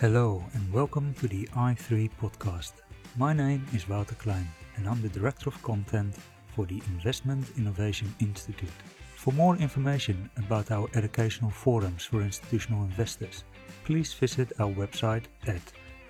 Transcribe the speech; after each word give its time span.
Hello 0.00 0.44
and 0.54 0.72
welcome 0.72 1.14
to 1.14 1.28
the 1.28 1.46
i3 1.54 2.10
podcast. 2.20 2.72
My 3.16 3.32
name 3.32 3.66
is 3.74 3.88
Wouter 3.88 4.14
Klein 4.14 4.48
and 4.76 4.88
I'm 4.88 5.00
the 5.02 5.08
Director 5.08 5.48
of 5.48 5.62
Content 5.62 6.16
for 6.56 6.66
the 6.66 6.82
Investment 6.88 7.46
Innovation 7.56 8.12
Institute. 8.20 8.68
For 9.16 9.32
more 9.32 9.56
information 9.56 10.30
about 10.38 10.70
our 10.70 10.88
educational 10.94 11.50
forums 11.50 12.04
for 12.04 12.22
institutional 12.22 12.84
investors, 12.84 13.44
please 13.84 14.12
visit 14.14 14.52
our 14.58 14.72
website 14.72 15.24
at 15.46 15.62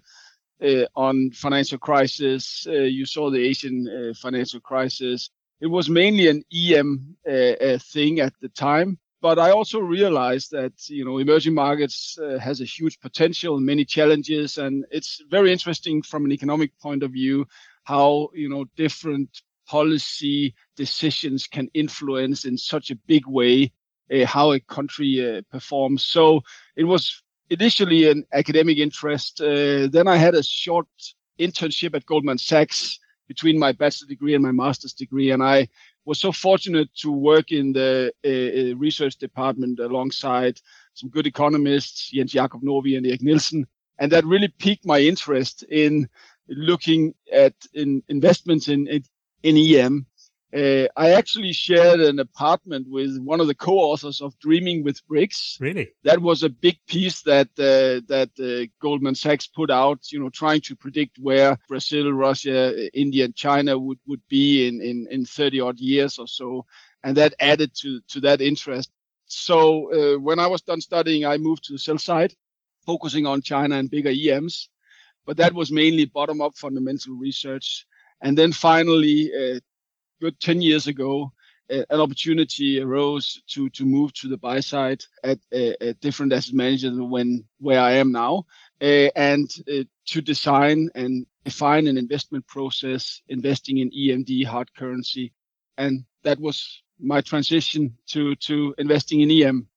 uh, 0.60 0.86
on 0.96 1.30
financial 1.30 1.78
crisis. 1.78 2.66
Uh, 2.68 2.72
you 2.72 3.06
saw 3.06 3.30
the 3.30 3.42
Asian 3.42 3.88
uh, 3.88 4.14
financial 4.14 4.60
crisis. 4.60 5.30
It 5.60 5.68
was 5.68 5.88
mainly 5.88 6.28
an 6.28 6.42
EM 6.52 7.16
uh, 7.26 7.78
thing 7.78 8.20
at 8.20 8.34
the 8.40 8.48
time 8.48 8.98
but 9.20 9.38
I 9.38 9.50
also 9.50 9.80
realized 9.80 10.52
that 10.52 10.72
you 10.88 11.04
know 11.04 11.18
emerging 11.18 11.54
markets 11.54 12.18
uh, 12.18 12.38
has 12.38 12.60
a 12.60 12.64
huge 12.64 13.00
potential, 13.00 13.58
many 13.58 13.84
challenges, 13.84 14.58
and 14.58 14.84
it's 14.90 15.20
very 15.28 15.52
interesting 15.52 16.02
from 16.02 16.24
an 16.24 16.32
economic 16.32 16.78
point 16.78 17.02
of 17.02 17.12
view 17.12 17.46
how 17.84 18.28
you 18.34 18.48
know 18.48 18.64
different 18.76 19.42
policy 19.68 20.54
decisions 20.76 21.46
can 21.46 21.68
influence 21.74 22.44
in 22.44 22.56
such 22.56 22.90
a 22.90 22.96
big 23.06 23.26
way 23.26 23.70
uh, 24.12 24.24
how 24.24 24.52
a 24.52 24.60
country 24.60 25.12
uh, 25.20 25.42
performs. 25.50 26.04
So 26.04 26.40
it 26.76 26.84
was 26.84 27.22
initially 27.50 28.10
an 28.10 28.24
academic 28.32 28.78
interest. 28.78 29.40
Uh, 29.40 29.88
then 29.90 30.08
I 30.08 30.16
had 30.16 30.34
a 30.34 30.42
short 30.42 30.88
internship 31.38 31.94
at 31.94 32.06
Goldman 32.06 32.38
Sachs 32.38 32.98
between 33.28 33.58
my 33.58 33.72
bachelor 33.72 34.08
degree 34.08 34.34
and 34.34 34.42
my 34.42 34.52
master's 34.52 34.94
degree, 34.94 35.30
and 35.32 35.42
I 35.42 35.68
was 36.06 36.18
so 36.18 36.32
fortunate 36.32 36.88
to 37.02 37.12
work 37.12 37.52
in 37.52 37.74
the 37.74 38.10
uh, 38.24 38.74
research 38.78 39.16
department 39.16 39.78
alongside 39.78 40.58
some 40.94 41.10
good 41.10 41.26
economists, 41.26 42.10
Jens 42.10 42.32
Jakob 42.32 42.62
Novy 42.62 42.96
and 42.96 43.06
Erik 43.06 43.22
Nielsen. 43.22 43.66
And 43.98 44.10
that 44.12 44.24
really 44.24 44.48
piqued 44.48 44.86
my 44.86 45.00
interest 45.00 45.64
in 45.64 46.08
looking 46.48 47.14
at 47.30 47.52
in 47.74 48.02
investments 48.08 48.68
in, 48.68 48.86
in, 48.88 49.02
in 49.42 49.56
EM 49.56 50.06
uh, 50.54 50.86
I 50.96 51.10
actually 51.10 51.52
shared 51.52 52.00
an 52.00 52.18
apartment 52.20 52.86
with 52.88 53.18
one 53.18 53.40
of 53.40 53.48
the 53.48 53.54
co-authors 53.54 54.22
of 54.22 54.38
Dreaming 54.38 54.82
with 54.82 55.06
BRICs. 55.06 55.60
Really? 55.60 55.90
That 56.04 56.22
was 56.22 56.42
a 56.42 56.48
big 56.48 56.78
piece 56.86 57.20
that 57.22 57.48
uh, 57.58 58.00
that 58.08 58.30
uh, 58.40 58.72
Goldman 58.80 59.14
Sachs 59.14 59.46
put 59.46 59.70
out. 59.70 60.10
You 60.10 60.20
know, 60.20 60.30
trying 60.30 60.62
to 60.62 60.76
predict 60.76 61.18
where 61.18 61.58
Brazil, 61.68 62.12
Russia, 62.12 62.88
India, 62.98 63.26
and 63.26 63.36
China 63.36 63.78
would 63.78 63.98
would 64.06 64.22
be 64.28 64.66
in 64.66 64.80
in 64.80 65.06
in 65.10 65.26
30 65.26 65.60
odd 65.60 65.78
years 65.78 66.18
or 66.18 66.26
so, 66.26 66.64
and 67.04 67.14
that 67.18 67.34
added 67.40 67.74
to 67.82 68.00
to 68.08 68.20
that 68.20 68.40
interest. 68.40 68.90
So 69.26 69.92
uh, 69.92 70.18
when 70.18 70.38
I 70.38 70.46
was 70.46 70.62
done 70.62 70.80
studying, 70.80 71.26
I 71.26 71.36
moved 71.36 71.64
to 71.64 71.74
the 71.74 71.78
sell 71.78 71.98
side, 71.98 72.34
focusing 72.86 73.26
on 73.26 73.42
China 73.42 73.76
and 73.76 73.90
bigger 73.90 74.08
EMs, 74.10 74.70
but 75.26 75.36
that 75.36 75.52
was 75.52 75.70
mainly 75.70 76.06
bottom 76.06 76.40
up 76.40 76.56
fundamental 76.56 77.16
research. 77.16 77.86
And 78.20 78.36
then 78.36 78.52
finally, 78.52 79.30
uh, 79.32 79.60
good 80.20 80.38
10 80.40 80.60
years 80.60 80.86
ago, 80.86 81.32
uh, 81.70 81.84
an 81.90 82.00
opportunity 82.00 82.80
arose 82.80 83.42
to 83.46 83.68
to 83.70 83.84
move 83.84 84.12
to 84.14 84.28
the 84.28 84.38
buy 84.38 84.60
side 84.60 85.04
at 85.22 85.38
a, 85.52 85.88
a 85.88 85.92
different 85.94 86.32
asset 86.32 86.54
manager 86.54 86.90
than 86.90 87.10
when 87.10 87.44
where 87.58 87.80
I 87.80 87.92
am 87.92 88.10
now, 88.10 88.46
uh, 88.80 89.10
and 89.16 89.50
uh, 89.70 89.84
to 90.06 90.20
design 90.22 90.88
and 90.94 91.26
define 91.44 91.86
an 91.86 91.98
investment 91.98 92.46
process 92.46 93.20
investing 93.28 93.78
in 93.78 93.90
EMD 93.90 94.46
hard 94.46 94.74
currency, 94.74 95.32
and 95.76 96.04
that 96.22 96.40
was 96.40 96.82
my 96.98 97.20
transition 97.20 97.96
to 98.08 98.34
to 98.36 98.74
investing 98.78 99.20
in 99.20 99.30
EM. 99.30 99.68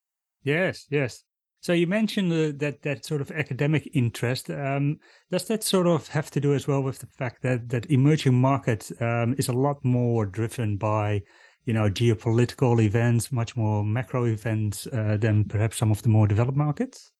Yes, 0.43 0.87
yes. 0.89 1.23
So 1.61 1.73
you 1.73 1.85
mentioned 1.85 2.33
uh, 2.33 2.57
that 2.57 2.81
that 2.81 3.05
sort 3.05 3.21
of 3.21 3.31
academic 3.31 3.87
interest. 3.93 4.49
Um, 4.49 4.97
does 5.29 5.45
that 5.45 5.63
sort 5.63 5.85
of 5.85 6.07
have 6.07 6.31
to 6.31 6.41
do 6.41 6.55
as 6.55 6.67
well 6.67 6.81
with 6.81 6.97
the 6.99 7.05
fact 7.05 7.43
that 7.43 7.69
that 7.69 7.85
emerging 7.85 8.33
market 8.33 8.91
um, 8.99 9.35
is 9.37 9.47
a 9.47 9.53
lot 9.53 9.77
more 9.85 10.25
driven 10.25 10.77
by, 10.77 11.21
you 11.65 11.73
know, 11.73 11.87
geopolitical 11.87 12.81
events, 12.81 13.31
much 13.31 13.55
more 13.55 13.83
macro 13.83 14.25
events 14.25 14.87
uh, 14.87 15.17
than 15.21 15.45
perhaps 15.45 15.77
some 15.77 15.91
of 15.91 16.01
the 16.01 16.09
more 16.09 16.27
developed 16.27 16.57
markets? 16.57 17.11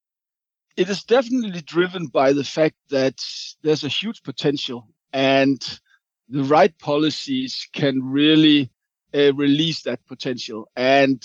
It 0.75 0.90
is 0.90 1.03
definitely 1.03 1.62
driven 1.62 2.08
by 2.08 2.34
the 2.34 2.44
fact 2.44 2.78
that 2.90 3.23
there's 3.62 3.84
a 3.84 3.90
huge 3.90 4.23
potential, 4.23 4.88
and 5.13 5.62
the 6.29 6.44
right 6.46 6.75
policies 6.79 7.68
can 7.73 8.02
really 8.02 8.72
uh, 9.13 9.35
release 9.35 9.84
that 9.84 10.03
potential. 10.08 10.68
And 10.75 11.22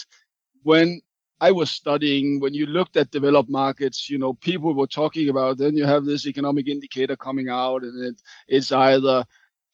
when 0.64 1.00
I 1.40 1.52
was 1.52 1.70
studying 1.70 2.40
when 2.40 2.54
you 2.54 2.66
looked 2.66 2.96
at 2.96 3.10
developed 3.10 3.50
markets, 3.50 4.08
you 4.08 4.18
know, 4.18 4.34
people 4.34 4.74
were 4.74 4.86
talking 4.86 5.28
about 5.28 5.58
then 5.58 5.76
you 5.76 5.84
have 5.84 6.04
this 6.04 6.26
economic 6.26 6.66
indicator 6.66 7.16
coming 7.16 7.48
out 7.48 7.82
and 7.82 8.04
it, 8.04 8.22
it's 8.48 8.72
either 8.72 9.24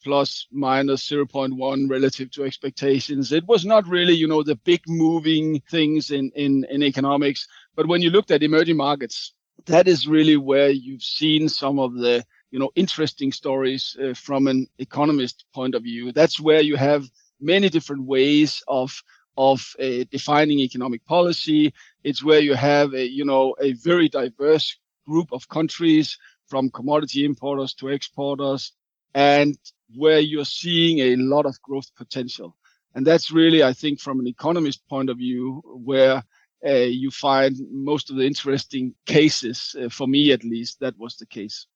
plus 0.03 0.49
minus 0.51 1.09
0.1 1.09 1.89
relative 1.89 2.31
to 2.33 2.45
expectations. 2.45 3.33
It 3.33 3.47
was 3.47 3.65
not 3.65 3.87
really, 3.87 4.15
you 4.15 4.27
know, 4.27 4.43
the 4.43 4.57
big 4.57 4.83
moving 4.89 5.61
things 5.71 6.11
in, 6.11 6.33
in, 6.35 6.65
in 6.69 6.83
economics. 6.83 7.47
But 7.77 7.87
when 7.87 8.03
you 8.03 8.11
looked 8.11 8.33
at 8.33 8.43
emerging 8.43 8.77
markets, 8.77 9.35
that 9.67 9.87
is 9.87 10.09
really 10.09 10.37
where 10.37 10.71
you've 10.71 11.05
seen 11.05 11.49
some 11.49 11.79
of 11.79 11.95
the, 11.95 12.25
you 12.51 12.59
know, 12.59 12.71
interesting 12.75 13.31
stories 13.31 13.97
uh, 14.03 14.15
from 14.15 14.49
an 14.49 14.67
economist 14.79 15.45
point 15.55 15.77
of 15.77 15.85
view. 15.85 16.11
That's 16.11 16.41
where 16.41 16.61
you 16.61 16.75
have 16.77 17.09
many 17.41 17.69
different 17.69 18.05
ways 18.05 18.63
of 18.67 19.01
of 19.37 19.75
defining 20.11 20.61
economic 20.61 21.05
policy. 21.07 21.73
It's 22.05 22.25
where 22.25 22.41
you 22.41 22.55
have 22.55 22.95
a, 22.95 23.09
you 23.09 23.25
know, 23.25 23.55
a 23.61 23.73
very 23.73 24.09
diverse 24.09 24.77
group 25.07 25.33
of 25.33 25.49
countries 25.49 26.19
from 26.47 26.71
commodity 26.71 27.25
importers 27.25 27.75
to 27.75 27.89
exporters 27.89 28.73
and 29.15 29.57
where 29.95 30.21
you're 30.21 30.45
seeing 30.45 30.99
a 31.01 31.17
lot 31.17 31.47
of 31.47 31.61
growth 31.63 31.91
potential. 31.97 32.57
And 32.95 33.07
that's 33.07 33.31
really, 33.31 33.63
I 33.63 33.73
think, 33.73 34.01
from 34.01 34.21
an 34.21 34.27
economist 34.27 34.87
point 34.89 35.09
of 35.09 35.17
view, 35.17 35.63
where 35.65 36.23
uh, 36.65 36.73
you 36.73 37.11
find 37.11 37.57
most 37.71 38.11
of 38.11 38.17
the 38.17 38.27
interesting 38.27 38.95
cases. 39.07 39.75
Uh, 39.81 39.89
for 39.89 40.07
me, 40.07 40.33
at 40.33 40.45
least, 40.45 40.81
that 40.81 40.99
was 40.99 41.17
the 41.17 41.27
case. 41.27 41.67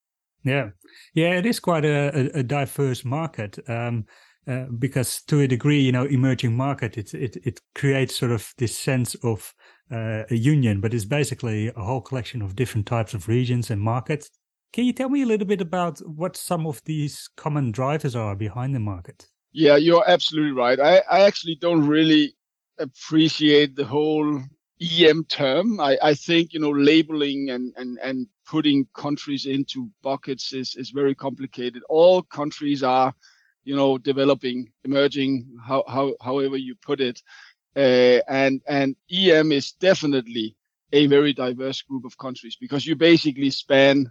Yeah, 0.45 0.71
yeah, 1.15 1.33
it 1.39 1.47
is 1.47 1.59
quite 1.59 1.85
a, 1.85 2.39
a 2.39 2.43
diverse 2.43 3.05
market. 3.05 3.59
Um, 3.69 4.05
uh, 4.47 4.65
because 4.79 5.23
to 5.23 5.41
a 5.41 5.49
degree, 5.49 5.81
you 5.81 5.93
know, 5.93 6.05
emerging 6.05 6.57
market, 6.57 6.97
it 6.97 7.15
it 7.15 7.37
it 7.45 7.61
creates 7.75 8.17
sort 8.17 8.33
of 8.33 8.55
this 8.59 8.77
sense 8.77 9.15
of 9.17 9.55
uh, 9.91 10.25
a 10.31 10.37
union, 10.37 10.81
but 10.81 10.95
it's 10.95 11.05
basically 11.05 11.69
a 11.69 11.83
whole 11.83 12.01
collection 12.01 12.43
of 12.43 12.57
different 12.57 12.87
types 12.87 13.15
of 13.15 13.29
regions 13.29 13.71
and 13.71 13.81
markets. 13.81 14.31
Can 14.73 14.85
you 14.85 14.93
tell 14.93 15.09
me 15.09 15.23
a 15.23 15.27
little 15.27 15.47
bit 15.47 15.61
about 15.61 15.99
what 16.01 16.37
some 16.37 16.67
of 16.67 16.83
these 16.85 17.29
common 17.37 17.73
drivers 17.73 18.15
are 18.15 18.37
behind 18.37 18.75
the 18.75 18.81
market? 18.81 19.27
Yeah, 19.53 19.77
you're 19.77 20.05
absolutely 20.07 20.53
right. 20.53 20.79
I, 20.79 20.99
I 21.11 21.21
actually 21.23 21.55
don't 21.55 21.87
really 21.87 22.37
appreciate 22.79 23.75
the 23.75 23.87
whole 23.87 24.43
EM 24.81 25.25
term. 25.25 25.81
I, 25.81 25.97
I 26.03 26.15
think 26.15 26.53
you 26.53 26.61
know 26.61 26.71
labeling 26.71 27.51
and 27.51 27.73
and 27.77 27.99
and 28.03 28.27
putting 28.47 28.87
countries 28.95 29.47
into 29.47 29.91
buckets 30.03 30.53
is 30.53 30.77
is 30.77 30.91
very 30.91 31.15
complicated. 31.15 31.83
All 31.89 32.23
countries 32.23 32.83
are, 32.83 33.15
you 33.67 33.77
know, 33.77 33.99
developing, 33.99 34.73
emerging, 34.85 35.59
how 35.67 35.85
how 35.89 36.15
however 36.23 36.57
you 36.57 36.77
put 36.77 37.01
it, 37.01 37.23
uh, 37.77 38.21
and 38.29 38.63
and 38.69 38.97
EM 39.13 39.53
is 39.53 39.73
definitely 39.73 40.57
a 40.93 41.07
very 41.07 41.35
diverse 41.35 41.83
group 41.83 42.05
of 42.07 42.17
countries 42.19 42.57
because 42.61 42.87
you 42.87 42.97
basically 42.97 43.51
span 43.51 44.11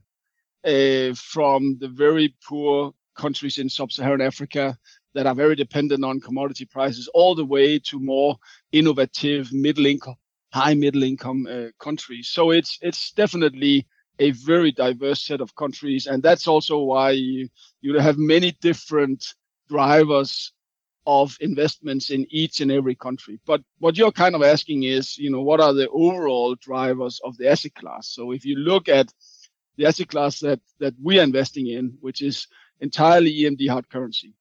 uh, 0.65 1.13
from 1.15 1.77
the 1.79 1.89
very 1.89 2.35
poor 2.47 2.93
countries 3.15 3.59
in 3.59 3.69
sub-Saharan 3.69 4.21
Africa 4.21 4.77
that 5.13 5.27
are 5.27 5.35
very 5.35 5.55
dependent 5.55 6.03
on 6.03 6.19
commodity 6.19 6.65
prices, 6.65 7.07
all 7.13 7.35
the 7.35 7.45
way 7.45 7.79
to 7.79 7.99
more 7.99 8.37
innovative 8.73 9.53
middle 9.53 9.85
income 9.87 10.17
high 10.53 10.73
middle 10.73 11.03
income 11.03 11.47
uh, 11.51 11.67
countries. 11.79 12.29
So 12.29 12.51
it's 12.51 12.79
it's 12.81 13.11
definitely 13.11 13.87
a 14.19 14.31
very 14.31 14.71
diverse 14.71 15.21
set 15.25 15.41
of 15.41 15.55
countries, 15.55 16.07
and 16.07 16.23
that's 16.23 16.47
also 16.47 16.79
why 16.79 17.11
you, 17.11 17.49
you 17.81 17.99
have 17.99 18.17
many 18.17 18.51
different 18.61 19.35
drivers 19.67 20.53
of 21.07 21.37
investments 21.39 22.09
in 22.09 22.25
each 22.29 22.61
and 22.61 22.71
every 22.71 22.95
country. 22.95 23.39
But 23.45 23.61
what 23.79 23.97
you're 23.97 24.11
kind 24.11 24.35
of 24.35 24.41
asking 24.41 24.83
is, 24.83 25.17
you 25.17 25.29
know, 25.29 25.41
what 25.41 25.61
are 25.61 25.73
the 25.73 25.89
overall 25.89 26.55
drivers 26.55 27.21
of 27.23 27.37
the 27.37 27.49
asset 27.49 27.75
class? 27.75 28.07
So 28.07 28.31
if 28.31 28.45
you 28.45 28.55
look 28.55 28.89
at 28.89 29.13
the 29.77 29.85
asset 29.85 30.07
class 30.07 30.39
that 30.39 30.59
that 30.79 30.93
we 31.01 31.19
are 31.19 31.23
investing 31.23 31.67
in, 31.67 31.97
which 32.01 32.21
is 32.21 32.47
entirely 32.79 33.33
EMD 33.33 33.69
hard 33.69 33.89
currency, 33.89 34.33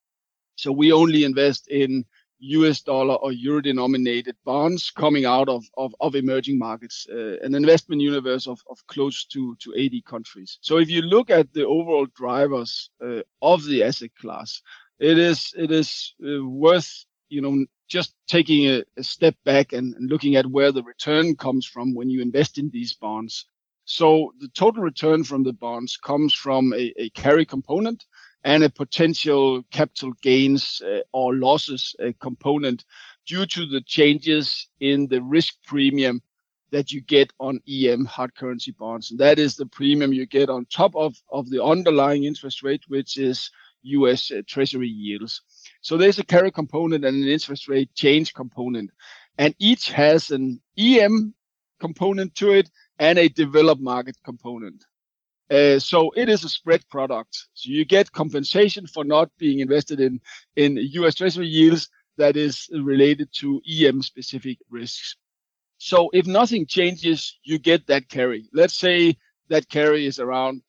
so 0.56 0.72
we 0.72 0.92
only 0.92 1.24
invest 1.24 1.68
in 1.68 2.04
US 2.40 2.82
dollar 2.82 3.14
or 3.14 3.32
euro 3.32 3.60
denominated 3.60 4.36
bonds 4.44 4.90
coming 4.90 5.24
out 5.24 5.48
of, 5.48 5.64
of, 5.76 5.94
of 6.00 6.14
emerging 6.14 6.58
markets, 6.58 7.06
uh, 7.10 7.38
an 7.42 7.54
investment 7.54 8.02
universe 8.02 8.46
of, 8.46 8.60
of 8.68 8.86
close 8.86 9.24
to, 9.26 9.56
to 9.60 9.72
80 9.76 10.02
countries. 10.02 10.58
So 10.60 10.78
if 10.78 10.90
you 10.90 11.02
look 11.02 11.30
at 11.30 11.52
the 11.52 11.66
overall 11.66 12.06
drivers 12.14 12.90
uh, 13.02 13.20
of 13.40 13.64
the 13.64 13.82
asset 13.82 14.10
class, 14.20 14.60
it 14.98 15.18
is 15.18 15.52
it 15.56 15.70
is 15.70 16.14
uh, 16.24 16.44
worth 16.44 17.04
you 17.28 17.40
know 17.40 17.64
just 17.88 18.14
taking 18.26 18.66
a, 18.66 18.82
a 18.96 19.02
step 19.02 19.34
back 19.44 19.72
and, 19.72 19.94
and, 19.94 20.10
looking 20.10 20.36
at 20.36 20.46
where 20.46 20.72
the 20.72 20.82
return 20.82 21.36
comes 21.36 21.66
from 21.66 21.94
when 21.94 22.08
you 22.08 22.22
invest 22.22 22.56
in 22.56 22.70
these 22.70 22.94
bonds. 22.94 23.44
So 23.84 24.32
the 24.40 24.48
total 24.48 24.82
return 24.82 25.22
from 25.22 25.42
the 25.42 25.52
bonds 25.52 25.98
comes 25.98 26.32
from 26.32 26.72
a, 26.72 26.92
a 26.96 27.10
carry 27.10 27.44
component 27.44 28.06
and 28.42 28.64
a 28.64 28.70
potential 28.70 29.62
capital 29.70 30.12
gains 30.22 30.80
uh, 30.82 31.00
or 31.12 31.34
losses 31.34 31.94
uh, 32.02 32.12
component 32.20 32.84
due 33.26 33.44
to 33.46 33.66
the 33.66 33.82
changes 33.82 34.68
in 34.80 35.06
the 35.08 35.22
risk 35.22 35.54
premium 35.66 36.22
that 36.70 36.90
you 36.90 37.00
get 37.00 37.32
on 37.38 37.60
EM 37.68 38.04
hard 38.04 38.34
currency 38.34 38.72
bonds. 38.72 39.10
And 39.10 39.20
that 39.20 39.38
is 39.38 39.56
the 39.56 39.66
premium 39.66 40.12
you 40.12 40.26
get 40.26 40.50
on 40.50 40.66
top 40.66 40.96
of, 40.96 41.14
of 41.30 41.48
the 41.50 41.62
underlying 41.62 42.24
interest 42.24 42.62
rate, 42.62 42.82
which 42.88 43.18
is 43.18 43.50
US 43.84 44.30
uh, 44.30 44.42
Treasury 44.46 44.88
yields. 44.88 45.42
So 45.80 45.96
there's 45.96 46.18
a 46.18 46.24
carry 46.24 46.50
component 46.50 47.04
and 47.04 47.22
an 47.22 47.28
interest 47.28 47.68
rate 47.68 47.94
change 47.94 48.34
component. 48.34 48.90
And 49.38 49.54
each 49.58 49.90
has 49.90 50.30
an 50.30 50.60
EM 50.78 51.34
component 51.80 52.34
to 52.36 52.52
it 52.52 52.70
and 52.98 53.18
a 53.18 53.28
developed 53.28 53.82
market 53.82 54.16
component. 54.24 54.84
Uh, 55.50 55.78
so 55.78 56.10
it 56.16 56.28
is 56.28 56.44
a 56.44 56.48
spread 56.48 56.88
product. 56.88 57.48
So 57.54 57.70
you 57.70 57.84
get 57.84 58.12
compensation 58.12 58.86
for 58.86 59.04
not 59.04 59.30
being 59.38 59.60
invested 59.60 60.00
in 60.00 60.20
in 60.56 60.76
U.S. 60.76 61.16
Treasury 61.16 61.46
yields 61.46 61.90
that 62.16 62.36
is 62.36 62.68
related 62.72 63.28
to 63.40 63.60
EM 63.68 64.02
specific 64.02 64.58
risks. 64.70 65.16
So 65.78 66.08
if 66.14 66.26
nothing 66.26 66.66
changes, 66.66 67.38
you 67.42 67.58
get 67.58 67.86
that 67.88 68.08
carry. 68.08 68.48
Let's 68.52 68.76
say 68.76 69.18
that 69.48 69.68
carry 69.68 70.06
is 70.06 70.18
around 70.18 70.62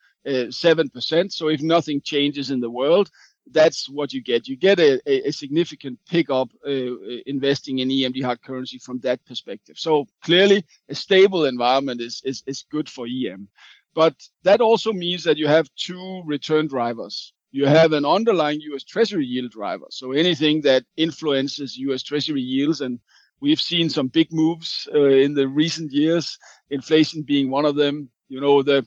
seven 0.50 0.88
uh, 0.88 0.94
percent. 0.94 1.34
So 1.34 1.50
if 1.50 1.62
nothing 1.62 2.02
changes 2.02 2.52
in 2.52 2.60
the 2.60 2.70
world, 2.70 3.10
that's 3.52 3.88
what 3.90 4.12
you 4.12 4.22
get. 4.22 4.48
You 4.48 4.56
get 4.56 4.80
a, 4.80 5.00
a, 5.06 5.30
a 5.30 5.32
significant 5.32 6.00
pickup 6.10 6.50
uh, 6.66 6.70
uh 6.70 7.22
investing 7.26 7.80
in 7.80 7.90
EMD 7.90 8.24
hard 8.24 8.42
currency 8.42 8.80
from 8.80 9.00
that 9.00 9.24
perspective. 9.26 9.78
So 9.78 10.08
clearly, 10.24 10.66
a 10.90 10.96
stable 10.96 11.46
environment 11.46 12.02
is 12.02 12.22
is, 12.26 12.44
is 12.48 12.66
good 12.72 12.90
for 12.90 13.06
EM. 13.08 13.48
But 13.94 14.16
that 14.44 14.62
also 14.62 14.92
means 14.92 15.24
that 15.24 15.38
you 15.38 15.48
have 15.48 15.70
two 15.76 16.22
return 16.26 16.68
drivers. 16.68 17.34
You 17.52 17.66
have 17.66 17.94
an 17.94 18.06
underlying 18.06 18.60
US 18.62 18.84
Treasury 18.84 19.26
yield 19.26 19.52
driver. 19.52 19.86
So 19.90 20.12
anything 20.12 20.62
that 20.62 20.84
influences 20.98 21.78
US 21.78 22.04
Treasury 22.04 22.42
yields, 22.42 22.82
and 22.82 23.00
we've 23.40 23.62
seen 23.62 23.90
some 23.90 24.08
big 24.08 24.34
moves 24.34 24.90
uh, 24.94 25.00
in 25.00 25.34
the 25.34 25.48
recent 25.48 25.94
years, 25.94 26.38
inflation 26.70 27.22
being 27.22 27.50
one 27.50 27.64
of 27.66 27.76
them. 27.76 28.10
You 28.28 28.42
know, 28.42 28.62
the 28.62 28.86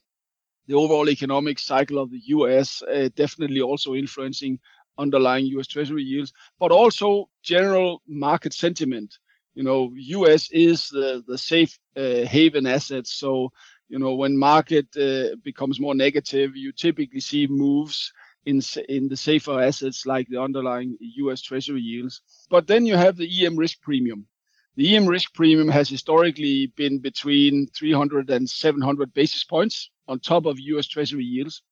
the 0.68 0.74
overall 0.74 1.08
economic 1.10 1.58
cycle 1.58 1.98
of 1.98 2.10
the 2.10 2.20
US 2.26 2.82
uh, 2.82 3.08
definitely 3.16 3.60
also 3.60 3.94
influencing 3.94 4.60
underlying 4.98 5.46
US 5.46 5.66
Treasury 5.66 6.02
yields, 6.04 6.32
but 6.60 6.70
also 6.70 7.28
general 7.42 8.02
market 8.06 8.52
sentiment. 8.54 9.18
You 9.54 9.64
know, 9.64 9.92
US 9.96 10.50
is 10.52 10.88
the, 10.88 11.24
the 11.26 11.38
safe 11.38 11.76
uh, 11.96 12.24
haven 12.24 12.66
asset. 12.66 13.06
So 13.06 13.50
you 13.88 13.98
know 13.98 14.14
when 14.14 14.36
market 14.36 14.86
uh, 14.96 15.36
becomes 15.42 15.80
more 15.80 15.94
negative 15.94 16.56
you 16.56 16.72
typically 16.72 17.20
see 17.20 17.46
moves 17.46 18.12
in 18.44 18.60
in 18.88 19.08
the 19.08 19.16
safer 19.16 19.60
assets 19.60 20.06
like 20.06 20.26
the 20.28 20.40
underlying 20.40 20.96
US 21.00 21.42
treasury 21.42 21.80
yields 21.80 22.20
but 22.50 22.66
then 22.66 22.86
you 22.86 22.96
have 22.96 23.16
the 23.16 23.28
EM 23.44 23.56
risk 23.56 23.80
premium 23.80 24.26
the 24.78 24.94
EM 24.94 25.06
risk 25.06 25.34
premium 25.34 25.66
has 25.66 25.88
historically 25.88 26.68
been 26.76 27.00
between 27.00 27.66
300 27.76 28.30
and 28.30 28.48
700 28.48 29.12
basis 29.12 29.42
points 29.42 29.90
on 30.06 30.20
top 30.20 30.46
of 30.46 30.60
US 30.60 30.86
treasury 30.86 31.24
yields. 31.24 31.62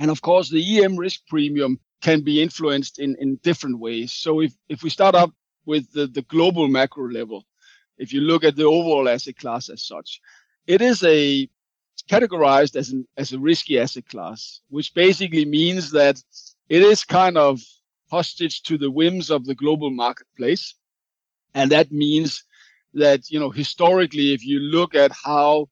And 0.00 0.10
of 0.10 0.22
course 0.22 0.50
the 0.50 0.82
EM 0.82 0.96
risk 0.96 1.20
premium 1.28 1.78
can 2.00 2.22
be 2.22 2.42
influenced 2.42 2.98
in 2.98 3.14
in 3.20 3.36
different 3.44 3.78
ways. 3.78 4.10
So 4.10 4.40
if 4.40 4.52
if 4.68 4.82
we 4.82 4.90
start 4.90 5.14
up 5.14 5.30
with 5.66 5.92
the, 5.92 6.08
the 6.08 6.22
global 6.22 6.66
macro 6.66 7.08
level 7.08 7.46
if 7.96 8.12
you 8.12 8.20
look 8.20 8.42
at 8.42 8.56
the 8.56 8.64
overall 8.64 9.08
asset 9.08 9.36
class 9.36 9.68
as 9.68 9.84
such 9.84 10.20
it 10.66 10.80
is 10.80 11.04
a 11.04 11.48
categorized 12.08 12.74
as 12.74 12.90
an 12.90 13.06
as 13.16 13.32
a 13.32 13.38
risky 13.38 13.78
asset 13.78 14.06
class, 14.08 14.60
which 14.68 14.94
basically 14.94 15.44
means 15.44 15.92
that 15.92 16.16
it 16.68 16.82
is 16.82 17.04
kind 17.04 17.38
of 17.38 17.60
hostage 18.10 18.62
to 18.64 18.76
the 18.76 18.90
whims 18.90 19.30
of 19.30 19.44
the 19.44 19.54
global 19.54 19.90
marketplace, 19.90 20.74
and 21.54 21.70
that 21.70 21.92
means 21.92 22.44
that 22.94 23.30
you 23.30 23.38
know 23.40 23.50
historically, 23.50 24.32
if 24.32 24.44
you 24.44 24.58
look 24.60 24.94
at 24.94 25.12
how 25.12 25.68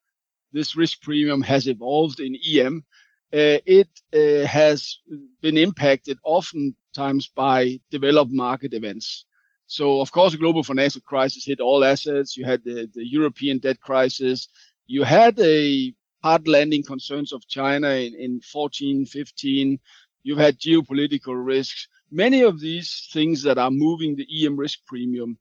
this 0.53 0.77
risk 0.77 1.03
premium 1.03 1.43
has 1.43 1.69
evolved 1.69 2.21
in 2.21 2.37
EM, 2.37 2.85
uh, 3.33 3.59
it 3.67 3.89
uh, 4.15 4.47
has 4.47 4.99
been 5.41 5.57
impacted 5.57 6.19
oftentimes 6.25 7.29
by 7.29 7.79
developed 7.91 8.33
market 8.33 8.75
events. 8.75 9.25
So, 9.67 10.01
of 10.01 10.11
course, 10.11 10.33
the 10.33 10.39
global 10.39 10.65
financial 10.65 11.01
crisis 11.03 11.45
hit 11.47 11.61
all 11.61 11.85
assets. 11.85 12.37
You 12.37 12.45
had 12.45 12.65
the, 12.65 12.91
the 12.93 13.07
European 13.07 13.59
debt 13.59 13.81
crisis 13.81 14.49
you 14.91 15.05
had 15.05 15.39
a 15.39 15.95
hard 16.25 16.49
landing 16.49 16.83
concerns 16.83 17.33
of 17.33 17.47
China 17.47 17.91
in, 17.91 18.13
in 18.17 18.41
14, 18.41 19.07
15. 19.07 19.79
You've 20.25 20.39
had 20.39 20.59
geopolitical 20.59 21.35
risks. 21.37 21.87
Many 22.11 22.43
of 22.43 22.59
these 22.59 23.09
things 23.13 23.41
that 23.45 23.57
are 23.57 23.71
moving 23.71 24.17
the 24.17 24.27
EM 24.45 24.57
risk 24.57 24.81
premium 24.89 25.39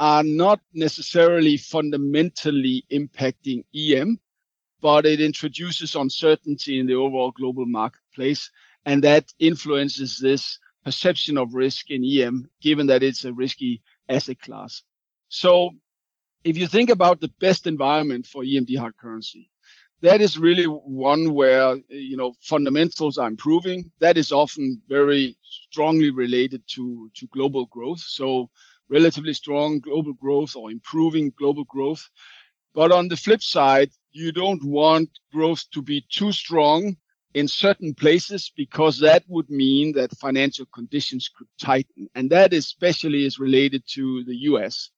are 0.00 0.24
not 0.24 0.60
necessarily 0.72 1.58
fundamentally 1.58 2.84
impacting 2.90 3.64
EM, 3.76 4.18
but 4.80 5.04
it 5.04 5.20
introduces 5.20 5.94
uncertainty 5.94 6.80
in 6.80 6.86
the 6.86 6.94
overall 6.94 7.32
global 7.32 7.66
marketplace. 7.66 8.50
And 8.86 9.04
that 9.04 9.32
influences 9.38 10.18
this 10.18 10.58
perception 10.84 11.36
of 11.36 11.54
risk 11.54 11.90
in 11.90 12.02
EM, 12.02 12.50
given 12.62 12.86
that 12.86 13.02
it's 13.02 13.26
a 13.26 13.34
risky 13.34 13.82
asset 14.08 14.40
class. 14.40 14.82
So 15.28 15.72
if 16.44 16.56
you 16.56 16.66
think 16.66 16.88
about 16.88 17.20
the 17.20 17.30
best 17.38 17.66
environment 17.66 18.26
for 18.26 18.42
EMD 18.42 18.78
hard 18.78 18.96
currency, 18.96 19.50
that 20.02 20.22
is 20.22 20.38
really 20.38 20.64
one 20.64 21.34
where 21.34 21.76
you 21.90 22.16
know 22.16 22.32
fundamentals 22.40 23.18
are 23.18 23.28
improving. 23.28 23.92
That 24.00 24.16
is 24.16 24.32
often 24.32 24.80
very 24.88 25.36
strongly 25.42 26.10
related 26.10 26.62
to 26.68 27.10
to 27.16 27.26
global 27.26 27.66
growth. 27.66 28.00
So 28.00 28.48
relatively 28.90 29.32
strong 29.32 29.80
global 29.80 30.12
growth 30.12 30.56
or 30.56 30.70
improving 30.70 31.32
global 31.38 31.64
growth. 31.64 32.08
But 32.74 32.92
on 32.92 33.08
the 33.08 33.16
flip 33.16 33.42
side, 33.42 33.90
you 34.12 34.32
don't 34.32 34.62
want 34.64 35.08
growth 35.32 35.64
to 35.72 35.82
be 35.82 36.04
too 36.10 36.32
strong 36.32 36.96
in 37.34 37.46
certain 37.46 37.94
places 37.94 38.52
because 38.56 38.98
that 38.98 39.22
would 39.28 39.48
mean 39.48 39.92
that 39.92 40.16
financial 40.18 40.66
conditions 40.74 41.30
could 41.36 41.46
tighten. 41.60 42.08
And 42.14 42.28
that 42.30 42.52
especially 42.52 43.24
is 43.24 43.38
related 43.38 43.84
to 43.94 44.24
the 44.24 44.36
US. 44.50 44.90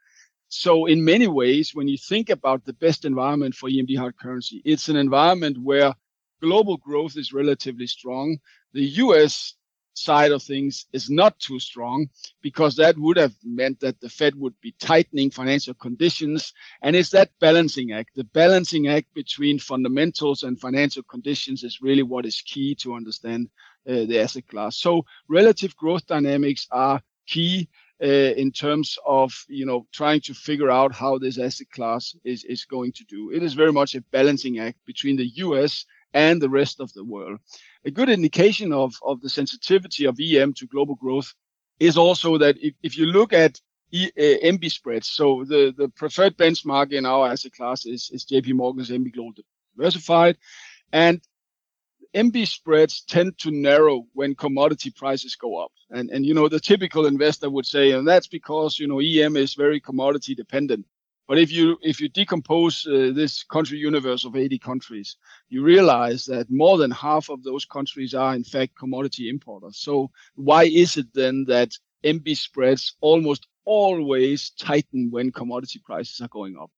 So 0.49 0.87
in 0.87 1.05
many 1.05 1.29
ways, 1.29 1.71
when 1.75 1.89
you 1.89 1.99
think 1.99 2.31
about 2.31 2.65
the 2.65 2.75
best 2.75 3.05
environment 3.05 3.55
for 3.55 3.69
EMD 3.69 3.97
hard 3.97 4.17
currency, 4.19 4.63
it's 4.65 4.89
an 4.89 4.97
environment 4.97 5.59
where 5.63 5.95
global 6.43 6.77
growth 6.77 7.17
is 7.17 7.33
relatively 7.33 7.87
strong. 7.87 8.39
The 8.73 8.85
US 9.05 9.55
side 9.95 10.33
of 10.33 10.43
things 10.43 10.87
is 10.93 11.11
not 11.11 11.39
too 11.39 11.59
strong 11.61 12.09
because 12.41 12.77
that 12.77 12.97
would 12.99 13.17
have 13.17 13.35
meant 13.45 13.81
that 13.81 14.01
the 14.01 14.09
Fed 14.09 14.35
would 14.37 14.55
be 14.61 14.75
tightening 14.79 15.31
financial 15.31 15.75
conditions. 15.75 16.53
And 16.83 16.97
it's 16.97 17.11
that 17.11 17.31
balancing 17.41 17.93
act. 17.93 18.11
The 18.15 18.25
balancing 18.25 18.89
act 18.89 19.13
between 19.15 19.59
fundamentals 19.59 20.43
and 20.43 20.61
financial 20.61 21.03
conditions 21.03 21.63
is 21.63 21.81
really 21.83 22.03
what 22.03 22.27
is 22.27 22.41
key 22.41 22.75
to 22.77 22.95
understand 22.95 23.49
uh, 23.89 24.05
the 24.07 24.21
asset 24.21 24.47
class. 24.49 24.77
So 24.77 25.05
relative 25.29 25.77
growth 25.77 26.07
dynamics 26.07 26.67
are 26.71 27.01
key. 27.27 27.69
Uh, 28.03 28.35
in 28.37 28.51
terms 28.51 28.99
of 29.07 29.33
you 29.49 29.65
know 29.65 29.87
trying 29.93 30.21
to 30.21 30.35
figure 30.35 30.73
out 30.73 30.93
how 30.93 31.19
this 31.19 31.39
asset 31.39 31.71
class 31.71 32.17
is 32.25 32.43
is 32.43 32.65
going 32.65 32.91
to 32.91 33.05
do, 33.05 33.31
it 33.31 33.45
is 33.45 33.55
very 33.55 33.73
much 33.73 33.95
a 33.95 34.01
balancing 34.11 34.59
act 34.59 34.77
between 34.87 35.17
the 35.17 35.29
U.S. 35.37 35.85
and 36.13 36.43
the 36.43 36.51
rest 36.51 36.81
of 36.81 36.93
the 36.95 37.05
world 37.05 37.39
a 37.85 37.91
good 37.91 38.09
indication 38.09 38.73
of, 38.73 38.95
of 39.03 39.21
the 39.21 39.29
sensitivity 39.29 40.07
of 40.07 40.19
EM 40.21 40.53
to 40.55 40.67
global 40.67 40.95
growth 40.95 41.35
is 41.81 41.97
also 41.97 42.39
that 42.39 42.57
if, 42.61 42.75
if 42.83 42.97
you 42.97 43.07
look 43.07 43.33
at 43.33 43.61
e, 43.91 44.11
uh, 44.17 44.47
MB 44.47 44.71
spreads, 44.71 45.09
so 45.09 45.45
the, 45.45 45.75
the 45.77 45.89
preferred 45.89 46.37
benchmark 46.37 46.93
in 46.93 47.05
our 47.07 47.29
asset 47.29 47.53
class 47.53 47.87
is, 47.87 48.11
is 48.13 48.25
JP 48.25 48.55
Morgan's 48.55 48.91
EMBI 48.91 49.13
Global 49.13 49.33
Diversified. 49.77 50.37
And 50.93 51.21
MB 52.15 52.47
spreads 52.47 53.03
tend 53.03 53.39
to 53.39 53.51
narrow 53.51 54.07
when 54.13 54.35
commodity 54.35 54.91
prices 54.91 55.35
go 55.35 55.57
up. 55.57 55.73
And, 55.91 56.11
and, 56.11 56.27
you 56.27 56.35
know, 56.35 56.49
the 56.49 56.61
typical 56.61 57.07
investor 57.07 57.49
would 57.49 57.67
say, 57.67 57.93
and 57.93 58.07
that's 58.07 58.29
because, 58.29 58.79
you 58.79 58.87
know, 58.87 59.01
EM 59.01 59.37
is 59.37 59.55
very 59.55 59.81
commodity 59.81 60.35
dependent. 60.35 60.85
But 61.33 61.39
if 61.39 61.51
you 61.51 61.79
if 61.81 61.99
you 61.99 62.11
decompose 62.11 62.87
uh, 62.87 63.11
this 63.15 63.43
country 63.43 63.79
universe 63.79 64.27
of 64.27 64.37
80 64.37 64.59
countries, 64.59 65.17
you 65.49 65.63
realize 65.63 66.27
that 66.27 66.51
more 66.51 66.77
than 66.77 66.91
half 66.91 67.31
of 67.31 67.43
those 67.43 67.65
countries 67.65 68.13
are 68.13 68.35
in 68.35 68.45
fact 68.45 68.77
commodity 68.79 69.31
importers. 69.31 69.79
So 69.79 70.11
why 70.35 70.65
is 70.65 70.99
it 70.99 71.07
then 71.15 71.47
that 71.49 71.71
MB 72.05 72.37
spreads 72.37 72.97
almost 73.01 73.47
always 73.65 74.51
tighten 74.51 75.11
when 75.11 75.33
commodity 75.33 75.81
prices 75.83 76.21
are 76.21 76.29
going 76.29 76.59
up? 76.61 76.71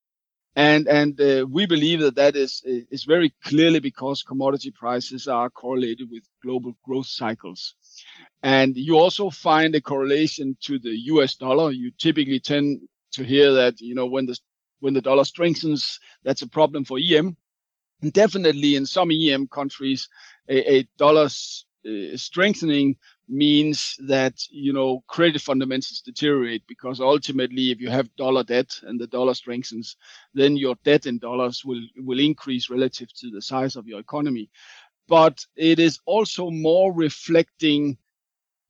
And 0.54 0.86
and 0.86 1.20
uh, 1.20 1.46
we 1.50 1.66
believe 1.66 1.98
that 2.02 2.14
that 2.14 2.36
is 2.36 2.62
is 2.64 3.02
very 3.02 3.34
clearly 3.42 3.80
because 3.80 4.22
commodity 4.22 4.70
prices 4.70 5.26
are 5.26 5.50
correlated 5.50 6.08
with 6.12 6.22
global 6.44 6.74
growth 6.84 7.08
cycles. 7.08 7.74
And 8.44 8.76
you 8.76 8.98
also 8.98 9.30
find 9.30 9.74
a 9.74 9.80
correlation 9.80 10.56
to 10.60 10.78
the 10.78 10.96
US 11.12 11.34
dollar. 11.34 11.72
You 11.72 11.90
typically 11.98 12.38
tend 12.38 12.82
to 13.14 13.24
hear 13.24 13.52
that 13.52 13.80
you 13.80 13.94
know 13.94 14.06
when 14.06 14.26
the 14.26 14.38
when 14.80 14.94
the 14.94 15.00
dollar 15.00 15.24
strengthens, 15.24 15.98
that's 16.24 16.42
a 16.42 16.48
problem 16.48 16.84
for 16.84 16.98
EM. 16.98 17.36
And 18.02 18.12
definitely 18.12 18.76
in 18.76 18.84
some 18.84 19.10
EM 19.10 19.48
countries, 19.48 20.08
a, 20.48 20.76
a 20.76 20.88
dollar 20.98 21.24
uh, 21.26 22.16
strengthening 22.16 22.96
means 23.26 23.96
that 24.06 24.34
you 24.50 24.72
know 24.72 25.02
credit 25.06 25.40
fundamentals 25.40 26.02
deteriorate 26.04 26.62
because 26.66 27.00
ultimately 27.00 27.70
if 27.70 27.80
you 27.80 27.88
have 27.88 28.14
dollar 28.16 28.44
debt 28.44 28.78
and 28.82 29.00
the 29.00 29.06
dollar 29.06 29.32
strengthens 29.32 29.96
then 30.34 30.58
your 30.58 30.74
debt 30.84 31.06
in 31.06 31.18
dollars 31.18 31.64
will 31.64 31.80
will 31.96 32.20
increase 32.20 32.68
relative 32.68 33.10
to 33.14 33.30
the 33.30 33.40
size 33.40 33.76
of 33.76 33.86
your 33.86 33.98
economy 33.98 34.50
but 35.08 35.44
it 35.56 35.78
is 35.78 35.98
also 36.04 36.50
more 36.50 36.92
reflecting 36.92 37.96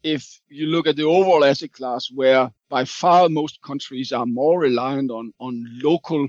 if 0.04 0.40
you 0.48 0.66
look 0.66 0.86
at 0.86 0.96
the 0.96 1.04
overall 1.04 1.44
asset 1.44 1.72
class, 1.72 2.10
where 2.10 2.52
by 2.74 2.84
far 2.84 3.28
most 3.28 3.62
countries 3.62 4.10
are 4.10 4.26
more 4.26 4.58
reliant 4.58 5.08
on, 5.08 5.32
on 5.38 5.64
local 5.80 6.26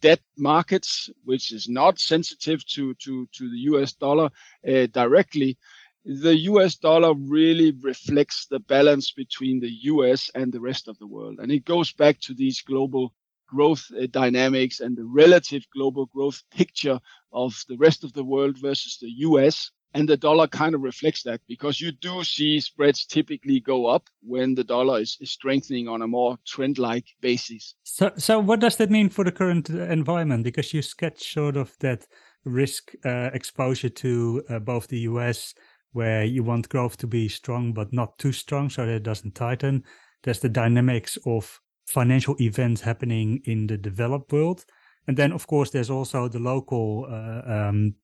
debt 0.00 0.20
markets, 0.36 1.10
which 1.24 1.50
is 1.50 1.68
not 1.68 1.98
sensitive 1.98 2.64
to, 2.66 2.94
to, 3.02 3.26
to 3.32 3.50
the 3.50 3.62
US 3.72 3.94
dollar 3.94 4.30
uh, 4.68 4.86
directly, 4.92 5.58
the 6.04 6.36
US 6.52 6.76
dollar 6.76 7.14
really 7.14 7.72
reflects 7.80 8.46
the 8.46 8.60
balance 8.60 9.10
between 9.10 9.58
the 9.58 9.72
US 9.92 10.30
and 10.36 10.52
the 10.52 10.60
rest 10.60 10.86
of 10.86 10.96
the 10.98 11.06
world. 11.08 11.40
And 11.40 11.50
it 11.50 11.64
goes 11.64 11.92
back 11.92 12.20
to 12.20 12.32
these 12.32 12.60
global 12.60 13.12
growth 13.48 13.84
uh, 13.90 14.06
dynamics 14.12 14.78
and 14.78 14.96
the 14.96 15.04
relative 15.04 15.64
global 15.74 16.06
growth 16.06 16.40
picture 16.56 17.00
of 17.32 17.60
the 17.68 17.76
rest 17.76 18.04
of 18.04 18.12
the 18.12 18.22
world 18.22 18.56
versus 18.56 18.98
the 19.00 19.10
US 19.26 19.72
and 19.94 20.08
the 20.08 20.16
dollar 20.16 20.46
kind 20.46 20.74
of 20.74 20.82
reflects 20.82 21.22
that 21.22 21.40
because 21.48 21.80
you 21.80 21.92
do 21.92 22.22
see 22.22 22.60
spreads 22.60 23.06
typically 23.06 23.60
go 23.60 23.86
up 23.86 24.08
when 24.22 24.54
the 24.54 24.64
dollar 24.64 25.00
is, 25.00 25.16
is 25.20 25.30
strengthening 25.30 25.88
on 25.88 26.02
a 26.02 26.06
more 26.06 26.36
trend-like 26.46 27.06
basis. 27.20 27.74
So, 27.84 28.12
so 28.16 28.38
what 28.38 28.60
does 28.60 28.76
that 28.76 28.90
mean 28.90 29.08
for 29.08 29.24
the 29.24 29.32
current 29.32 29.70
environment? 29.70 30.44
Because 30.44 30.74
you 30.74 30.82
sketch 30.82 31.32
sort 31.32 31.56
of 31.56 31.74
that 31.80 32.06
risk 32.44 32.92
uh, 33.04 33.30
exposure 33.32 33.88
to 33.88 34.42
uh, 34.50 34.58
both 34.58 34.88
the 34.88 35.00
US, 35.00 35.54
where 35.92 36.24
you 36.24 36.44
want 36.44 36.68
growth 36.68 36.96
to 36.98 37.06
be 37.06 37.28
strong 37.28 37.72
but 37.72 37.92
not 37.92 38.18
too 38.18 38.32
strong, 38.32 38.68
so 38.68 38.84
that 38.84 38.96
it 38.96 39.02
doesn't 39.02 39.34
tighten. 39.34 39.84
There's 40.22 40.40
the 40.40 40.48
dynamics 40.48 41.16
of 41.24 41.60
financial 41.86 42.36
events 42.40 42.82
happening 42.82 43.40
in 43.44 43.66
the 43.66 43.78
developed 43.78 44.32
world. 44.32 44.64
And 45.06 45.16
then, 45.16 45.32
of 45.32 45.46
course, 45.46 45.70
there's 45.70 45.88
also 45.88 46.28
the 46.28 46.38
local 46.38 47.06
uh, 47.10 47.50
um, 47.50 47.94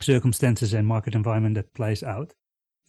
circumstances 0.00 0.74
and 0.74 0.86
market 0.86 1.14
environment 1.14 1.54
that 1.56 1.74
plays 1.74 2.02
out. 2.02 2.34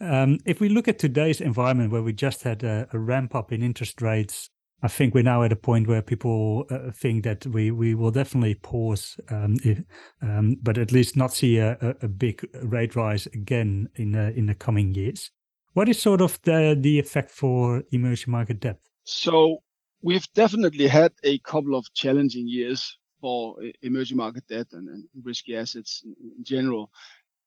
Um, 0.01 0.39
if 0.45 0.59
we 0.59 0.69
look 0.69 0.88
at 0.88 1.00
today's 1.00 1.39
environment 1.39 1.91
where 1.91 2.01
we 2.01 2.12
just 2.13 2.43
had 2.43 2.63
a, 2.63 2.88
a, 2.91 3.00
ramp 3.00 3.33
up 3.33 3.53
in 3.53 3.63
interest 3.63 4.01
rates, 4.01 4.50
I 4.83 4.89
think 4.89 5.13
we're 5.13 5.24
now 5.24 5.43
at 5.43 5.53
a 5.53 5.55
point 5.55 5.88
where 5.88 6.01
people 6.01 6.65
uh, 6.69 6.91
think 6.91 7.24
that 7.24 7.45
we, 7.45 7.71
we 7.71 7.95
will 7.95 8.12
definitely 8.12 8.55
pause, 8.55 9.17
um, 9.29 9.55
if, 9.63 9.81
um, 10.21 10.57
but 10.62 10.77
at 10.77 10.91
least 10.91 11.15
not 11.15 11.33
see 11.33 11.59
a, 11.59 11.77
a 12.01 12.09
big 12.09 12.45
rate 12.62 12.95
rise 12.95 13.25
again 13.27 13.88
in 13.95 14.12
the, 14.12 14.33
in 14.38 14.47
the 14.47 14.55
coming 14.55 14.93
years. 14.93 15.31
What 15.74 15.88
is 15.88 16.01
sort 16.01 16.21
of 16.21 16.41
the, 16.43 16.77
the 16.79 17.00
effect 17.00 17.31
for 17.31 17.83
emerging 17.91 18.31
market 18.31 18.59
debt? 18.59 18.79
So 19.05 19.59
we've 20.01 20.27
definitely 20.33 20.88
had 20.88 21.13
a 21.24 21.39
couple 21.39 21.75
of 21.75 21.85
challenging 21.93 22.47
years 22.47 22.97
for 23.25 23.55
emerging 23.82 24.17
market 24.17 24.48
debt 24.48 24.67
and, 24.74 24.88
and 24.88 25.03
risky 25.24 25.58
assets 25.58 26.03
in, 26.05 26.44
general, 26.44 26.91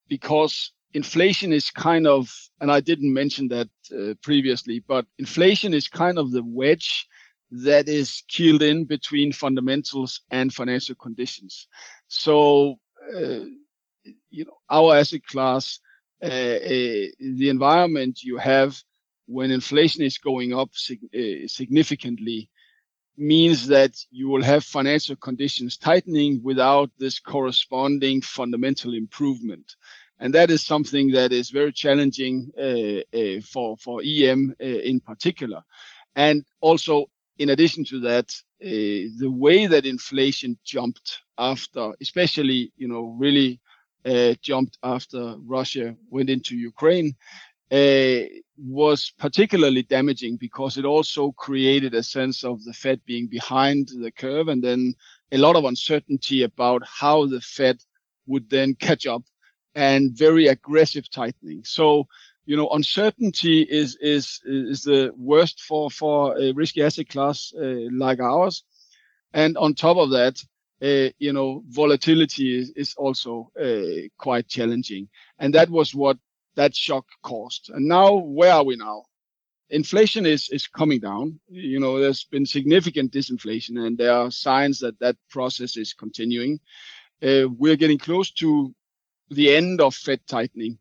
because 0.09 0.73
inflation 0.93 1.53
is 1.53 1.71
kind 1.71 2.05
of, 2.05 2.29
and 2.61 2.69
I 2.69 2.81
didn't 2.81 3.15
mention 3.15 3.47
that 3.51 3.69
uh, 3.97 4.15
previously, 4.21 4.83
but 4.89 5.07
inflation 5.21 5.73
is 5.73 5.87
kind 5.87 6.19
of 6.19 6.33
the 6.33 6.43
wedge 6.43 7.07
that 7.53 7.89
is 7.89 8.25
keeled 8.27 8.63
in 8.63 8.87
between 8.87 9.31
fundamentals 9.31 10.23
and 10.33 10.53
financial 10.53 10.97
conditions. 10.97 11.69
So, 12.09 12.81
uh, 13.17 13.45
you 14.31 14.47
know, 14.47 14.59
our 14.69 14.97
asset 14.97 15.25
class, 15.27 15.79
uh, 16.25 16.27
uh, 16.27 17.07
the 17.21 17.51
environment 17.51 18.25
you 18.25 18.37
have 18.37 18.83
when 19.27 19.53
inflation 19.53 20.03
is 20.03 20.19
going 20.19 20.53
up 20.53 20.71
sig- 20.73 21.15
uh, 21.15 21.47
significantly 21.47 22.51
means 23.19 23.67
that 23.67 23.97
you 24.11 24.29
will 24.29 24.43
have 24.43 24.65
financial 24.65 25.17
conditions 25.17 25.77
tightening 25.77 26.41
without 26.43 26.91
this 26.99 27.19
corresponding 27.19 28.21
fundamental 28.23 28.95
improvement. 28.95 29.75
And 30.21 30.35
that 30.35 30.51
is 30.51 30.65
something 30.65 31.11
that 31.13 31.33
is 31.33 31.51
very 31.51 31.73
challenging 31.73 32.51
uh, 32.59 33.17
uh, 33.17 33.41
for, 33.41 33.77
for 33.77 34.03
EM 34.05 34.55
uh, 34.61 34.65
in 34.65 35.01
particular. 35.01 35.63
And 36.17 36.45
also, 36.61 37.07
in 37.39 37.51
addition 37.51 37.85
to 37.85 38.01
that, 38.01 38.35
uh, 38.61 39.15
the 39.19 39.31
way 39.31 39.67
that 39.67 39.87
inflation 39.87 40.59
jumped 40.65 41.23
after, 41.39 41.93
especially, 42.01 42.73
you 42.77 42.89
know, 42.89 43.17
really 43.19 43.61
uh, 44.05 44.35
jumped 44.43 44.79
after 44.83 45.37
Russia 45.45 45.95
went 46.11 46.31
into 46.31 46.57
Ukraine, 46.57 47.15
was 47.71 49.13
particularly 49.19 49.83
damaging 49.83 50.37
because 50.37 50.77
it 50.77 50.85
also 50.85 51.33
created 51.33 51.95
a 51.95 52.03
sense 52.03 52.45
of 52.45 52.63
the 52.65 52.73
Fed 52.73 53.01
being 53.07 53.27
behind 53.27 53.89
the 53.89 54.11
curve 54.11 54.49
and 54.49 54.63
then 54.63 54.95
a 55.31 55.39
lot 55.39 55.57
of 55.57 55.65
uncertainty 55.65 56.43
about 56.43 56.83
how 56.87 57.27
the 57.27 57.41
Fed 57.41 57.79
would 58.27 58.51
then 58.51 58.75
catch 58.75 59.07
up 59.07 59.23
and 59.75 60.17
very 60.17 60.49
aggressive 60.49 61.09
tightening. 61.11 61.63
So, 61.65 62.09
you 62.47 62.57
know, 62.57 62.69
uncertainty 62.71 63.63
is 63.63 63.97
is 64.01 64.41
is 64.45 64.83
the 64.83 65.13
worst 65.17 65.61
for 65.61 65.91
for 65.91 66.37
a 66.39 66.53
risky 66.53 66.83
asset 66.83 67.09
class 67.09 67.53
uh, 67.55 67.89
like 67.93 68.21
ours. 68.21 68.65
And 69.35 69.57
on 69.59 69.75
top 69.75 69.99
of 69.99 70.11
that, 70.11 70.43
uh, 70.83 71.13
you 71.19 71.33
know, 71.33 71.63
volatility 71.69 72.59
is, 72.59 72.71
is 72.71 72.95
also 72.97 73.51
uh, 73.61 74.09
quite 74.17 74.49
challenging. 74.49 75.09
And 75.39 75.55
that 75.55 75.69
was 75.69 75.95
what 75.95 76.17
that 76.59 76.77
shock 76.77 77.07
caused. 77.25 77.71
And 77.75 77.89
now, 77.89 78.15
where 78.17 78.53
are 78.53 78.65
we 78.65 78.77
now? 78.77 79.05
inflation 79.71 80.27
is 80.27 80.49
is 80.51 80.67
coming 80.67 81.01
down. 81.01 81.41
You 81.49 81.81
know, 81.81 82.01
there's 82.01 82.25
been 82.25 82.47
significant 82.47 83.13
disinflation, 83.13 83.87
and 83.87 83.99
there 83.99 84.13
are 84.13 84.31
signs 84.31 84.81
that 84.81 84.99
that 85.01 85.17
process 85.31 85.77
is 85.77 85.93
continuing. 85.93 86.61
Uh, 87.23 87.49
we're 87.59 87.77
getting 87.77 87.99
close 87.99 88.31
to 88.33 88.75
the 89.31 89.55
end 89.55 89.81
of 89.81 89.95
Fed 89.95 90.21
tightening. 90.27 90.79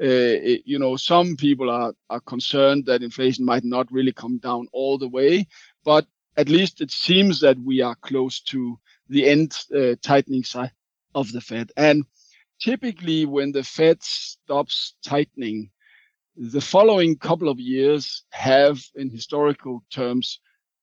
Uh, 0.00 0.36
it, 0.52 0.62
you 0.66 0.78
know, 0.78 0.96
some 0.96 1.36
people 1.36 1.70
are 1.70 1.94
are 2.10 2.20
concerned 2.20 2.86
that 2.86 3.02
inflation 3.02 3.44
might 3.44 3.64
not 3.64 3.90
really 3.90 4.12
come 4.12 4.38
down 4.38 4.68
all 4.72 4.98
the 4.98 5.08
way, 5.08 5.46
but 5.84 6.06
at 6.36 6.48
least 6.48 6.80
it 6.80 6.90
seems 6.90 7.40
that 7.40 7.58
we 7.60 7.80
are 7.80 7.96
close 8.02 8.40
to 8.40 8.78
the 9.08 9.26
end 9.26 9.56
uh, 9.74 9.94
tightening 10.02 10.44
side 10.44 10.72
of 11.14 11.32
the 11.32 11.40
Fed. 11.40 11.72
And 11.76 12.04
typically, 12.60 13.24
when 13.24 13.52
the 13.52 13.64
Fed 13.64 14.02
stops 14.02 14.94
tightening, 15.04 15.70
the 16.36 16.60
following 16.60 17.16
couple 17.16 17.48
of 17.48 17.58
years 17.58 18.24
have, 18.30 18.78
in 18.94 19.10
historical 19.10 19.82
terms, 19.90 20.40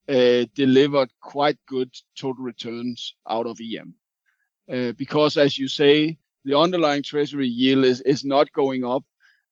uh, 0.09 0.45
delivered 0.55 1.09
quite 1.21 1.57
good 1.67 1.91
total 2.17 2.43
returns 2.43 3.15
out 3.29 3.45
of 3.45 3.59
EM. 3.61 3.93
Uh, 4.71 4.91
because, 4.93 5.37
as 5.37 5.57
you 5.57 5.67
say, 5.67 6.17
the 6.45 6.57
underlying 6.57 7.03
treasury 7.03 7.47
yield 7.47 7.85
is, 7.85 8.01
is 8.01 8.25
not 8.25 8.51
going 8.53 8.83
up. 8.83 9.03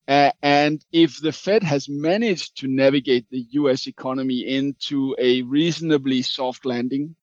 Uh, 0.08 0.32
and 0.42 0.84
if 0.92 1.22
the 1.22 1.32
Fed 1.32 1.64
has 1.64 1.88
managed 1.88 2.58
to 2.58 2.68
navigate 2.68 3.26
the 3.30 3.46
US 3.52 3.88
economy 3.88 4.40
into 4.40 5.16
a 5.20 5.44
reasonably 5.44 6.22
soft 6.22 6.66
landing, 6.66 7.16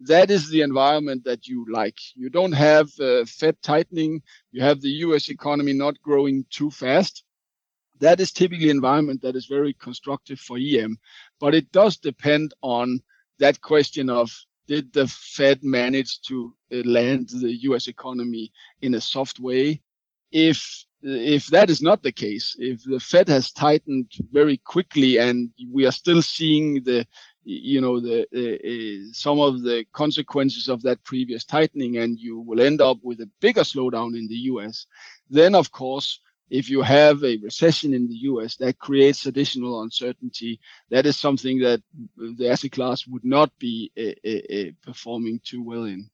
that 0.00 0.30
is 0.30 0.48
the 0.50 0.62
environment 0.62 1.24
that 1.24 1.46
you 1.46 1.66
like. 1.70 1.98
You 2.14 2.30
don't 2.30 2.52
have 2.52 2.88
uh, 3.00 3.24
Fed 3.26 3.56
tightening, 3.62 4.22
you 4.52 4.62
have 4.62 4.80
the 4.80 4.90
US 5.06 5.28
economy 5.28 5.72
not 5.74 6.00
growing 6.02 6.44
too 6.50 6.70
fast 6.70 7.24
that 8.00 8.20
is 8.20 8.32
typically 8.32 8.70
environment 8.70 9.22
that 9.22 9.36
is 9.36 9.46
very 9.46 9.74
constructive 9.74 10.40
for 10.40 10.58
EM, 10.58 10.98
but 11.38 11.54
it 11.54 11.70
does 11.72 11.96
depend 11.98 12.52
on 12.62 13.00
that 13.38 13.60
question 13.60 14.10
of 14.10 14.30
did 14.66 14.92
the 14.92 15.06
Fed 15.08 15.62
manage 15.62 16.20
to 16.22 16.54
uh, 16.72 16.78
land 16.84 17.28
the 17.30 17.54
US 17.70 17.88
economy 17.88 18.52
in 18.82 18.94
a 18.94 19.00
soft 19.00 19.38
way? 19.40 19.82
If 20.32 20.84
if 21.02 21.46
that 21.46 21.70
is 21.70 21.80
not 21.80 22.02
the 22.02 22.12
case, 22.12 22.54
if 22.58 22.82
the 22.84 23.00
Fed 23.00 23.28
has 23.28 23.52
tightened 23.52 24.12
very 24.32 24.58
quickly 24.58 25.18
and 25.18 25.50
we 25.72 25.86
are 25.86 25.92
still 25.92 26.22
seeing 26.22 26.82
the 26.84 27.06
you 27.44 27.80
know 27.80 28.00
the 28.00 28.26
uh, 28.34 28.68
uh, 28.70 29.12
some 29.12 29.40
of 29.40 29.62
the 29.62 29.84
consequences 29.92 30.68
of 30.68 30.82
that 30.82 31.02
previous 31.04 31.44
tightening 31.44 31.96
and 31.98 32.18
you 32.18 32.38
will 32.40 32.60
end 32.60 32.80
up 32.80 32.98
with 33.02 33.20
a 33.20 33.30
bigger 33.40 33.62
slowdown 33.62 34.16
in 34.16 34.28
the 34.28 34.36
US, 34.52 34.86
then 35.28 35.54
of 35.54 35.70
course 35.72 36.20
if 36.50 36.68
you 36.68 36.82
have 36.82 37.22
a 37.22 37.38
recession 37.38 37.94
in 37.94 38.08
the 38.08 38.16
US, 38.30 38.56
that 38.56 38.78
creates 38.78 39.24
additional 39.24 39.82
uncertainty. 39.82 40.60
That 40.90 41.06
is 41.06 41.16
something 41.16 41.60
that 41.60 41.80
the 42.16 42.50
asset 42.50 42.72
class 42.72 43.06
would 43.06 43.24
not 43.24 43.56
be 43.58 43.92
a, 43.96 44.16
a 44.28 44.72
performing 44.82 45.40
too 45.44 45.62
well 45.62 45.84
in. 45.84 46.10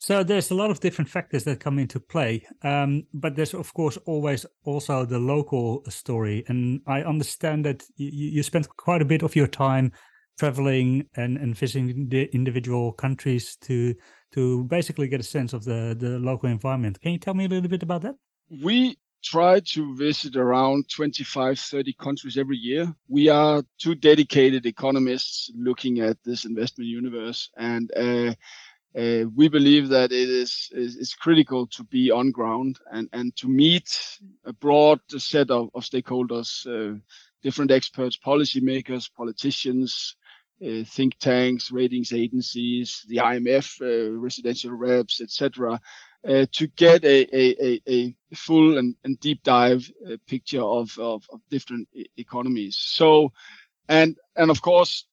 So 0.00 0.22
there's 0.22 0.52
a 0.52 0.54
lot 0.54 0.70
of 0.70 0.78
different 0.78 1.10
factors 1.10 1.42
that 1.44 1.58
come 1.58 1.78
into 1.78 1.98
play, 1.98 2.46
um, 2.62 3.06
but 3.12 3.34
there's 3.34 3.52
of 3.52 3.74
course 3.74 3.96
always 4.06 4.46
also 4.62 5.04
the 5.04 5.18
local 5.18 5.82
story. 5.88 6.44
And 6.46 6.82
I 6.86 7.02
understand 7.02 7.64
that 7.64 7.82
you, 7.96 8.10
you 8.10 8.42
spent 8.44 8.68
quite 8.76 9.02
a 9.02 9.06
bit 9.06 9.22
of 9.22 9.34
your 9.34 9.48
time 9.48 9.92
traveling 10.38 11.06
and, 11.16 11.36
and 11.36 11.56
visiting 11.56 12.08
the 12.08 12.24
individual 12.34 12.92
countries 12.92 13.56
to 13.62 13.94
to 14.32 14.64
basically 14.64 15.08
get 15.08 15.20
a 15.20 15.24
sense 15.24 15.52
of 15.52 15.64
the 15.64 15.96
the 15.98 16.18
local 16.18 16.48
environment. 16.48 17.00
Can 17.00 17.12
you 17.12 17.18
tell 17.18 17.34
me 17.34 17.44
a 17.44 17.48
little 17.48 17.68
bit 17.68 17.82
about 17.82 18.02
that? 18.02 18.14
We 18.62 18.96
try 19.22 19.60
to 19.60 19.96
visit 19.96 20.36
around 20.36 20.88
25, 20.94 21.58
30 21.58 21.92
countries 21.94 22.38
every 22.38 22.56
year. 22.56 22.94
We 23.08 23.28
are 23.28 23.64
two 23.78 23.94
dedicated 23.94 24.64
economists 24.64 25.50
looking 25.56 26.00
at 26.00 26.16
this 26.24 26.44
investment 26.44 26.88
universe, 26.88 27.50
and 27.56 27.90
uh, 27.96 28.34
uh, 28.96 29.24
we 29.36 29.48
believe 29.48 29.88
that 29.88 30.12
it 30.12 30.28
is, 30.28 30.70
is, 30.72 30.96
is 30.96 31.14
critical 31.14 31.66
to 31.66 31.84
be 31.84 32.10
on 32.10 32.30
ground 32.30 32.78
and, 32.92 33.08
and 33.12 33.36
to 33.36 33.48
meet 33.48 34.18
a 34.44 34.52
broad 34.52 34.98
set 35.18 35.50
of, 35.50 35.68
of 35.74 35.82
stakeholders, 35.82 36.66
uh, 36.66 36.98
different 37.42 37.70
experts, 37.70 38.16
policymakers, 38.16 39.10
politicians, 39.14 40.16
uh, 40.64 40.84
think 40.84 41.18
tanks, 41.18 41.70
ratings 41.70 42.12
agencies, 42.12 43.04
the 43.08 43.16
IMF, 43.16 43.80
uh, 43.80 44.12
residential 44.18 44.72
reps, 44.72 45.20
etc., 45.20 45.80
uh, 46.26 46.46
to 46.52 46.66
get 46.66 47.04
a, 47.04 47.36
a, 47.36 47.80
a, 47.88 48.14
full 48.34 48.78
and, 48.78 48.96
and 49.04 49.20
deep 49.20 49.42
dive 49.44 49.90
uh, 50.06 50.16
picture 50.26 50.62
of, 50.62 50.96
of, 50.98 51.24
of 51.32 51.40
different 51.48 51.88
e- 51.94 52.06
economies. 52.16 52.76
So, 52.76 53.32
and 53.88 54.16
and 54.36 54.50
of 54.50 54.60
course, 54.60 55.06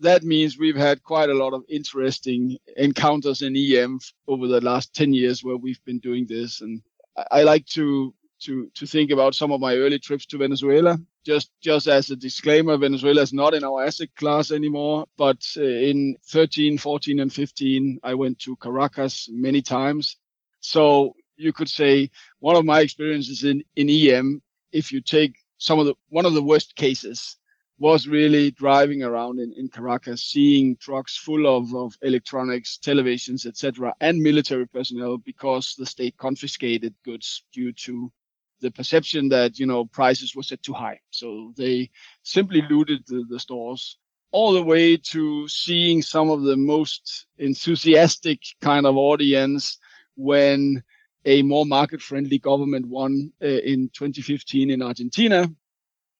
that 0.00 0.24
means 0.24 0.58
we've 0.58 0.76
had 0.76 1.02
quite 1.02 1.30
a 1.30 1.34
lot 1.34 1.52
of 1.52 1.64
interesting 1.68 2.58
encounters 2.76 3.42
in 3.42 3.56
EM 3.56 4.00
over 4.26 4.48
the 4.48 4.60
last 4.60 4.94
10 4.94 5.12
years 5.12 5.44
where 5.44 5.56
we've 5.56 5.82
been 5.84 6.00
doing 6.00 6.26
this. 6.26 6.62
And 6.62 6.82
I, 7.16 7.24
I 7.30 7.42
like 7.42 7.66
to 7.66 8.14
to 8.40 8.70
to 8.74 8.86
think 8.86 9.10
about 9.10 9.34
some 9.34 9.52
of 9.52 9.60
my 9.60 9.76
early 9.76 9.98
trips 9.98 10.26
to 10.26 10.38
Venezuela. 10.38 10.98
Just 11.24 11.50
just 11.60 11.86
as 11.86 12.10
a 12.10 12.16
disclaimer, 12.16 12.76
Venezuela 12.76 13.22
is 13.22 13.32
not 13.32 13.54
in 13.54 13.64
our 13.64 13.84
asset 13.84 14.08
class 14.16 14.50
anymore. 14.50 15.06
But 15.16 15.46
uh, 15.56 15.62
in 15.62 16.16
13, 16.26 16.78
14, 16.78 17.20
and 17.20 17.32
15, 17.32 18.00
I 18.02 18.14
went 18.14 18.38
to 18.40 18.56
Caracas 18.56 19.28
many 19.30 19.60
times, 19.60 20.16
so 20.60 21.14
you 21.36 21.52
could 21.52 21.68
say 21.68 22.10
one 22.38 22.56
of 22.56 22.64
my 22.64 22.80
experiences 22.80 23.44
in, 23.44 23.64
in 23.76 23.88
EM, 23.88 24.42
if 24.72 24.92
you 24.92 25.00
take 25.00 25.34
some 25.58 25.78
of 25.78 25.86
the 25.86 25.94
one 26.08 26.26
of 26.26 26.34
the 26.34 26.42
worst 26.42 26.76
cases 26.76 27.36
was 27.78 28.06
really 28.06 28.50
driving 28.50 29.02
around 29.02 29.40
in, 29.40 29.54
in 29.54 29.66
Caracas, 29.66 30.22
seeing 30.22 30.76
trucks 30.76 31.16
full 31.16 31.46
of, 31.46 31.74
of 31.74 31.96
electronics, 32.02 32.78
televisions, 32.82 33.46
etc., 33.46 33.94
and 34.02 34.20
military 34.20 34.68
personnel 34.68 35.16
because 35.16 35.74
the 35.78 35.86
state 35.86 36.14
confiscated 36.18 36.94
goods 37.06 37.42
due 37.54 37.72
to 37.72 38.12
the 38.60 38.70
perception 38.70 39.28
that 39.30 39.58
you 39.58 39.66
know 39.66 39.84
prices 39.84 40.34
were 40.34 40.42
set 40.42 40.62
too 40.62 40.72
high. 40.72 41.00
So 41.10 41.52
they 41.56 41.90
simply 42.22 42.62
looted 42.68 43.04
the, 43.06 43.24
the 43.28 43.40
stores 43.40 43.98
all 44.32 44.52
the 44.52 44.62
way 44.62 44.96
to 44.96 45.48
seeing 45.48 46.02
some 46.02 46.30
of 46.30 46.42
the 46.42 46.56
most 46.56 47.26
enthusiastic 47.38 48.40
kind 48.60 48.86
of 48.86 48.96
audience 48.96 49.78
when 50.16 50.82
a 51.24 51.42
more 51.42 51.66
market 51.66 52.00
friendly 52.00 52.38
government 52.38 52.86
won 52.86 53.32
uh, 53.42 53.46
in 53.46 53.90
2015 53.92 54.70
in 54.70 54.82
Argentina. 54.82 55.48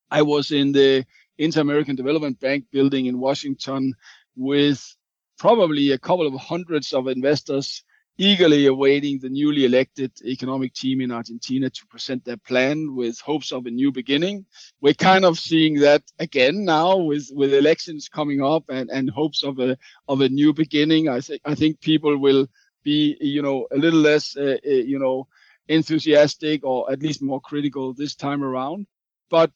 I 0.09 0.21
was 0.21 0.51
in 0.51 0.73
the 0.73 1.05
Inter 1.37 1.61
American 1.61 1.95
Development 1.95 2.39
Bank 2.39 2.65
building 2.71 3.05
in 3.05 3.19
Washington 3.19 3.95
with 4.35 4.95
probably 5.39 5.91
a 5.91 5.97
couple 5.97 6.27
of 6.27 6.33
hundreds 6.35 6.93
of 6.93 7.07
investors 7.07 7.83
eagerly 8.21 8.67
awaiting 8.67 9.19
the 9.19 9.29
newly 9.29 9.65
elected 9.65 10.11
economic 10.25 10.73
team 10.73 11.01
in 11.01 11.11
Argentina 11.11 11.69
to 11.71 11.87
present 11.87 12.23
their 12.23 12.37
plan 12.37 12.95
with 12.95 13.19
hopes 13.19 13.51
of 13.51 13.65
a 13.65 13.71
new 13.71 13.91
beginning. 13.91 14.45
We're 14.81 14.93
kind 14.93 15.25
of 15.25 15.39
seeing 15.39 15.79
that 15.79 16.03
again 16.19 16.63
now 16.65 16.97
with, 16.97 17.29
with 17.33 17.53
elections 17.53 18.09
coming 18.09 18.43
up 18.43 18.65
and, 18.69 18.89
and 18.91 19.09
hopes 19.09 19.43
of 19.43 19.59
a 19.59 19.77
of 20.07 20.21
a 20.21 20.29
new 20.29 20.53
beginning. 20.53 21.09
I 21.09 21.21
think 21.21 21.41
I 21.45 21.55
think 21.55 21.81
people 21.81 22.17
will 22.17 22.47
be 22.83 23.17
you 23.21 23.41
know 23.41 23.67
a 23.71 23.77
little 23.77 24.01
less 24.01 24.37
uh, 24.37 24.57
uh, 24.65 24.69
you 24.69 24.99
know 24.99 25.27
enthusiastic 25.67 26.63
or 26.63 26.91
at 26.91 27.01
least 27.01 27.23
more 27.23 27.41
critical 27.41 27.93
this 27.93 28.15
time 28.15 28.43
around 28.43 28.85
but 29.31 29.51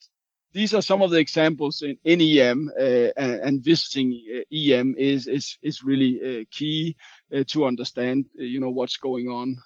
these 0.56 0.74
are 0.74 0.82
some 0.82 1.02
of 1.02 1.12
the 1.12 1.18
examples 1.18 1.82
in, 1.82 1.98
in 2.06 2.22
EM 2.22 2.72
uh, 2.80 3.12
and, 3.18 3.41
and, 3.41 3.63
visiting 3.63 4.24
uh, 4.34 4.56
EM 4.56 4.96
is 4.98 5.28
is 5.28 5.58
is 5.62 5.84
really 5.84 6.13
uh, 6.24 6.46
key 6.50 6.96
uh, 7.36 7.44
to 7.48 7.65
understand 7.65 8.26
you 8.34 8.60
know 8.62 8.70
what's 8.70 8.98
going 8.98 9.28
on, 9.28 9.58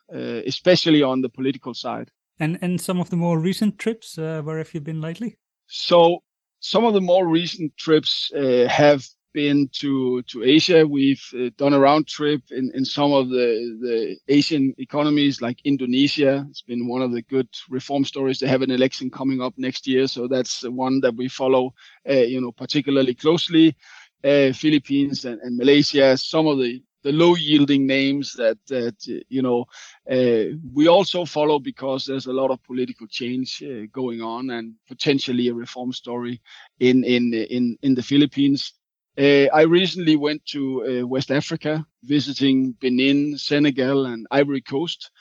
especially 0.48 1.04
on 1.04 1.22
the 1.22 1.30
political 1.30 1.74
side. 1.74 2.10
And 2.40 2.58
and 2.62 2.82
some 2.82 3.00
of 3.00 3.10
the 3.10 3.18
more 3.18 3.40
recent 3.40 3.78
trips, 3.78 4.18
where 4.18 4.58
have 4.58 4.74
you 4.74 4.82
been 4.82 5.00
lately? 5.00 5.38
So 5.68 6.24
some 6.60 6.86
of 6.86 6.94
the 6.94 7.02
more 7.02 7.28
recent 7.28 7.78
trips 7.78 8.32
have 8.34 9.06
been 9.34 9.70
to 9.74 10.22
to 10.24 10.44
Asia. 10.44 10.86
We've 10.86 11.24
uh, 11.34 11.50
done 11.58 11.74
a 11.74 11.80
round 11.80 12.08
trip 12.08 12.42
in, 12.52 12.72
in 12.74 12.86
some 12.86 13.14
of 13.14 13.30
the, 13.30 13.78
the 13.82 14.18
Asian 14.28 14.74
economies 14.78 15.42
like 15.42 15.62
Indonesia. 15.66 16.46
It's 16.50 16.62
been 16.62 16.88
one 16.88 17.02
of 17.02 17.12
the 17.12 17.22
good 17.22 17.50
reform 17.70 18.06
stories. 18.06 18.40
They 18.40 18.48
have 18.48 18.62
an 18.62 18.72
election 18.72 19.10
coming 19.10 19.42
up 19.42 19.54
next 19.58 19.88
year, 19.88 20.08
so 20.08 20.28
that's 20.28 20.64
one 20.64 21.02
that 21.02 21.16
we 21.16 21.28
follow, 21.28 21.74
uh, 22.10 22.14
you 22.14 22.42
know, 22.42 22.52
particularly 22.52 23.14
closely. 23.14 23.76
Uh, 24.24 24.52
Philippines 24.52 25.24
and, 25.26 25.40
and 25.42 25.58
Malaysia, 25.58 26.18
some 26.18 26.48
of 26.48 26.58
the 26.60 26.82
the 27.04 27.12
low 27.12 27.36
yielding 27.36 27.88
names 27.88 28.34
that 28.34 28.58
that 28.68 28.96
you 29.30 29.42
know 29.42 29.66
uh, 30.12 30.56
we 30.74 30.88
also 30.88 31.26
follow 31.26 31.60
because 31.60 32.06
there's 32.06 32.26
a 32.26 32.34
lot 32.34 32.52
of 32.52 32.62
political 32.64 33.08
change 33.08 33.64
uh, 33.64 33.86
going 33.92 34.22
on 34.22 34.50
and 34.50 34.74
potentially 34.88 35.48
a 35.48 35.54
reform 35.54 35.94
story 35.94 36.42
in 36.80 37.04
in 37.04 37.34
in 37.34 37.78
in 37.82 37.96
the 37.96 38.04
Philippines 38.04 38.74
uh, 39.20 39.48
I 39.54 39.64
recently 39.64 40.16
went 40.16 40.46
to 40.48 41.02
uh, 41.02 41.08
West 41.08 41.30
Africa, 41.30 41.86
visiting 42.04 42.72
Benin, 42.80 43.38
Senegal, 43.38 44.06
and 44.06 44.26
Ivory 44.32 44.62
Coast. 44.62 45.12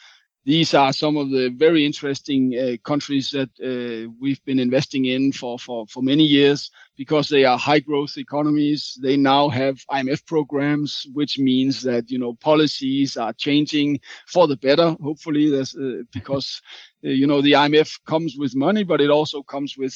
these 0.44 0.72
are 0.72 0.94
some 0.94 1.18
of 1.18 1.30
the 1.30 1.50
very 1.50 1.84
interesting 1.84 2.54
uh, 2.56 2.76
countries 2.82 3.30
that 3.32 3.50
uh, 3.60 4.10
we've 4.18 4.42
been 4.46 4.58
investing 4.58 5.04
in 5.04 5.30
for, 5.30 5.58
for, 5.58 5.86
for 5.88 6.02
many 6.02 6.24
years 6.24 6.70
because 6.96 7.28
they 7.28 7.44
are 7.44 7.58
high 7.58 7.80
growth 7.80 8.16
economies. 8.16 8.98
They 9.02 9.16
now 9.18 9.50
have 9.50 9.76
IMF 9.90 10.24
programs, 10.24 11.06
which 11.12 11.38
means 11.38 11.82
that, 11.82 12.10
you 12.10 12.18
know, 12.18 12.32
policies 12.32 13.18
are 13.18 13.34
changing 13.34 14.00
for 14.26 14.48
the 14.48 14.56
better. 14.56 14.96
Hopefully 15.02 15.50
that's 15.50 15.76
uh, 15.76 16.02
because, 16.12 16.62
uh, 17.04 17.10
you 17.10 17.26
know, 17.26 17.42
the 17.42 17.52
IMF 17.52 17.98
comes 18.06 18.36
with 18.38 18.56
money, 18.56 18.84
but 18.84 19.02
it 19.02 19.10
also 19.10 19.42
comes 19.42 19.76
with 19.76 19.92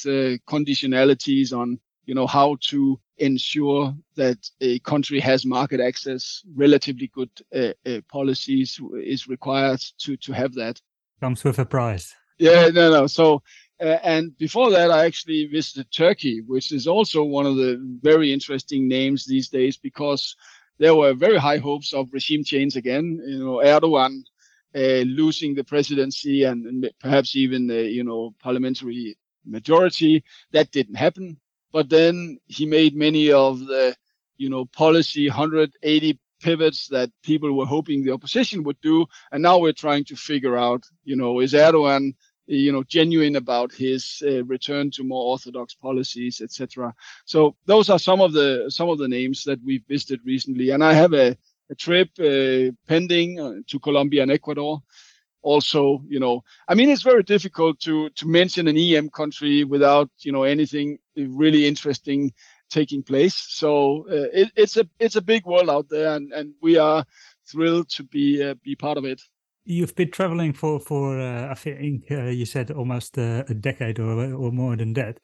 conditionalities 0.46 1.56
on, 1.56 1.78
you 2.04 2.14
know, 2.14 2.26
how 2.26 2.56
to 2.68 2.98
ensure 3.18 3.94
that 4.16 4.38
a 4.60 4.78
country 4.80 5.20
has 5.20 5.46
market 5.46 5.80
access, 5.80 6.42
relatively 6.54 7.08
good 7.08 7.30
uh, 7.54 7.72
uh, 7.86 8.00
policies 8.10 8.80
is 9.02 9.28
required 9.28 9.80
to 9.98 10.16
to 10.16 10.32
have 10.32 10.54
that. 10.54 10.80
Comes 11.20 11.44
with 11.44 11.58
a 11.58 11.66
price. 11.66 12.14
Yeah, 12.38 12.68
no, 12.68 12.90
no. 12.90 13.06
So, 13.06 13.42
uh, 13.80 13.98
and 14.02 14.36
before 14.38 14.70
that, 14.70 14.90
I 14.90 15.04
actually 15.04 15.46
visited 15.46 15.86
Turkey, 15.92 16.40
which 16.40 16.72
is 16.72 16.86
also 16.86 17.22
one 17.22 17.46
of 17.46 17.56
the 17.56 17.78
very 18.02 18.32
interesting 18.32 18.88
names 18.88 19.24
these 19.24 19.48
days 19.48 19.76
because 19.76 20.34
there 20.78 20.96
were 20.96 21.14
very 21.14 21.38
high 21.38 21.58
hopes 21.58 21.92
of 21.92 22.08
regime 22.12 22.42
change 22.42 22.76
again. 22.76 23.20
You 23.24 23.38
know, 23.38 23.56
Erdogan 23.58 24.22
uh, 24.74 25.04
losing 25.06 25.54
the 25.54 25.64
presidency 25.64 26.44
and, 26.44 26.66
and 26.66 26.90
perhaps 26.98 27.36
even 27.36 27.66
the 27.66 27.82
you 27.84 28.04
know 28.04 28.34
parliamentary 28.40 29.16
majority. 29.44 30.24
That 30.52 30.70
didn't 30.70 30.96
happen. 30.96 31.38
But 31.72 31.88
then 31.88 32.38
he 32.46 32.66
made 32.66 32.94
many 32.94 33.32
of 33.32 33.60
the, 33.60 33.96
you 34.36 34.50
know, 34.50 34.66
policy 34.66 35.28
180 35.28 36.18
pivots 36.40 36.88
that 36.88 37.10
people 37.22 37.52
were 37.52 37.66
hoping 37.66 38.02
the 38.04 38.12
opposition 38.12 38.62
would 38.64 38.80
do. 38.80 39.06
And 39.30 39.42
now 39.42 39.58
we're 39.58 39.72
trying 39.72 40.04
to 40.06 40.16
figure 40.16 40.56
out, 40.56 40.84
you 41.04 41.16
know, 41.16 41.40
is 41.40 41.54
Erdogan, 41.54 42.14
you 42.46 42.72
know, 42.72 42.82
genuine 42.82 43.36
about 43.36 43.72
his 43.72 44.22
uh, 44.26 44.44
return 44.44 44.90
to 44.92 45.04
more 45.04 45.30
orthodox 45.30 45.74
policies, 45.74 46.40
etc. 46.40 46.92
So 47.24 47.56
those 47.66 47.88
are 47.88 47.98
some 47.98 48.20
of 48.20 48.32
the 48.32 48.66
some 48.68 48.88
of 48.88 48.98
the 48.98 49.08
names 49.08 49.44
that 49.44 49.60
we've 49.64 49.84
visited 49.88 50.20
recently. 50.26 50.70
And 50.70 50.84
I 50.84 50.92
have 50.92 51.14
a, 51.14 51.36
a 51.70 51.74
trip 51.74 52.10
uh, 52.18 52.74
pending 52.86 53.40
uh, 53.40 53.54
to 53.68 53.78
Colombia 53.78 54.22
and 54.22 54.32
Ecuador 54.32 54.82
also 55.42 56.02
you 56.08 56.20
know 56.20 56.42
i 56.68 56.74
mean 56.74 56.88
it's 56.88 57.02
very 57.02 57.22
difficult 57.22 57.78
to 57.80 58.08
to 58.10 58.28
mention 58.28 58.68
an 58.68 58.76
em 58.78 59.10
country 59.10 59.64
without 59.64 60.08
you 60.20 60.30
know 60.30 60.44
anything 60.44 60.98
really 61.16 61.66
interesting 61.66 62.32
taking 62.70 63.02
place 63.02 63.34
so 63.34 64.06
uh, 64.10 64.28
it, 64.32 64.50
it's 64.56 64.76
a 64.76 64.88
it's 64.98 65.16
a 65.16 65.22
big 65.22 65.44
world 65.46 65.68
out 65.68 65.88
there 65.88 66.14
and 66.14 66.32
and 66.32 66.54
we 66.62 66.78
are 66.78 67.04
thrilled 67.46 67.88
to 67.88 68.02
be 68.04 68.42
uh, 68.42 68.54
be 68.62 68.74
part 68.74 68.98
of 68.98 69.04
it 69.04 69.20
you've 69.64 69.94
been 69.94 70.10
traveling 70.10 70.52
for 70.52 70.80
for 70.80 71.20
uh, 71.20 71.50
i 71.50 71.54
think 71.54 72.04
uh, 72.10 72.24
you 72.24 72.46
said 72.46 72.70
almost 72.70 73.18
uh, 73.18 73.44
a 73.48 73.54
decade 73.54 73.98
or 73.98 74.34
or 74.34 74.50
more 74.50 74.76
than 74.76 74.92
that 74.94 75.18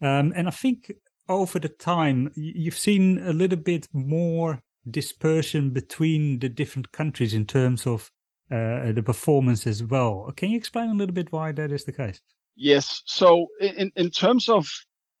um, 0.00 0.32
and 0.34 0.48
i 0.48 0.50
think 0.50 0.90
over 1.28 1.58
the 1.58 1.68
time 1.68 2.30
you've 2.34 2.78
seen 2.78 3.18
a 3.18 3.32
little 3.32 3.58
bit 3.58 3.88
more 3.92 4.60
dispersion 4.90 5.70
between 5.70 6.38
the 6.40 6.48
different 6.48 6.92
countries 6.92 7.32
in 7.34 7.46
terms 7.46 7.86
of 7.86 8.10
uh, 8.50 8.92
the 8.92 9.02
performance 9.02 9.66
as 9.66 9.82
well. 9.82 10.30
Can 10.36 10.50
you 10.50 10.56
explain 10.56 10.90
a 10.90 10.94
little 10.94 11.14
bit 11.14 11.32
why 11.32 11.52
that 11.52 11.72
is 11.72 11.84
the 11.84 11.92
case? 11.92 12.20
Yes. 12.56 13.02
So 13.06 13.46
in, 13.60 13.90
in 13.96 14.10
terms 14.10 14.48
of 14.48 14.68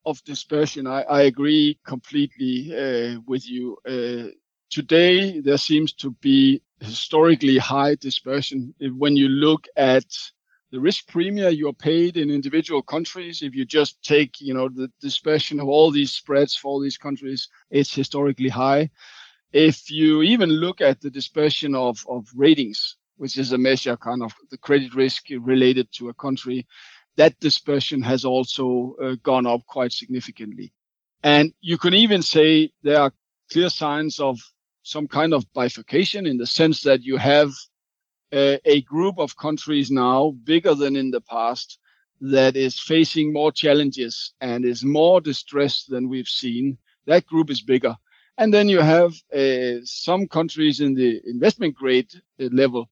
of 0.06 0.22
dispersion, 0.24 0.86
I, 0.86 1.02
I 1.02 1.22
agree 1.22 1.78
completely 1.86 2.74
uh, 2.76 3.20
with 3.26 3.48
you. 3.48 3.76
Uh, 3.86 4.30
today, 4.70 5.40
there 5.40 5.58
seems 5.58 5.92
to 5.94 6.10
be 6.20 6.62
historically 6.80 7.58
high 7.58 7.94
dispersion. 7.96 8.74
When 8.80 9.16
you 9.16 9.28
look 9.28 9.66
at 9.76 10.04
the 10.70 10.80
risk 10.80 11.06
premium 11.06 11.54
you're 11.54 11.72
paid 11.72 12.16
in 12.16 12.30
individual 12.30 12.82
countries, 12.82 13.42
if 13.42 13.54
you 13.54 13.64
just 13.64 14.02
take, 14.02 14.40
you 14.40 14.54
know, 14.54 14.68
the 14.68 14.90
dispersion 15.00 15.60
of 15.60 15.68
all 15.68 15.90
these 15.90 16.12
spreads 16.12 16.56
for 16.56 16.68
all 16.68 16.80
these 16.80 16.98
countries, 16.98 17.48
it's 17.70 17.94
historically 17.94 18.48
high. 18.48 18.90
If 19.52 19.90
you 19.90 20.22
even 20.22 20.50
look 20.50 20.80
at 20.80 21.00
the 21.00 21.10
dispersion 21.10 21.76
of, 21.76 22.04
of 22.08 22.26
ratings, 22.34 22.96
which 23.16 23.38
is 23.38 23.52
a 23.52 23.58
measure 23.58 23.96
kind 23.96 24.22
of 24.22 24.32
the 24.50 24.58
credit 24.58 24.94
risk 24.94 25.26
related 25.30 25.92
to 25.92 26.08
a 26.08 26.14
country, 26.14 26.66
that 27.16 27.38
dispersion 27.40 28.02
has 28.02 28.24
also 28.24 28.96
uh, 29.02 29.16
gone 29.22 29.46
up 29.46 29.64
quite 29.66 29.92
significantly. 29.92 30.72
And 31.22 31.52
you 31.60 31.78
can 31.78 31.94
even 31.94 32.22
say 32.22 32.72
there 32.82 33.00
are 33.00 33.12
clear 33.50 33.70
signs 33.70 34.20
of 34.20 34.38
some 34.82 35.08
kind 35.08 35.32
of 35.32 35.50
bifurcation 35.54 36.26
in 36.26 36.36
the 36.36 36.46
sense 36.46 36.82
that 36.82 37.02
you 37.02 37.16
have 37.16 37.50
uh, 38.32 38.56
a 38.64 38.82
group 38.82 39.18
of 39.18 39.36
countries 39.36 39.90
now 39.90 40.32
bigger 40.44 40.74
than 40.74 40.96
in 40.96 41.10
the 41.10 41.20
past 41.20 41.78
that 42.20 42.56
is 42.56 42.78
facing 42.78 43.32
more 43.32 43.52
challenges 43.52 44.34
and 44.40 44.64
is 44.64 44.84
more 44.84 45.20
distressed 45.20 45.88
than 45.90 46.08
we've 46.08 46.28
seen. 46.28 46.76
That 47.06 47.26
group 47.26 47.50
is 47.50 47.62
bigger. 47.62 47.96
And 48.38 48.52
then 48.52 48.68
you 48.68 48.80
have 48.80 49.14
uh, 49.32 49.80
some 49.84 50.26
countries 50.26 50.80
in 50.80 50.94
the 50.94 51.20
investment 51.24 51.74
grade 51.74 52.10
uh, 52.40 52.48
level 52.50 52.90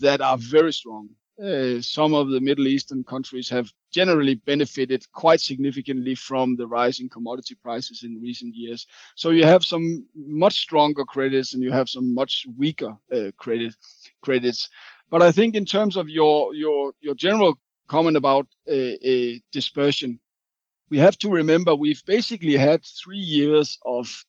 that 0.00 0.20
are 0.20 0.36
very 0.36 0.72
strong. 0.72 1.08
Uh, 1.40 1.80
some 1.80 2.14
of 2.14 2.28
the 2.30 2.40
Middle 2.40 2.66
Eastern 2.66 3.04
countries 3.04 3.48
have 3.48 3.72
generally 3.92 4.34
benefited 4.34 5.04
quite 5.12 5.40
significantly 5.40 6.14
from 6.14 6.56
the 6.56 6.66
rise 6.66 7.00
in 7.00 7.08
commodity 7.08 7.54
prices 7.54 8.02
in 8.02 8.20
recent 8.20 8.54
years. 8.54 8.86
So 9.16 9.30
you 9.30 9.44
have 9.44 9.64
some 9.64 10.06
much 10.14 10.58
stronger 10.60 11.04
credits 11.04 11.54
and 11.54 11.62
you 11.62 11.72
have 11.72 11.88
some 11.88 12.14
much 12.14 12.46
weaker 12.58 12.96
uh, 13.12 13.30
credit 13.38 13.74
credits. 14.20 14.68
But 15.10 15.22
I 15.22 15.32
think 15.32 15.54
in 15.54 15.64
terms 15.64 15.96
of 15.96 16.08
your 16.08 16.54
your 16.54 16.92
your 17.00 17.14
general 17.14 17.58
comment 17.88 18.16
about 18.16 18.46
a 18.68 19.40
dispersion, 19.52 20.20
we 20.90 20.98
have 20.98 21.18
to 21.18 21.30
remember 21.30 21.74
we've 21.74 22.04
basically 22.06 22.56
had 22.56 22.84
three 22.84 23.18
years 23.18 23.78
of 23.84 24.24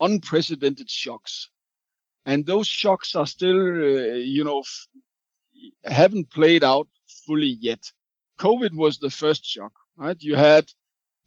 unprecedented 0.00 0.90
shocks 0.90 1.50
and 2.26 2.44
those 2.46 2.66
shocks 2.66 3.14
are 3.16 3.26
still, 3.26 3.58
uh, 3.58 4.14
you 4.16 4.44
know, 4.44 4.60
f- 4.60 4.88
haven't 5.84 6.30
played 6.30 6.64
out 6.64 6.88
fully 7.26 7.56
yet. 7.60 7.92
COVID 8.38 8.74
was 8.74 8.98
the 8.98 9.10
first 9.10 9.44
shock, 9.44 9.72
right? 9.96 10.16
You 10.20 10.36
had 10.36 10.70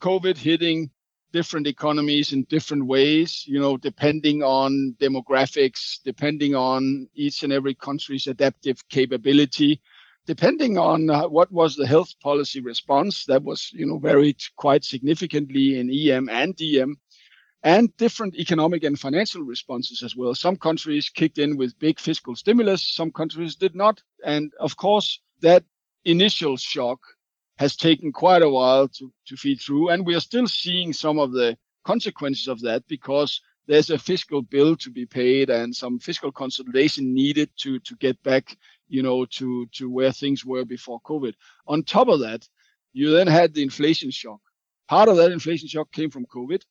COVID 0.01 0.37
hitting 0.37 0.89
different 1.31 1.67
economies 1.67 2.33
in 2.33 2.43
different 2.43 2.85
ways, 2.85 3.43
you 3.47 3.59
know, 3.59 3.77
depending 3.77 4.43
on 4.43 4.95
demographics, 4.99 5.99
depending 6.03 6.55
on 6.55 7.07
each 7.15 7.43
and 7.43 7.53
every 7.53 7.73
country's 7.73 8.27
adaptive 8.27 8.87
capability, 8.89 9.81
depending 10.25 10.77
on 10.77 11.09
uh, 11.09 11.27
what 11.27 11.51
was 11.51 11.75
the 11.75 11.87
health 11.87 12.13
policy 12.21 12.59
response 12.59 13.25
that 13.25 13.43
was, 13.43 13.71
you 13.73 13.85
know, 13.85 13.97
varied 13.97 14.41
quite 14.57 14.83
significantly 14.83 15.79
in 15.79 15.89
EM 15.89 16.29
and 16.29 16.55
DM 16.55 16.95
and 17.63 17.95
different 17.97 18.35
economic 18.35 18.83
and 18.83 18.99
financial 18.99 19.43
responses 19.43 20.01
as 20.03 20.15
well. 20.15 20.33
Some 20.33 20.55
countries 20.55 21.09
kicked 21.09 21.37
in 21.37 21.57
with 21.57 21.77
big 21.79 21.99
fiscal 21.99 22.35
stimulus, 22.35 22.87
some 22.87 23.11
countries 23.11 23.55
did 23.55 23.75
not. 23.75 24.01
And 24.23 24.51
of 24.59 24.77
course, 24.77 25.19
that 25.41 25.63
initial 26.05 26.57
shock 26.57 26.99
has 27.57 27.75
taken 27.75 28.11
quite 28.11 28.41
a 28.41 28.49
while 28.49 28.87
to, 28.87 29.13
to 29.27 29.35
feed 29.35 29.61
through. 29.61 29.89
And 29.89 30.05
we 30.05 30.15
are 30.15 30.19
still 30.19 30.47
seeing 30.47 30.93
some 30.93 31.19
of 31.19 31.31
the 31.31 31.57
consequences 31.85 32.47
of 32.47 32.61
that 32.61 32.87
because 32.87 33.39
there's 33.67 33.91
a 33.91 33.99
fiscal 33.99 34.41
bill 34.41 34.75
to 34.77 34.89
be 34.89 35.05
paid 35.05 35.51
and 35.51 35.75
some 35.75 35.99
fiscal 35.99 36.31
consolidation 36.31 37.13
needed 37.13 37.49
to, 37.57 37.79
to 37.79 37.95
get 37.97 38.21
back, 38.23 38.57
you 38.87 39.03
know, 39.03 39.25
to, 39.25 39.67
to 39.73 39.89
where 39.89 40.11
things 40.11 40.43
were 40.43 40.65
before 40.65 40.99
COVID. 41.01 41.33
On 41.67 41.83
top 41.83 42.07
of 42.07 42.21
that, 42.21 42.47
you 42.93 43.11
then 43.11 43.27
had 43.27 43.53
the 43.53 43.61
inflation 43.61 44.09
shock. 44.09 44.39
Part 44.87 45.07
of 45.07 45.17
that 45.17 45.31
inflation 45.31 45.67
shock 45.67 45.91
came 45.91 46.09
from 46.09 46.25
COVID 46.25 46.63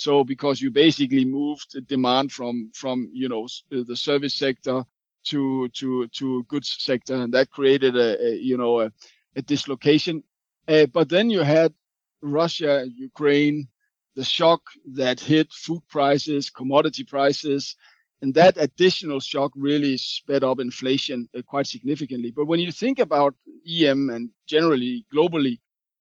so 0.00 0.24
because 0.24 0.62
you 0.62 0.70
basically 0.70 1.26
moved 1.26 1.76
demand 1.86 2.32
from 2.32 2.70
from 2.74 3.10
you 3.12 3.28
know 3.28 3.46
the 3.70 3.94
service 3.94 4.34
sector 4.34 4.82
to 5.24 5.68
to 5.78 6.08
to 6.08 6.42
goods 6.44 6.74
sector, 6.78 7.16
and 7.16 7.34
that 7.34 7.50
created 7.50 7.94
a, 7.96 8.08
a 8.28 8.30
you 8.36 8.56
know 8.56 8.80
a, 8.80 8.90
a 9.36 9.42
dislocation. 9.42 10.22
Uh, 10.66 10.86
but 10.86 11.10
then 11.10 11.28
you 11.28 11.40
had 11.40 11.74
Russia, 12.22 12.86
Ukraine, 13.10 13.68
the 14.16 14.24
shock 14.24 14.62
that 14.94 15.20
hit 15.20 15.52
food 15.52 15.82
prices, 15.88 16.48
commodity 16.48 17.04
prices, 17.04 17.76
and 18.22 18.32
that 18.32 18.56
additional 18.56 19.20
shock 19.20 19.52
really 19.54 19.98
sped 19.98 20.42
up 20.42 20.60
inflation 20.60 21.28
uh, 21.36 21.42
quite 21.42 21.66
significantly. 21.66 22.30
But 22.34 22.46
when 22.46 22.60
you 22.60 22.72
think 22.72 23.00
about 23.00 23.34
EM 23.68 24.08
and 24.08 24.30
generally 24.46 25.04
globally, 25.14 25.58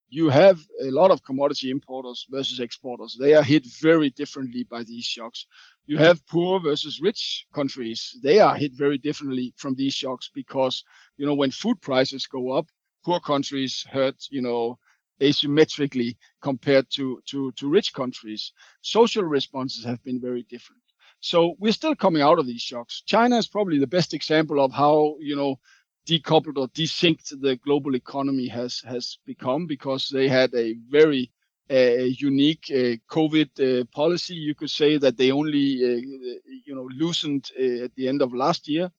you 0.10 0.30
have 0.30 0.60
a 0.82 0.92
lot 0.92 1.12
of 1.12 1.24
commodity 1.24 1.70
importers 1.70 2.26
versus 2.30 2.60
exporters. 2.60 3.18
They 3.20 3.34
are 3.36 3.44
hit 3.44 3.66
very 3.82 4.10
differently 4.10 4.64
by 4.64 4.84
these 4.84 5.06
shocks. 5.06 5.46
You 5.86 5.98
have 5.98 6.26
poor 6.28 6.60
versus 6.60 7.00
rich 7.02 7.46
countries. 7.54 8.18
They 8.24 8.40
are 8.40 8.56
hit 8.56 8.74
very 8.74 8.98
differently 8.98 9.54
from 9.58 9.76
these 9.76 9.94
shocks 9.94 10.30
because, 10.34 10.84
you 11.18 11.26
know, 11.26 11.36
when 11.36 11.52
food 11.52 11.82
prices 11.82 12.28
go 12.28 12.52
up, 12.52 12.68
poor 13.06 13.20
countries 13.20 13.86
hurt, 13.92 14.16
you 14.30 14.42
know, 14.42 14.78
asymmetrically 15.22 16.18
compared 16.42 16.90
to, 16.92 17.22
to, 17.28 17.52
to 17.54 17.70
rich 17.70 17.94
countries. 17.94 18.54
Social 18.82 19.24
responses 19.24 19.86
have 19.86 20.04
been 20.04 20.20
very 20.20 20.44
different. 20.44 20.82
So 21.22 21.56
we're 21.60 21.74
still 21.74 21.96
coming 21.96 22.22
out 22.22 22.40
of 22.40 22.48
these 22.48 22.62
shocks. 22.62 23.04
China 23.06 23.38
is 23.38 23.48
probably 23.48 23.78
the 23.80 23.88
best 23.88 24.14
example 24.14 24.64
of 24.64 24.72
how, 24.72 25.18
you 25.20 25.36
know, 25.36 25.60
decoupled 26.10 26.58
or 26.58 26.68
desynced 26.70 27.42
the 27.42 27.56
global 27.68 27.96
economy 27.96 28.48
has 28.48 28.82
has 28.94 29.20
become 29.26 29.68
because 29.68 30.10
they 30.10 30.28
had 30.30 30.54
a 30.56 30.68
very 31.00 31.32
uh, 31.72 32.06
unique 32.30 32.66
uh, 32.72 32.96
COVID 33.16 33.52
uh, 33.60 33.86
policy. 34.02 34.36
You 34.36 34.56
could 34.56 34.72
say 34.72 34.98
that 34.98 35.18
they 35.18 35.32
only 35.32 35.68
uh, 35.90 36.02
you 36.68 36.76
know 36.76 36.90
loosened 37.04 37.46
uh, 37.60 37.86
at 37.86 37.96
the 37.96 38.08
end 38.08 38.22
of 38.22 38.34
last 38.34 38.68
year. 38.68 38.92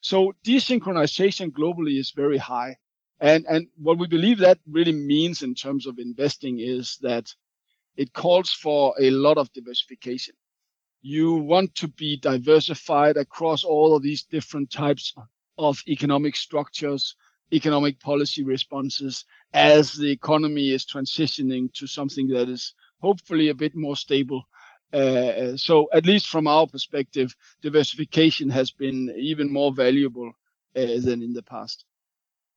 So 0.00 0.32
desynchronization 0.44 1.50
globally 1.52 1.98
is 1.98 2.12
very 2.12 2.38
high. 2.38 2.76
And, 3.20 3.46
and 3.48 3.68
what 3.76 3.98
we 3.98 4.06
believe 4.06 4.38
that 4.38 4.58
really 4.66 4.92
means 4.92 5.42
in 5.42 5.54
terms 5.54 5.86
of 5.86 5.98
investing 5.98 6.60
is 6.60 6.98
that 7.02 7.34
it 7.96 8.12
calls 8.12 8.50
for 8.52 8.94
a 9.00 9.10
lot 9.10 9.38
of 9.38 9.52
diversification. 9.52 10.34
You 11.02 11.34
want 11.34 11.74
to 11.76 11.88
be 11.88 12.16
diversified 12.18 13.16
across 13.16 13.64
all 13.64 13.96
of 13.96 14.02
these 14.02 14.24
different 14.24 14.70
types 14.70 15.14
of 15.58 15.82
economic 15.88 16.36
structures, 16.36 17.16
economic 17.52 17.98
policy 18.00 18.44
responses 18.44 19.24
as 19.52 19.94
the 19.94 20.10
economy 20.10 20.70
is 20.70 20.84
transitioning 20.84 21.72
to 21.74 21.86
something 21.86 22.28
that 22.28 22.48
is 22.48 22.74
hopefully 23.00 23.48
a 23.48 23.54
bit 23.54 23.74
more 23.74 23.96
stable. 23.96 24.44
Uh, 24.92 25.56
so 25.56 25.88
at 25.92 26.06
least 26.06 26.28
from 26.28 26.46
our 26.46 26.66
perspective, 26.66 27.34
diversification 27.62 28.48
has 28.48 28.70
been 28.70 29.14
even 29.16 29.52
more 29.52 29.72
valuable 29.72 30.32
uh, 30.76 30.80
than 31.00 31.22
in 31.22 31.32
the 31.32 31.42
past. 31.42 31.84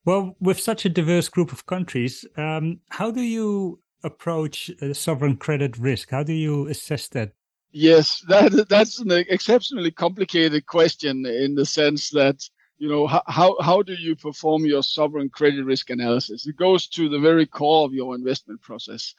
Well, 0.05 0.35
with 0.39 0.59
such 0.59 0.85
a 0.85 0.89
diverse 0.89 1.29
group 1.29 1.51
of 1.51 1.65
countries, 1.65 2.25
um, 2.37 2.79
how 2.89 3.11
do 3.11 3.21
you 3.21 3.79
approach 4.03 4.71
uh, 4.81 4.93
sovereign 4.93 5.37
credit 5.37 5.77
risk? 5.77 6.09
How 6.09 6.23
do 6.23 6.33
you 6.33 6.67
assess 6.67 7.07
that? 7.09 7.33
Yes, 7.71 8.23
that 8.27 8.67
that's 8.67 8.99
an 8.99 9.11
exceptionally 9.11 9.91
complicated 9.91 10.65
question 10.65 11.25
in 11.25 11.55
the 11.55 11.65
sense 11.65 12.09
that 12.09 12.43
you 12.81 12.89
know 12.89 13.05
how 13.05 13.55
how 13.61 13.83
do 13.83 13.93
you 13.93 14.15
perform 14.15 14.65
your 14.65 14.81
sovereign 14.81 15.29
credit 15.29 15.63
risk 15.63 15.91
analysis? 15.91 16.47
It 16.47 16.55
goes 16.55 16.87
to 16.95 17.09
the 17.09 17.19
very 17.19 17.45
core 17.45 17.85
of 17.85 17.93
your 17.93 18.15
investment 18.15 18.59
process. 18.61 19.13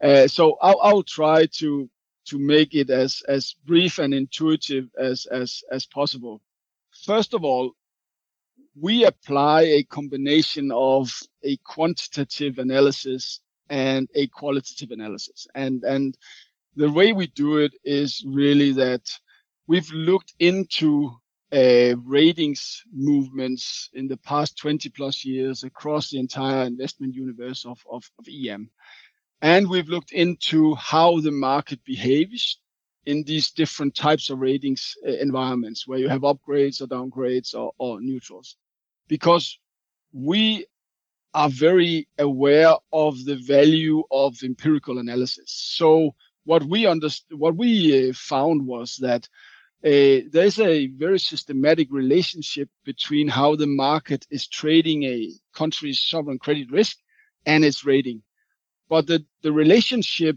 Uh, 0.00 0.28
so 0.28 0.56
I'll, 0.62 0.80
I'll 0.80 1.02
try 1.02 1.46
to 1.60 1.90
to 2.26 2.38
make 2.38 2.74
it 2.74 2.90
as 2.90 3.22
as 3.26 3.56
brief 3.66 3.98
and 3.98 4.14
intuitive 4.14 4.86
as 4.96 5.26
as 5.26 5.64
as 5.72 5.84
possible. 5.84 6.40
First 7.04 7.34
of 7.34 7.42
all, 7.42 7.72
we 8.80 9.04
apply 9.04 9.62
a 9.62 9.82
combination 9.82 10.70
of 10.72 11.10
a 11.42 11.56
quantitative 11.64 12.58
analysis 12.58 13.40
and 13.68 14.08
a 14.14 14.28
qualitative 14.28 14.92
analysis. 14.92 15.48
And, 15.54 15.82
and 15.82 16.16
the 16.76 16.90
way 16.90 17.12
we 17.12 17.26
do 17.28 17.58
it 17.58 17.72
is 17.84 18.24
really 18.26 18.72
that 18.72 19.02
we've 19.66 19.90
looked 19.92 20.34
into 20.38 21.16
uh, 21.52 21.96
ratings 22.04 22.82
movements 22.92 23.88
in 23.94 24.06
the 24.06 24.16
past 24.18 24.58
20 24.58 24.88
plus 24.90 25.24
years 25.24 25.64
across 25.64 26.10
the 26.10 26.18
entire 26.18 26.64
investment 26.64 27.14
universe 27.14 27.64
of, 27.64 27.78
of, 27.90 28.04
of 28.18 28.26
EM. 28.28 28.70
And 29.40 29.68
we've 29.68 29.88
looked 29.88 30.12
into 30.12 30.74
how 30.74 31.20
the 31.20 31.30
market 31.30 31.82
behaves 31.84 32.58
in 33.06 33.22
these 33.22 33.50
different 33.50 33.94
types 33.94 34.28
of 34.28 34.40
ratings 34.40 34.94
uh, 35.06 35.12
environments 35.12 35.86
where 35.86 35.98
you 35.98 36.08
have 36.08 36.22
upgrades 36.22 36.82
or 36.82 36.86
downgrades 36.86 37.54
or, 37.54 37.72
or 37.78 38.00
neutrals 38.00 38.56
because 39.08 39.58
we 40.12 40.66
are 41.34 41.48
very 41.48 42.08
aware 42.18 42.74
of 42.92 43.24
the 43.24 43.36
value 43.36 44.02
of 44.10 44.36
empirical 44.42 44.98
analysis. 44.98 45.44
So 45.46 46.14
what 46.44 46.64
we 46.64 46.86
understood, 46.86 47.38
what 47.38 47.56
we 47.56 48.10
uh, 48.10 48.12
found 48.14 48.66
was 48.66 48.96
that 48.96 49.28
uh, 49.84 50.26
there's 50.32 50.58
a 50.58 50.88
very 50.88 51.20
systematic 51.20 51.88
relationship 51.90 52.68
between 52.84 53.28
how 53.28 53.54
the 53.54 53.66
market 53.66 54.26
is 54.30 54.48
trading 54.48 55.04
a 55.04 55.30
country's 55.54 56.00
sovereign 56.00 56.38
credit 56.38 56.70
risk 56.72 56.96
and 57.46 57.64
its 57.64 57.84
rating. 57.84 58.22
But 58.88 59.06
the, 59.06 59.24
the 59.42 59.52
relationship 59.52 60.36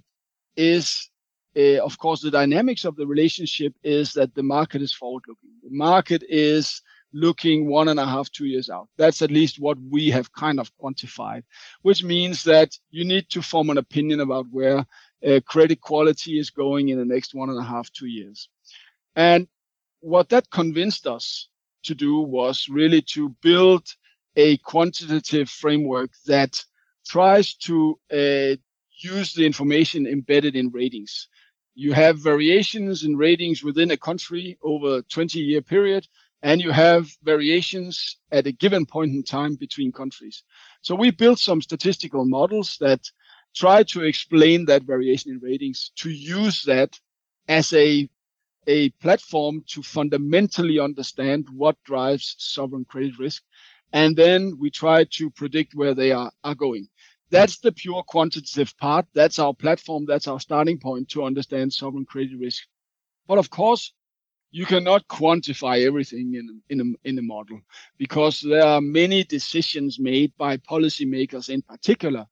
is, 0.56 1.10
uh, 1.58 1.80
of 1.80 1.98
course, 1.98 2.22
the 2.22 2.30
dynamics 2.30 2.86
of 2.86 2.96
the 2.96 3.08
relationship 3.08 3.74
is 3.84 4.14
that 4.14 4.36
the 4.36 4.44
market 4.44 4.82
is 4.82 4.94
forward 4.94 5.24
looking. 5.28 5.50
The 5.64 5.76
market 5.76 6.24
is 6.30 6.82
looking 7.14 7.68
one 7.68 7.88
and 7.88 8.00
a 8.00 8.06
half, 8.06 8.32
two 8.32 8.46
years 8.46 8.70
out. 8.70 8.90
That's 8.98 9.22
at 9.22 9.32
least 9.32 9.60
what 9.60 9.78
we 9.90 10.12
have 10.12 10.32
kind 10.34 10.60
of 10.60 10.72
quantified, 10.78 11.44
which 11.82 12.04
means 12.04 12.44
that 12.44 12.78
you 12.90 13.06
need 13.06 13.30
to 13.30 13.42
form 13.42 13.70
an 13.70 13.78
opinion 13.78 14.20
about 14.20 14.46
where 14.52 14.86
uh, 15.26 15.40
credit 15.46 15.82
quality 15.82 16.40
is 16.40 16.50
going 16.50 16.90
in 16.90 16.98
the 16.98 17.06
next 17.06 17.34
one 17.34 17.50
and 17.50 17.60
a 17.60 17.64
half, 17.64 17.92
two 17.92 18.08
years. 18.08 18.50
And 19.16 19.48
what 20.00 20.30
that 20.30 20.50
convinced 20.50 21.08
us 21.08 21.48
to 21.84 21.96
do 21.96 22.20
was 22.20 22.68
really 22.70 23.02
to 23.02 23.30
build 23.42 23.88
a 24.36 24.58
quantitative 24.58 25.50
framework 25.50 26.12
that 26.26 26.64
tries 27.08 27.56
to 27.56 28.00
uh, 28.12 28.56
use 29.02 29.34
the 29.34 29.46
information 29.46 30.08
embedded 30.08 30.56
in 30.56 30.70
ratings. 30.70 31.28
You 31.76 31.94
have 31.94 32.20
variations 32.20 33.04
in 33.04 33.16
ratings 33.18 33.64
within 33.64 33.92
a 33.92 33.98
country 33.98 34.58
over 34.62 34.98
a 34.98 35.02
20 35.04 35.40
year 35.40 35.62
period 35.62 36.08
and 36.44 36.62
you 36.62 36.72
have 36.72 37.12
variations 37.24 38.18
at 38.32 38.48
a 38.48 38.52
given 38.52 38.86
point 38.86 39.14
in 39.14 39.24
time 39.24 39.56
between 39.56 39.92
countries. 39.92 40.44
So 40.82 40.96
we 40.96 41.12
built 41.12 41.40
some 41.40 41.62
statistical 41.62 42.26
models 42.26 42.78
that 42.82 43.02
try 43.56 43.84
to 43.84 44.04
explain 44.04 44.66
that 44.66 44.84
variation 44.84 45.32
in 45.32 45.40
ratings 45.40 45.92
to 45.98 46.10
use 46.10 46.64
that 46.64 47.00
as 47.48 47.74
a 47.74 48.10
a 48.68 48.90
platform 49.02 49.64
to 49.68 49.82
fundamentally 49.82 50.80
understand 50.80 51.48
what 51.50 51.82
drives 51.84 52.36
sovereign 52.38 52.86
credit 52.86 53.20
risk. 53.20 53.44
And 53.94 54.16
then 54.16 54.58
we 54.60 54.70
try 54.70 55.06
to 55.12 55.30
predict 55.32 55.76
where 55.76 55.94
they 55.94 56.12
are, 56.12 56.32
are 56.44 56.56
going. 56.56 56.88
That's 57.30 57.60
the 57.60 57.72
pure 57.72 58.04
quantitative 58.04 58.78
part. 58.78 59.06
That's 59.14 59.40
our 59.40 59.54
platform. 59.54 60.06
That's 60.06 60.28
our 60.28 60.40
starting 60.40 60.80
point 60.80 61.10
to 61.10 61.24
understand 61.24 61.74
sovereign 61.74 62.06
credit 62.06 62.38
risk. 62.40 62.64
But 63.28 63.38
of 63.38 63.50
course, 63.50 63.94
you 64.52 64.66
cannot 64.66 65.08
quantify 65.08 65.86
everything 65.86 66.36
in 66.36 66.62
in 66.70 66.82
a, 66.82 67.08
in 67.10 67.18
a 67.18 67.22
model 67.22 67.62
because 67.98 68.42
there 68.42 68.66
are 68.66 68.82
many 68.82 69.24
decisions 69.24 70.00
made 70.00 70.34
by 70.38 70.58
policymakers 70.58 71.50
in 71.50 71.62
particular 71.62 72.26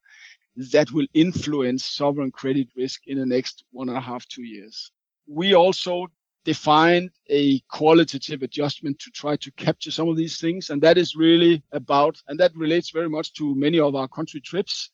that 0.72 0.92
will 0.92 1.08
influence 1.14 1.86
sovereign 1.86 2.32
credit 2.32 2.68
risk 2.76 3.08
in 3.08 3.18
the 3.18 3.26
next 3.26 3.64
one 3.72 3.90
and 3.90 3.98
a 3.98 4.02
half 4.02 4.28
two 4.28 4.44
years. 4.44 4.92
We 5.28 5.54
also 5.56 6.08
defined 6.54 7.12
a 7.30 7.60
qualitative 7.78 8.42
adjustment 8.42 8.98
to 8.98 9.12
try 9.12 9.36
to 9.38 9.52
capture 9.52 9.92
some 9.92 10.10
of 10.10 10.18
these 10.18 10.38
things, 10.44 10.72
and 10.72 10.82
that 10.82 10.98
is 10.98 11.16
really 11.16 11.62
about, 11.72 12.16
and 12.28 12.40
that 12.40 12.56
relates 12.56 12.90
very 12.90 13.08
much 13.08 13.28
to 13.34 13.54
many 13.66 13.80
of 13.80 13.94
our 13.94 14.08
country 14.08 14.42
trips, 14.42 14.90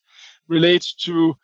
relates 0.48 0.92
to 1.06 1.34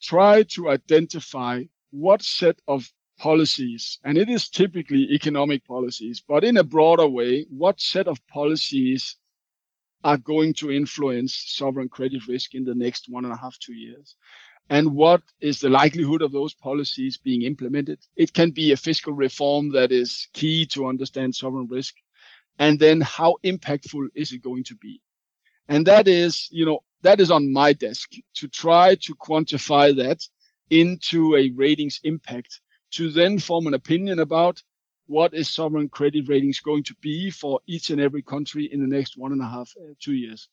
try 0.00 0.42
to 0.54 0.70
identify 0.70 1.62
what 1.90 2.22
set 2.22 2.58
of 2.66 2.90
policies, 3.18 3.98
and 4.04 4.16
it 4.16 4.30
is 4.30 4.48
typically 4.48 5.02
economic 5.18 5.62
policies, 5.66 6.22
but 6.26 6.44
in 6.44 6.56
a 6.56 6.64
broader 6.64 7.06
way, 7.06 7.44
what 7.50 7.78
set 7.78 8.08
of 8.08 8.26
policies 8.28 9.16
are 10.02 10.16
going 10.32 10.54
to 10.54 10.72
influence 10.72 11.32
sovereign 11.60 11.90
credit 11.90 12.26
risk 12.26 12.54
in 12.54 12.64
the 12.64 12.74
next 12.74 13.02
one 13.10 13.24
and 13.26 13.34
a 13.34 13.36
half, 13.36 13.58
two 13.58 13.74
years? 13.74 14.16
And 14.70 14.94
what 14.94 15.22
is 15.40 15.60
the 15.60 15.68
likelihood 15.68 16.22
of 16.22 16.32
those 16.32 16.54
policies 16.54 17.16
being 17.18 17.42
implemented? 17.42 17.98
It 18.16 18.32
can 18.32 18.50
be 18.50 18.72
a 18.72 18.76
fiscal 18.76 19.12
reform 19.12 19.70
that 19.72 19.92
is 19.92 20.28
key 20.32 20.66
to 20.66 20.86
understand 20.86 21.34
sovereign 21.34 21.68
risk. 21.68 21.94
And 22.58 22.78
then 22.78 23.00
how 23.00 23.36
impactful 23.44 24.08
is 24.14 24.32
it 24.32 24.42
going 24.42 24.64
to 24.64 24.76
be? 24.76 25.00
And 25.68 25.86
that 25.86 26.08
is, 26.08 26.48
you 26.50 26.64
know, 26.64 26.80
that 27.02 27.20
is 27.20 27.30
on 27.30 27.52
my 27.52 27.72
desk 27.72 28.12
to 28.34 28.48
try 28.48 28.94
to 28.96 29.14
quantify 29.14 29.94
that 29.96 30.26
into 30.70 31.36
a 31.36 31.50
ratings 31.50 32.00
impact 32.04 32.60
to 32.92 33.10
then 33.10 33.38
form 33.38 33.66
an 33.66 33.74
opinion 33.74 34.18
about 34.20 34.62
what 35.06 35.34
is 35.34 35.50
sovereign 35.50 35.88
credit 35.88 36.28
ratings 36.28 36.60
going 36.60 36.82
to 36.84 36.94
be 37.00 37.30
for 37.30 37.60
each 37.66 37.90
and 37.90 38.00
every 38.00 38.22
country 38.22 38.70
in 38.72 38.80
the 38.80 38.86
next 38.86 39.16
one 39.16 39.32
and 39.32 39.42
a 39.42 39.48
half, 39.48 39.72
uh, 39.78 39.92
years. 40.06 40.48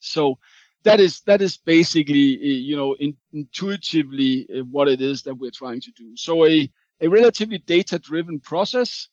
So 0.00 0.38
that 0.84 1.00
is 1.00 1.20
that 1.22 1.42
is 1.42 1.56
basically 1.56 2.34
uh, 2.36 2.60
you 2.68 2.76
know 2.76 2.94
in, 2.94 3.16
intuitively 3.32 4.46
uh, 4.54 4.64
what 4.64 4.88
it 4.88 5.00
is 5.00 5.22
that 5.22 5.34
we're 5.34 5.50
trying 5.50 5.80
to 5.80 5.90
do. 5.92 6.16
So 6.16 6.46
a 6.46 6.70
a 7.00 7.08
relatively 7.08 7.58
data 7.58 7.98
driven 7.98 8.40
process, 8.40 9.08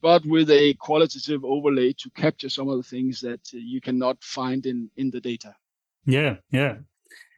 but 0.00 0.24
with 0.26 0.50
a 0.50 0.74
qualitative 0.74 1.44
overlay 1.44 1.92
to 1.94 2.10
capture 2.10 2.48
some 2.48 2.68
of 2.68 2.76
the 2.76 2.82
things 2.82 3.20
that 3.20 3.40
uh, 3.52 3.58
you 3.58 3.80
cannot 3.80 4.22
find 4.22 4.66
in 4.66 4.90
in 4.96 5.10
the 5.10 5.20
data. 5.20 5.54
Yeah, 6.06 6.36
yeah. 6.50 6.76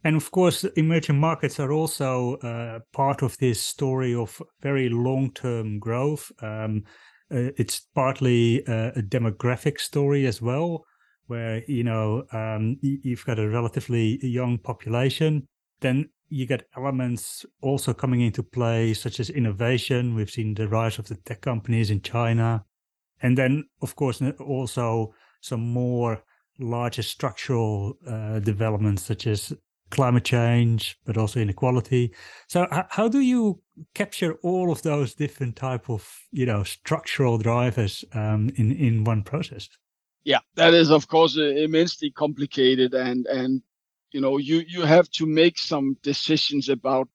And 0.04 0.16
of 0.16 0.30
course, 0.30 0.64
emerging 0.76 1.18
markets 1.18 1.58
are 1.58 1.72
also 1.72 2.36
uh, 2.36 2.80
part 2.92 3.22
of 3.22 3.36
this 3.38 3.60
story 3.60 4.14
of 4.14 4.40
very 4.60 4.88
long 4.88 5.32
term 5.32 5.78
growth. 5.78 6.30
Um, 6.40 6.84
uh, 7.28 7.50
it's 7.56 7.80
partly 7.94 8.64
uh, 8.68 8.92
a 8.94 9.02
demographic 9.02 9.80
story 9.80 10.26
as 10.26 10.40
well, 10.40 10.84
where 11.26 11.62
you 11.66 11.84
know 11.84 12.24
um, 12.32 12.78
you've 12.80 13.24
got 13.24 13.38
a 13.38 13.48
relatively 13.48 14.24
young 14.26 14.58
population. 14.58 15.46
Then 15.80 16.10
you 16.28 16.46
get 16.46 16.68
elements 16.76 17.46
also 17.60 17.94
coming 17.94 18.20
into 18.20 18.42
play, 18.42 18.94
such 18.94 19.20
as 19.20 19.30
innovation. 19.30 20.14
We've 20.14 20.30
seen 20.30 20.54
the 20.54 20.68
rise 20.68 20.98
of 20.98 21.08
the 21.08 21.16
tech 21.16 21.40
companies 21.40 21.90
in 21.90 22.02
China, 22.02 22.64
and 23.22 23.36
then 23.36 23.64
of 23.82 23.96
course 23.96 24.22
also 24.40 25.14
some 25.40 25.60
more 25.60 26.22
larger 26.58 27.02
structural 27.02 27.98
uh, 28.06 28.40
developments 28.40 29.02
such 29.02 29.26
as 29.26 29.52
climate 29.90 30.24
change, 30.24 30.98
but 31.04 31.16
also 31.16 31.40
inequality. 31.40 32.12
So, 32.48 32.66
how 32.90 33.08
do 33.08 33.20
you 33.20 33.60
capture 33.94 34.34
all 34.42 34.72
of 34.72 34.82
those 34.82 35.14
different 35.14 35.56
type 35.56 35.88
of 35.88 36.08
you 36.32 36.46
know 36.46 36.64
structural 36.64 37.38
drivers 37.38 38.04
um, 38.12 38.50
in 38.56 38.72
in 38.72 39.04
one 39.04 39.22
process? 39.22 39.68
Yeah, 40.26 40.40
that 40.56 40.74
is 40.74 40.90
of 40.90 41.08
course 41.08 41.38
immensely 41.38 42.10
complicated, 42.10 42.94
and 42.94 43.26
and 43.26 43.62
you 44.12 44.20
know 44.20 44.38
you 44.38 44.64
you 44.68 44.82
have 44.82 45.08
to 45.12 45.26
make 45.26 45.56
some 45.56 45.96
decisions 46.02 46.68
about 46.68 47.08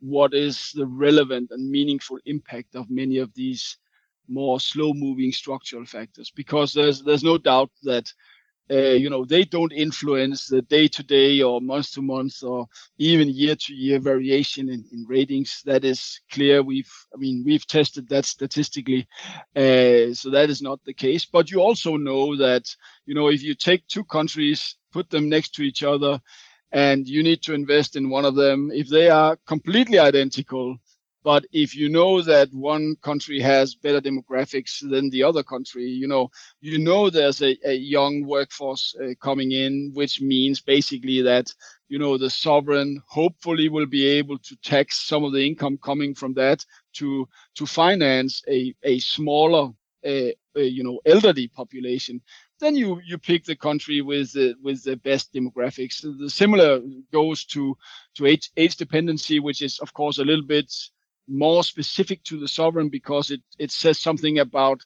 what 0.00 0.34
is 0.34 0.72
the 0.74 0.86
relevant 0.86 1.50
and 1.50 1.70
meaningful 1.70 2.18
impact 2.26 2.76
of 2.76 2.90
many 2.90 3.18
of 3.18 3.32
these 3.34 3.78
more 4.28 4.60
slow 4.60 4.92
moving 4.92 5.32
structural 5.32 5.86
factors 5.86 6.30
because 6.36 6.74
there's 6.74 7.02
there's 7.02 7.24
no 7.24 7.38
doubt 7.38 7.70
that 7.84 8.12
uh, 8.70 8.94
you 9.02 9.08
know 9.10 9.24
they 9.24 9.44
don't 9.44 9.72
influence 9.72 10.46
the 10.46 10.62
day 10.62 10.88
to 10.88 11.02
day 11.02 11.42
or 11.42 11.60
month 11.60 11.92
to 11.92 12.02
month 12.02 12.42
or 12.42 12.66
even 12.98 13.28
year 13.28 13.54
to 13.56 13.74
year 13.74 13.98
variation 13.98 14.68
in, 14.68 14.84
in 14.92 15.04
ratings. 15.08 15.62
That 15.64 15.84
is 15.84 16.20
clear. 16.30 16.62
We've 16.62 16.92
i 17.14 17.18
mean 17.18 17.42
we've 17.46 17.66
tested 17.66 18.08
that 18.08 18.24
statistically 18.24 19.06
uh, 19.56 20.12
so 20.14 20.30
that 20.30 20.50
is 20.50 20.62
not 20.62 20.80
the 20.84 20.94
case. 20.94 21.24
But 21.26 21.50
you 21.50 21.60
also 21.60 21.96
know 21.96 22.36
that 22.36 22.64
you 23.06 23.14
know 23.14 23.28
if 23.28 23.42
you 23.42 23.54
take 23.54 23.86
two 23.88 24.04
countries 24.04 24.76
put 24.92 25.10
them 25.10 25.28
next 25.28 25.54
to 25.54 25.62
each 25.62 25.82
other 25.82 26.20
and 26.72 27.08
you 27.08 27.22
need 27.22 27.42
to 27.42 27.54
invest 27.54 27.96
in 27.96 28.10
one 28.10 28.24
of 28.24 28.34
them 28.34 28.70
if 28.72 28.88
they 28.88 29.08
are 29.08 29.36
completely 29.46 29.98
identical 29.98 30.76
but 31.24 31.44
if 31.52 31.74
you 31.74 31.88
know 31.88 32.22
that 32.22 32.48
one 32.52 32.96
country 33.02 33.40
has 33.40 33.74
better 33.74 34.00
demographics 34.00 34.88
than 34.88 35.10
the 35.10 35.22
other 35.22 35.42
country, 35.42 35.84
you 35.84 36.06
know, 36.06 36.30
you 36.60 36.78
know 36.78 37.10
there's 37.10 37.42
a, 37.42 37.56
a 37.68 37.74
young 37.74 38.24
workforce 38.24 38.94
uh, 39.02 39.14
coming 39.20 39.52
in, 39.52 39.90
which 39.94 40.20
means 40.20 40.60
basically 40.60 41.20
that, 41.22 41.52
you 41.88 41.98
know, 41.98 42.16
the 42.16 42.30
sovereign 42.30 43.02
hopefully 43.06 43.68
will 43.68 43.86
be 43.86 44.06
able 44.06 44.38
to 44.38 44.56
tax 44.56 45.00
some 45.00 45.24
of 45.24 45.32
the 45.32 45.44
income 45.44 45.78
coming 45.82 46.14
from 46.14 46.34
that 46.34 46.64
to 46.94 47.28
to 47.56 47.66
finance 47.66 48.42
a, 48.48 48.74
a 48.84 48.98
smaller, 49.00 49.70
uh, 50.06 50.30
uh, 50.56 50.60
you 50.60 50.84
know, 50.84 51.00
elderly 51.04 51.48
population 51.48 52.20
then 52.60 52.74
you 52.74 53.00
you 53.04 53.16
pick 53.18 53.44
the 53.44 53.54
country 53.54 54.00
with 54.00 54.32
the 54.32 54.54
with 54.62 54.82
the 54.82 54.96
best 54.96 55.32
demographics. 55.32 56.02
The 56.02 56.28
similar 56.28 56.80
goes 57.12 57.44
to 57.46 57.76
to 58.16 58.26
age 58.26 58.50
age 58.56 58.76
dependency, 58.76 59.38
which 59.38 59.62
is 59.62 59.78
of 59.78 59.92
course 59.94 60.18
a 60.18 60.24
little 60.24 60.44
bit 60.44 60.72
more 61.28 61.62
specific 61.62 62.22
to 62.24 62.38
the 62.38 62.48
sovereign 62.48 62.88
because 62.88 63.30
it, 63.30 63.42
it 63.58 63.70
says 63.70 63.98
something 63.98 64.38
about 64.38 64.80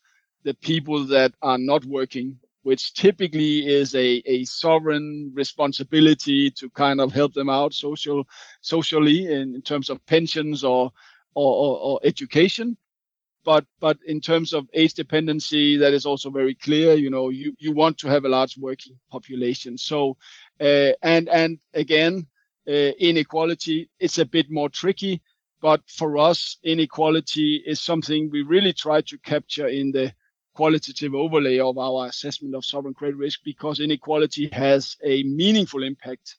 the 0.44 0.54
people 0.54 1.04
that 1.06 1.32
are 1.42 1.58
not 1.58 1.84
working, 1.84 2.38
which 2.62 2.94
typically 2.94 3.66
is 3.66 3.94
a, 3.94 4.22
a 4.26 4.44
sovereign 4.44 5.30
responsibility 5.34 6.50
to 6.50 6.68
kind 6.70 7.00
of 7.00 7.12
help 7.12 7.32
them 7.34 7.48
out 7.48 7.72
social 7.72 8.26
socially 8.60 9.26
in, 9.26 9.54
in 9.54 9.62
terms 9.62 9.88
of 9.88 10.04
pensions 10.06 10.64
or, 10.64 10.90
or, 11.34 11.54
or, 11.54 11.78
or 11.78 12.00
education. 12.02 12.76
But 13.44 13.66
but 13.80 13.98
in 14.06 14.20
terms 14.20 14.52
of 14.52 14.68
age 14.72 14.94
dependency, 14.94 15.76
that 15.76 15.92
is 15.92 16.06
also 16.06 16.30
very 16.30 16.54
clear. 16.54 16.94
You 16.94 17.10
know, 17.10 17.28
you, 17.28 17.54
you 17.58 17.72
want 17.72 17.98
to 17.98 18.08
have 18.08 18.24
a 18.24 18.28
large 18.28 18.56
working 18.56 18.98
population. 19.10 19.76
So 19.76 20.16
uh, 20.60 20.92
and 21.02 21.28
and 21.28 21.58
again, 21.74 22.26
uh, 22.68 22.94
inequality, 23.00 23.90
it's 23.98 24.18
a 24.18 24.24
bit 24.24 24.48
more 24.48 24.68
tricky 24.68 25.22
but 25.62 25.80
for 25.88 26.18
us, 26.18 26.58
inequality 26.64 27.62
is 27.64 27.80
something 27.80 28.28
we 28.28 28.42
really 28.42 28.72
try 28.72 29.00
to 29.02 29.16
capture 29.18 29.68
in 29.68 29.92
the 29.92 30.12
qualitative 30.54 31.14
overlay 31.14 31.60
of 31.60 31.78
our 31.78 32.08
assessment 32.08 32.56
of 32.56 32.64
sovereign 32.64 32.92
credit 32.94 33.16
risk 33.16 33.40
because 33.44 33.78
inequality 33.78 34.48
has 34.52 34.96
a 35.04 35.22
meaningful 35.22 35.84
impact, 35.84 36.36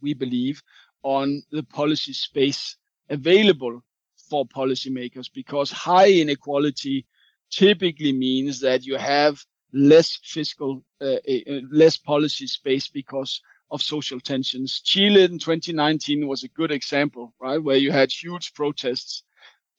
we 0.00 0.14
believe, 0.14 0.62
on 1.02 1.42
the 1.52 1.62
policy 1.64 2.14
space 2.14 2.76
available 3.10 3.84
for 4.30 4.46
policymakers 4.46 5.30
because 5.32 5.70
high 5.70 6.10
inequality 6.10 7.06
typically 7.50 8.12
means 8.12 8.58
that 8.60 8.84
you 8.86 8.96
have 8.96 9.44
less 9.74 10.18
fiscal, 10.24 10.82
uh, 11.02 11.18
uh, 11.28 11.60
less 11.70 11.98
policy 11.98 12.46
space 12.46 12.88
because 12.88 13.42
of 13.70 13.82
social 13.82 14.20
tensions. 14.20 14.80
Chile 14.80 15.24
in 15.24 15.38
2019 15.38 16.26
was 16.26 16.44
a 16.44 16.48
good 16.48 16.70
example, 16.70 17.34
right, 17.40 17.62
where 17.62 17.76
you 17.76 17.90
had 17.92 18.10
huge 18.10 18.54
protests. 18.54 19.24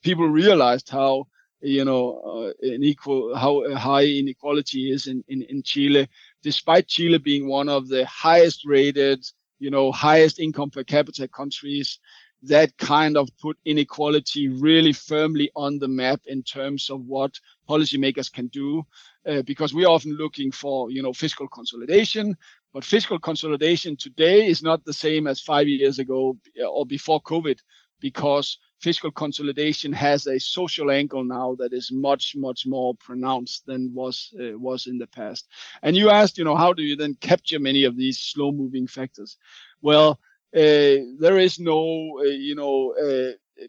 People 0.03 0.27
realized 0.27 0.89
how 0.89 1.27
you 1.61 1.83
know 1.83 2.19
uh, 2.19 2.51
unequal 2.61 3.35
how 3.35 3.63
high 3.75 4.05
inequality 4.05 4.91
is 4.91 5.07
in, 5.07 5.23
in 5.27 5.41
in 5.43 5.63
Chile, 5.63 6.07
despite 6.43 6.87
Chile 6.87 7.17
being 7.17 7.47
one 7.47 7.69
of 7.69 7.87
the 7.87 8.05
highest 8.05 8.65
rated, 8.65 9.25
you 9.59 9.69
know, 9.71 9.91
highest 9.91 10.39
income 10.39 10.69
per 10.69 10.83
capita 10.83 11.27
countries. 11.27 11.99
That 12.43 12.77
kind 12.77 13.17
of 13.17 13.29
put 13.41 13.57
inequality 13.65 14.47
really 14.47 14.93
firmly 14.93 15.49
on 15.55 15.79
the 15.79 15.87
map 15.87 16.21
in 16.27 16.43
terms 16.43 16.91
of 16.91 17.01
what 17.01 17.31
policymakers 17.67 18.31
can 18.31 18.45
do, 18.47 18.85
uh, 19.27 19.41
because 19.41 19.73
we're 19.73 19.87
often 19.87 20.13
looking 20.13 20.51
for, 20.51 20.91
you 20.91 21.01
know, 21.01 21.13
fiscal 21.13 21.47
consolidation, 21.47 22.37
but 22.77 22.85
fiscal 22.85 23.17
consolidation 23.17 23.97
today 23.97 24.45
is 24.45 24.61
not 24.61 24.85
the 24.85 24.93
same 24.93 25.25
as 25.25 25.41
five 25.41 25.67
years 25.67 25.97
ago 25.97 26.37
or 26.69 26.85
before 26.85 27.19
COVID, 27.23 27.57
because 27.99 28.59
fiscal 28.79 29.09
consolidation 29.09 29.91
has 29.91 30.27
a 30.27 30.39
social 30.39 30.91
angle 30.91 31.23
now 31.23 31.55
that 31.55 31.73
is 31.73 31.91
much 31.91 32.35
much 32.35 32.67
more 32.67 32.93
pronounced 32.99 33.65
than 33.65 33.91
was 33.95 34.31
uh, 34.39 34.55
was 34.59 34.85
in 34.85 34.99
the 34.99 35.07
past. 35.07 35.47
And 35.81 35.95
you 35.97 36.11
asked, 36.11 36.37
you 36.37 36.43
know, 36.43 36.55
how 36.55 36.71
do 36.71 36.83
you 36.83 36.95
then 36.95 37.17
capture 37.19 37.57
many 37.59 37.83
of 37.83 37.97
these 37.97 38.19
slow 38.19 38.51
moving 38.51 38.85
factors? 38.85 39.37
Well, 39.81 40.19
uh, 40.55 41.01
there 41.17 41.39
is 41.39 41.57
no, 41.57 42.19
uh, 42.19 42.25
you 42.25 42.53
know, 42.53 42.93
uh, 42.93 43.65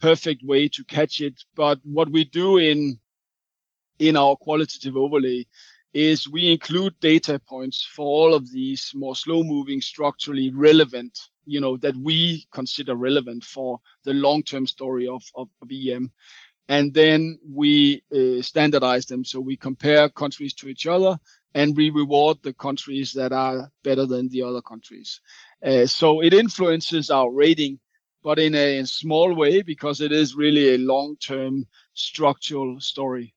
perfect 0.00 0.42
way 0.42 0.66
to 0.70 0.82
catch 0.82 1.20
it. 1.20 1.44
But 1.54 1.78
what 1.84 2.10
we 2.10 2.24
do 2.24 2.58
in 2.58 2.98
in 4.00 4.16
our 4.16 4.34
qualitative 4.34 4.96
overlay 4.96 5.46
is 5.94 6.28
we 6.28 6.52
include 6.52 6.94
data 7.00 7.40
points 7.48 7.84
for 7.84 8.04
all 8.06 8.34
of 8.34 8.50
these 8.50 8.92
more 8.94 9.16
slow 9.16 9.42
moving 9.42 9.80
structurally 9.80 10.50
relevant 10.50 11.18
you 11.46 11.60
know 11.60 11.76
that 11.78 11.96
we 11.96 12.46
consider 12.52 12.94
relevant 12.94 13.42
for 13.42 13.80
the 14.04 14.12
long 14.12 14.42
term 14.42 14.66
story 14.66 15.08
of, 15.08 15.22
of, 15.34 15.48
em 15.70 16.12
and 16.68 16.92
then 16.92 17.38
we 17.48 18.02
uh, 18.14 18.42
standardize 18.42 19.06
them. 19.06 19.24
So 19.24 19.40
we 19.40 19.56
compare 19.56 20.08
countries 20.10 20.54
to 20.54 20.68
each 20.68 20.86
other 20.86 21.18
and 21.54 21.74
we 21.74 21.90
reward 21.90 22.38
the 22.42 22.52
countries 22.52 23.12
that 23.14 23.32
are 23.32 23.70
better 23.82 24.04
than 24.04 24.28
the 24.28 24.42
other 24.42 24.60
countries. 24.60 25.20
Uh, 25.64 25.86
so 25.86 26.22
it 26.22 26.34
influences 26.34 27.10
our 27.10 27.30
rating 27.30 27.80
but 28.22 28.38
in 28.38 28.54
a 28.54 28.84
small 28.84 29.34
way 29.34 29.62
because 29.62 30.00
it 30.00 30.12
is 30.12 30.34
really 30.34 30.74
a 30.74 30.78
long 30.78 31.16
term 31.16 31.66
structural 31.94 32.78
story 32.80 33.32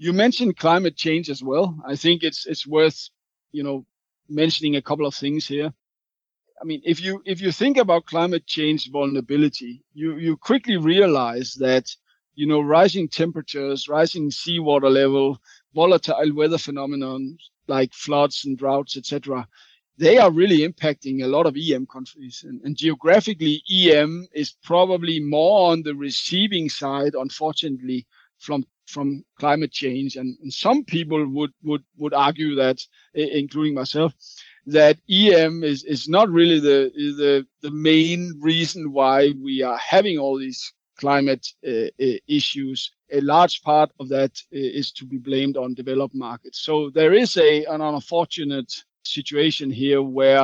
you 0.00 0.14
mentioned 0.14 0.56
climate 0.56 0.96
change 0.96 1.28
as 1.28 1.42
well. 1.42 1.78
I 1.86 1.94
think 1.94 2.22
it's 2.22 2.46
it's 2.46 2.66
worth 2.66 3.10
you 3.52 3.62
know 3.62 3.84
mentioning 4.30 4.76
a 4.76 4.82
couple 4.82 5.06
of 5.06 5.14
things 5.14 5.46
here. 5.46 5.70
I 6.60 6.64
mean, 6.64 6.80
if 6.84 7.02
you 7.02 7.22
if 7.26 7.42
you 7.42 7.52
think 7.52 7.76
about 7.76 8.06
climate 8.06 8.46
change 8.46 8.90
vulnerability, 8.90 9.84
you 9.92 10.16
you 10.16 10.38
quickly 10.38 10.78
realize 10.78 11.52
that 11.60 11.94
you 12.34 12.46
know 12.46 12.62
rising 12.62 13.08
temperatures, 13.08 13.88
rising 13.88 14.30
seawater 14.30 14.88
level, 14.88 15.38
volatile 15.74 16.32
weather 16.34 16.58
phenomenon 16.58 17.36
like 17.66 17.92
floods 17.92 18.46
and 18.46 18.56
droughts, 18.56 18.96
etc. 18.96 19.46
They 19.98 20.16
are 20.16 20.32
really 20.32 20.66
impacting 20.66 21.22
a 21.22 21.32
lot 21.36 21.44
of 21.44 21.58
EM 21.58 21.86
countries, 21.86 22.42
and, 22.48 22.62
and 22.64 22.74
geographically, 22.74 23.62
EM 23.70 24.28
is 24.32 24.54
probably 24.64 25.20
more 25.20 25.70
on 25.72 25.82
the 25.82 25.94
receiving 25.94 26.70
side, 26.70 27.12
unfortunately, 27.14 28.06
from 28.38 28.64
from 28.90 29.24
climate 29.38 29.72
change. 29.72 30.16
And, 30.16 30.36
and 30.42 30.52
some 30.52 30.84
people 30.84 31.26
would, 31.26 31.52
would, 31.62 31.84
would 31.96 32.14
argue 32.14 32.54
that, 32.56 32.78
including 33.14 33.74
myself, 33.74 34.14
that 34.66 34.98
EM 35.08 35.64
is, 35.64 35.84
is 35.84 36.08
not 36.08 36.28
really 36.28 36.60
the, 36.60 36.90
the, 36.94 37.46
the 37.62 37.70
main 37.70 38.38
reason 38.40 38.92
why 38.92 39.32
we 39.42 39.62
are 39.62 39.78
having 39.78 40.18
all 40.18 40.38
these 40.38 40.72
climate 40.98 41.46
uh, 41.66 41.88
issues. 42.28 42.90
A 43.12 43.20
large 43.22 43.62
part 43.62 43.90
of 43.98 44.08
that 44.10 44.32
uh, 44.54 44.82
to 44.96 45.04
be 45.06 45.18
blamed 45.18 45.56
on 45.56 45.74
developed 45.74 46.14
markets. 46.14 46.60
So 46.60 46.90
there 46.90 47.14
is 47.14 47.36
a, 47.36 47.64
an 47.64 47.80
unfortunate 47.80 48.72
situation 49.04 49.70
here 49.70 50.02
where 50.02 50.42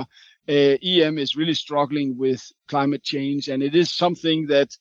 uh, 0.49 0.77
EM 0.83 1.19
is 1.19 1.37
really 1.37 1.55
struggling 1.55 2.17
with 2.17 2.41
climate 2.69 3.03
change, 3.03 3.49
and 3.49 3.63
it 3.63 3.75
is 3.75 3.91
something 3.91 4.47
that 4.47 4.77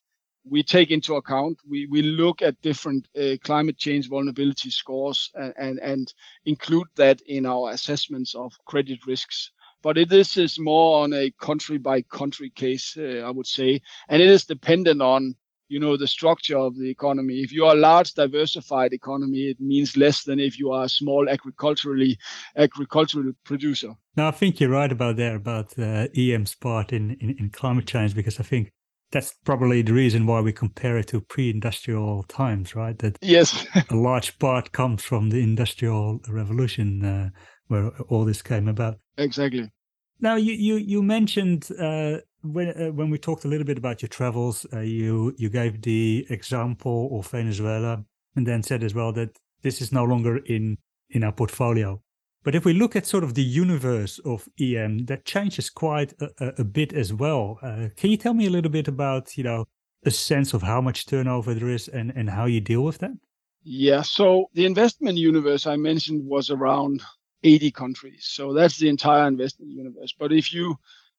we 0.48 0.64
take 0.64 0.92
into 0.92 1.16
account. 1.16 1.60
We 1.68 1.88
we 1.88 2.02
look 2.02 2.42
at 2.42 2.62
different 2.62 3.08
uh, 3.18 3.38
climate 3.44 3.78
change 3.78 4.10
vulnerability 4.10 4.70
scores 4.70 5.32
and, 5.36 5.54
and, 5.58 5.80
and 5.80 6.14
include 6.46 6.88
that 6.96 7.22
in 7.22 7.46
our 7.46 7.72
assessments 7.72 8.36
of 8.36 8.54
credit 8.66 9.06
risks. 9.08 9.52
But 9.82 9.98
it 9.98 10.12
is, 10.12 10.38
is 10.38 10.58
more 10.60 11.04
on 11.04 11.14
a 11.14 11.32
country 11.40 11.78
by 11.78 12.02
country 12.02 12.50
case, 12.50 12.98
uh, 12.98 13.22
I 13.26 13.30
would 13.30 13.48
say, 13.48 13.82
and 14.10 14.22
it 14.22 14.30
is 14.30 14.46
dependent 14.46 15.02
on 15.02 15.36
you 15.68 15.80
know 15.80 15.98
the 15.98 16.08
structure 16.08 16.58
of 16.58 16.78
the 16.78 16.90
economy 16.90 17.42
if 17.42 17.52
you 17.52 17.66
are 17.66 17.76
a 17.76 17.80
large 17.80 18.14
diversified 18.14 18.94
economy 18.94 19.50
it 19.50 19.60
means 19.60 19.98
less 19.98 20.24
than 20.24 20.40
if 20.40 20.60
you 20.60 20.72
are 20.72 20.86
a 20.86 20.90
small 20.90 21.28
agriculturally 21.28 22.18
agricultural 22.56 23.32
producer 23.44 23.96
now 24.16 24.28
i 24.28 24.32
think 24.32 24.60
you're 24.60 24.70
right 24.70 24.92
about 24.92 25.16
there 25.16 25.36
about 25.36 25.78
uh, 25.80 26.08
em's 26.16 26.54
part 26.54 26.94
in, 26.94 27.12
in, 27.20 27.36
in 27.40 27.50
climate 27.50 27.88
change 27.88 28.14
because 28.14 28.40
i 28.40 28.44
think 28.44 28.72
that's 29.12 29.34
probably 29.44 29.82
the 29.82 29.94
reason 29.94 30.26
why 30.26 30.42
we 30.42 30.52
compare 30.52 30.98
it 30.98 31.08
to 31.08 31.22
pre-industrial 31.22 32.24
times 32.24 32.76
right? 32.76 32.98
That 33.00 33.18
yes. 33.22 33.66
a 33.90 33.96
large 33.96 34.38
part 34.40 34.72
comes 34.72 35.04
from 35.04 35.30
the 35.30 35.42
industrial 35.42 36.20
revolution 36.28 37.06
uh, 37.06 37.30
where 37.68 37.90
all 38.10 38.26
this 38.26 38.42
came 38.42 38.68
about. 38.68 39.00
Exactly. 39.18 39.72
Now 40.20 40.36
you 40.36 40.54
you 40.54 40.76
you 40.76 41.04
mentioned 41.04 41.70
uh, 41.80 42.20
when 42.42 42.70
uh, 42.70 42.92
when 42.92 43.10
we 43.10 43.18
talked 43.18 43.46
a 43.46 43.48
little 43.48 43.66
bit 43.66 43.78
about 43.78 44.02
your 44.02 44.10
travels, 44.10 44.66
uh, 44.74 44.80
you 44.80 45.34
you 45.38 45.50
gave 45.50 45.82
the 45.82 46.26
example 46.30 47.20
of 47.20 47.28
Venezuela, 47.28 48.04
and 48.36 48.48
then 48.48 48.64
said 48.64 48.84
as 48.84 48.94
well 48.94 49.12
that 49.14 49.38
this 49.62 49.82
is 49.82 49.92
no 49.92 50.04
longer 50.04 50.38
in 50.38 50.78
in 51.10 51.24
our 51.24 51.34
portfolio. 51.34 52.02
But 52.46 52.54
if 52.54 52.64
we 52.64 52.74
look 52.74 52.96
at 52.96 53.08
sort 53.08 53.24
of 53.24 53.34
the 53.34 53.44
universe 53.44 54.20
of 54.20 54.48
EM, 54.60 55.06
that 55.08 55.26
changes 55.26 55.72
quite 55.72 56.14
a, 56.22 56.62
a 56.62 56.64
bit 56.64 56.94
as 56.94 57.12
well. 57.12 57.58
Uh, 57.64 57.90
can 57.98 58.12
you 58.12 58.18
tell 58.18 58.36
me 58.36 58.46
a 58.46 58.52
little 58.52 58.70
bit 58.72 58.88
about 58.88 59.36
you 59.36 59.44
know 59.44 59.66
a 60.06 60.12
sense 60.12 60.54
of 60.54 60.62
how 60.62 60.80
much 60.80 61.08
turnover 61.08 61.56
there 61.56 61.70
is 61.70 61.88
and 61.88 62.14
and 62.16 62.30
how 62.30 62.46
you 62.46 62.62
deal 62.62 62.84
with 62.84 63.00
that? 63.00 63.18
Yeah. 63.64 64.04
So 64.04 64.52
the 64.54 64.68
investment 64.68 65.18
universe 65.18 65.66
I 65.66 65.76
mentioned 65.76 66.24
was 66.24 66.52
around 66.52 67.02
80 67.44 67.72
countries. 67.72 68.28
So 68.30 68.54
that's 68.54 68.78
the 68.78 68.90
entire 68.90 69.28
investment 69.28 69.72
universe. 69.72 70.14
But 70.18 70.32
if 70.32 70.54
you 70.54 70.78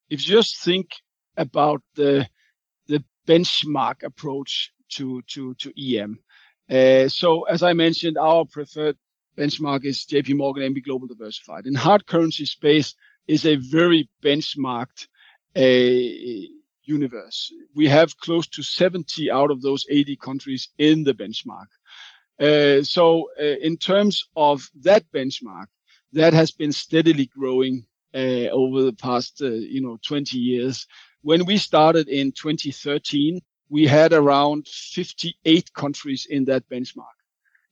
if 0.09 0.21
you 0.21 0.33
just 0.37 0.63
think 0.63 0.91
about 1.37 1.83
the 1.97 2.29
the 2.87 3.03
benchmark 3.27 4.05
approach 4.05 4.71
to 4.91 5.23
to 5.23 5.55
to 5.55 5.73
EM. 5.77 6.21
Uh, 6.71 7.09
so 7.09 7.43
as 7.45 7.65
I 7.65 7.73
mentioned, 7.73 8.17
our 8.17 8.45
preferred 8.45 8.97
benchmark 9.37 9.85
is 9.85 10.07
JP 10.07 10.37
Morgan 10.37 10.63
EMBI 10.63 10.85
Global 10.85 11.07
Diversified. 11.07 11.67
In 11.67 11.75
hard 11.75 12.07
currency 12.07 12.47
space 12.47 12.95
is 13.27 13.45
a 13.45 13.57
very 13.57 14.09
benchmarked 14.23 15.09
uh, 15.57 16.47
universe. 16.83 17.53
We 17.75 17.89
have 17.89 18.17
close 18.19 18.47
to 18.49 18.63
70 18.63 19.31
out 19.31 19.51
of 19.51 19.63
those 19.63 19.85
80 19.91 20.17
countries 20.17 20.69
in 20.79 21.05
the 21.05 21.15
benchmark. 21.15 21.67
Uh, 22.39 22.83
so 22.83 23.31
uh, 23.41 23.57
in 23.63 23.77
terms 23.77 24.25
of 24.37 24.69
that 24.83 25.05
benchmark, 25.13 25.67
that 26.13 26.33
has 26.33 26.51
been 26.51 26.73
steadily 26.73 27.27
growing 27.27 27.85
uh, 28.15 28.49
over 28.51 28.83
the 28.83 28.93
past, 28.93 29.43
uh, 29.43 29.49
you 29.49 29.83
know, 29.83 29.99
20 30.07 30.39
years. 30.39 30.87
When 31.23 31.45
we 31.45 31.59
started 31.59 32.09
in 32.09 32.33
2013, 32.33 33.41
we 33.69 33.87
had 33.87 34.13
around 34.13 34.69
58 34.69 35.73
countries 35.75 36.27
in 36.31 36.45
that 36.45 36.69
benchmark. 36.69 37.16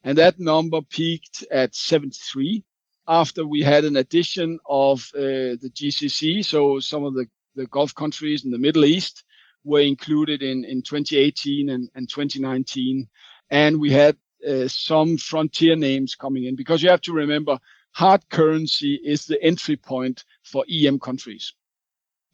And 0.05 0.19
that 0.19 0.39
number 0.39 0.83
peaked 0.83 1.45
at 1.51 1.75
73 1.75 2.63
after 3.09 3.47
we 3.47 3.63
had 3.63 3.85
an 3.85 3.97
addition 3.97 4.59
of 4.67 5.11
uh, 5.15 5.57
the 5.61 5.71
GCC. 5.75 6.45
So 6.45 6.79
some 6.79 7.05
of 7.05 7.15
the, 7.15 7.27
the 7.57 7.67
Gulf 7.67 7.95
countries 7.95 8.45
in 8.45 8.51
the 8.51 8.59
Middle 8.59 8.85
East 8.85 9.25
were 9.65 9.81
included 9.81 10.43
in, 10.43 10.65
in 10.65 10.83
2018 10.83 11.71
and, 11.71 11.89
and 11.95 12.09
2019. 12.09 13.09
And 13.51 13.81
we 13.81 13.91
had 13.91 14.17
uh, 14.47 14.69
some 14.69 15.17
frontier 15.17 15.75
names 15.75 16.15
coming 16.15 16.45
in 16.45 16.55
because 16.55 16.83
you 16.83 16.91
have 16.91 17.01
to 17.03 17.13
remember 17.13 17.59
hard 17.93 18.29
currency 18.29 19.01
is 19.03 19.25
the 19.25 19.43
entry 19.43 19.77
point 19.77 20.25
for 20.43 20.67
EM 20.71 20.99
countries 20.99 21.55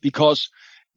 because 0.01 0.51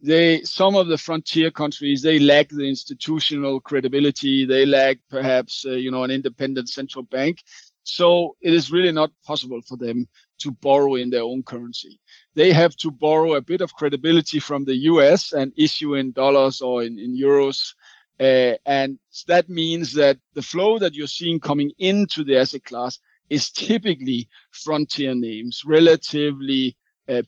they 0.03 0.41
some 0.43 0.75
of 0.75 0.87
the 0.87 0.97
frontier 0.97 1.49
countries 1.49 2.01
they 2.01 2.19
lack 2.19 2.49
the 2.49 2.67
institutional 2.67 3.61
credibility. 3.61 4.45
They 4.45 4.65
lack 4.65 4.97
perhaps 5.09 5.65
uh, 5.65 5.71
you 5.71 5.91
know 5.91 6.03
an 6.03 6.11
independent 6.11 6.69
central 6.69 7.03
bank. 7.03 7.41
So 7.83 8.35
it 8.41 8.53
is 8.53 8.71
really 8.71 8.91
not 8.91 9.11
possible 9.25 9.61
for 9.61 9.77
them 9.77 10.07
to 10.39 10.51
borrow 10.51 10.95
in 10.95 11.09
their 11.09 11.23
own 11.23 11.43
currency. 11.43 11.99
They 12.35 12.51
have 12.51 12.75
to 12.77 12.91
borrow 12.91 13.33
a 13.33 13.41
bit 13.41 13.61
of 13.61 13.73
credibility 13.73 14.39
from 14.39 14.65
the 14.65 14.75
us 14.75 15.33
and 15.33 15.53
issue 15.57 15.95
in 15.95 16.11
dollars 16.11 16.61
or 16.61 16.83
in, 16.83 16.99
in 16.99 17.17
euros. 17.17 17.73
Uh, 18.19 18.55
and 18.65 18.99
that 19.27 19.49
means 19.49 19.93
that 19.93 20.17
the 20.33 20.41
flow 20.41 20.79
that 20.79 20.93
you're 20.93 21.07
seeing 21.07 21.39
coming 21.39 21.71
into 21.79 22.23
the 22.23 22.37
asset 22.37 22.63
class 22.63 22.99
is 23.29 23.49
typically 23.49 24.29
frontier 24.51 25.15
names 25.15 25.63
relatively 25.65 26.77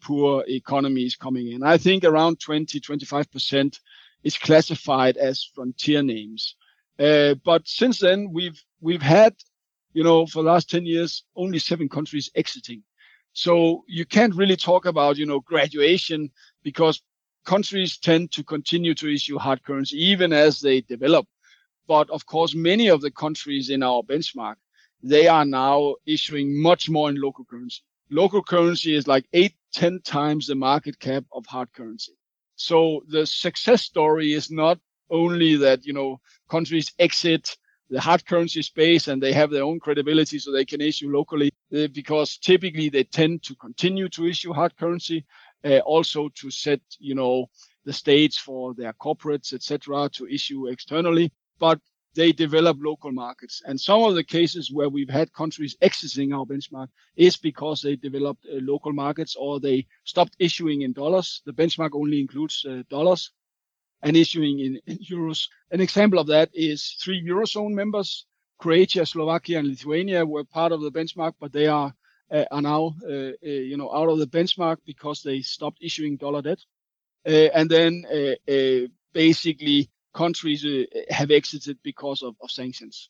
poor 0.02 0.44
economies 0.48 1.16
coming 1.16 1.52
in. 1.52 1.64
I 1.64 1.78
think 1.78 2.04
around 2.04 2.40
20, 2.40 2.80
25% 2.80 3.80
is 4.24 4.38
classified 4.38 5.18
as 5.18 5.44
frontier 5.44 6.02
names. 6.02 6.56
Uh, 6.98 7.36
but 7.44 7.68
since 7.68 8.00
then, 8.00 8.32
we've 8.32 8.62
we've 8.82 9.02
had, 9.02 9.36
you 9.94 10.04
know, 10.04 10.26
for 10.26 10.44
the 10.44 10.50
last 10.50 10.70
10 10.70 10.86
years, 10.86 11.24
only 11.36 11.60
seven 11.60 11.90
countries 11.90 12.30
exiting. 12.36 12.84
So 13.34 13.84
you 13.88 14.06
can't 14.06 14.34
really 14.34 14.56
talk 14.56 14.86
about, 14.86 15.18
you 15.18 15.26
know, 15.26 15.42
graduation 15.42 16.32
because 16.64 17.02
countries 17.46 17.98
tend 17.98 18.32
to 18.32 18.44
continue 18.44 18.96
to 18.96 19.14
issue 19.14 19.38
hard 19.38 19.62
currency 19.64 20.02
even 20.04 20.32
as 20.32 20.62
they 20.62 20.82
develop. 20.82 21.28
But 21.88 22.10
of 22.10 22.26
course, 22.26 22.56
many 22.56 22.88
of 22.88 23.02
the 23.02 23.12
countries 23.12 23.70
in 23.70 23.84
our 23.84 24.02
benchmark, 24.02 24.56
they 25.04 25.28
are 25.28 25.46
now 25.46 25.96
issuing 26.08 26.60
much 26.62 26.90
more 26.90 27.10
in 27.10 27.22
local 27.22 27.44
currency 27.46 27.82
local 28.10 28.44
currency 28.44 28.96
is 28.96 29.08
like 29.08 29.26
eight, 29.34 29.56
ten 29.76 30.00
times 30.02 30.48
the 30.48 30.56
market 30.56 30.98
cap 31.00 31.26
of 31.34 31.46
hard 31.46 31.72
currency. 31.74 32.14
So 32.56 33.02
the 33.10 33.26
success 33.26 33.84
story 33.84 34.32
is 34.32 34.50
not 34.50 34.80
only 35.10 35.58
that, 35.58 35.86
you 35.86 35.94
know, 35.94 36.22
countries 36.50 36.92
exit 36.98 37.58
the 37.90 38.00
hard 38.00 38.26
currency 38.26 38.62
space 38.62 39.08
and 39.10 39.22
they 39.22 39.34
have 39.34 39.52
their 39.52 39.64
own 39.64 39.80
credibility 39.80 40.40
so 40.40 40.52
they 40.52 40.66
can 40.66 40.82
issue 40.82 41.10
locally 41.12 41.52
uh, 41.76 41.88
because 41.94 42.38
typically 42.38 42.90
they 42.90 43.04
tend 43.04 43.44
to 43.44 43.56
continue 43.56 44.10
to 44.10 44.26
issue 44.26 44.54
hard 44.54 44.76
currency 44.78 45.26
uh, 45.66 45.80
also 45.80 46.30
to 46.30 46.50
set 46.50 46.82
you 47.00 47.14
know 47.14 47.46
the 47.86 47.94
stage 47.94 48.40
for 48.40 48.74
their 48.74 48.94
corporates 48.94 49.54
etc 49.54 50.10
to 50.12 50.26
issue 50.26 50.68
externally 50.68 51.32
but 51.60 51.80
they 52.16 52.32
develop 52.32 52.78
local 52.80 53.12
markets. 53.12 53.62
And 53.66 53.80
some 53.80 54.02
of 54.04 54.16
the 54.16 54.24
cases 54.24 54.72
where 54.72 54.90
we've 54.90 55.10
had 55.10 55.34
countries 55.34 55.76
exiting 55.82 56.34
our 56.34 56.46
benchmark 56.46 56.88
is 57.16 57.38
because 57.38 57.82
they 57.82 57.96
developed 57.96 58.46
uh, 58.46 58.58
local 58.62 58.94
markets 58.94 59.36
or 59.38 59.60
they 59.60 59.86
stopped 60.06 60.36
issuing 60.40 60.82
in 60.82 60.94
dollars. 60.94 61.42
The 61.46 61.54
benchmark 61.54 61.92
only 61.94 62.20
includes 62.20 62.66
uh, 62.66 62.84
dollars 62.90 63.32
and 64.02 64.16
issuing 64.16 64.60
in, 64.60 64.80
in, 64.88 64.98
euros. 65.00 65.48
An 65.72 65.82
example 65.82 66.20
of 66.20 66.28
that 66.28 66.50
is 66.54 66.98
three 67.04 67.22
Eurozone 67.28 67.74
members. 67.74 68.26
Croatia, 68.58 69.06
Slovakia, 69.06 69.60
and 69.60 69.68
Lithuania 69.68 70.26
were 70.26 70.46
part 70.46 70.72
of 70.72 70.82
the 70.82 70.92
benchmark, 70.92 71.34
but 71.40 71.52
they 71.52 71.68
are 71.68 71.94
uh, 72.32 72.46
are 72.50 72.62
now 72.62 72.96
uh, 73.04 73.12
uh, 73.12 73.34
you 73.42 73.78
know 73.78 73.94
out 73.94 74.10
of 74.10 74.18
the 74.18 74.28
benchmark 74.28 74.78
because 74.86 75.22
they 75.22 75.42
stopped 75.42 75.78
issuing 75.82 76.18
dollar 76.18 76.42
debt. 76.42 76.60
Uh, 77.28 77.50
and 77.54 77.70
then 77.70 78.04
basically 79.14 79.90
countries 80.16 80.66
uh, 80.66 80.84
have 81.10 81.32
exited 81.32 81.78
because 81.84 82.24
of, 82.24 82.36
of 82.42 82.50
sanctions. 82.50 83.10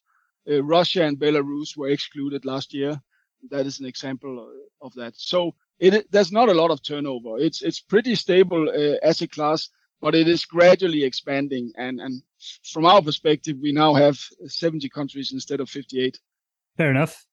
Uh, 0.50 0.64
Russia 0.64 1.04
and 1.04 1.18
Belarus 1.18 1.78
were 1.78 1.90
excluded 1.90 2.46
last 2.46 2.74
year. 2.74 3.02
That 3.50 3.66
is 3.66 3.80
an 3.80 3.86
example 3.86 4.52
of 4.82 4.94
that. 4.96 5.14
So 5.16 5.56
it, 5.80 6.12
there's 6.12 6.32
not 6.32 6.50
a 6.50 6.54
lot 6.54 6.72
of 6.72 6.82
turnover. 6.82 7.38
It's 7.38 7.62
it's 7.62 7.80
pretty 7.80 8.16
stable 8.16 8.70
uh, 8.70 8.98
a 9.22 9.28
class, 9.28 9.70
but 10.02 10.16
it 10.16 10.28
is 10.28 10.46
gradually 10.46 11.04
expanding. 11.04 11.72
And 11.78 12.00
and 12.00 12.22
from 12.74 12.86
our 12.86 13.02
perspective, 13.02 13.58
we 13.62 13.72
now 13.72 13.94
have 13.94 14.18
70 14.48 14.90
countries 14.90 15.32
instead 15.34 15.60
of 15.60 15.70
58. 15.70 16.20
Fair 16.78 16.92
enough. 16.92 17.26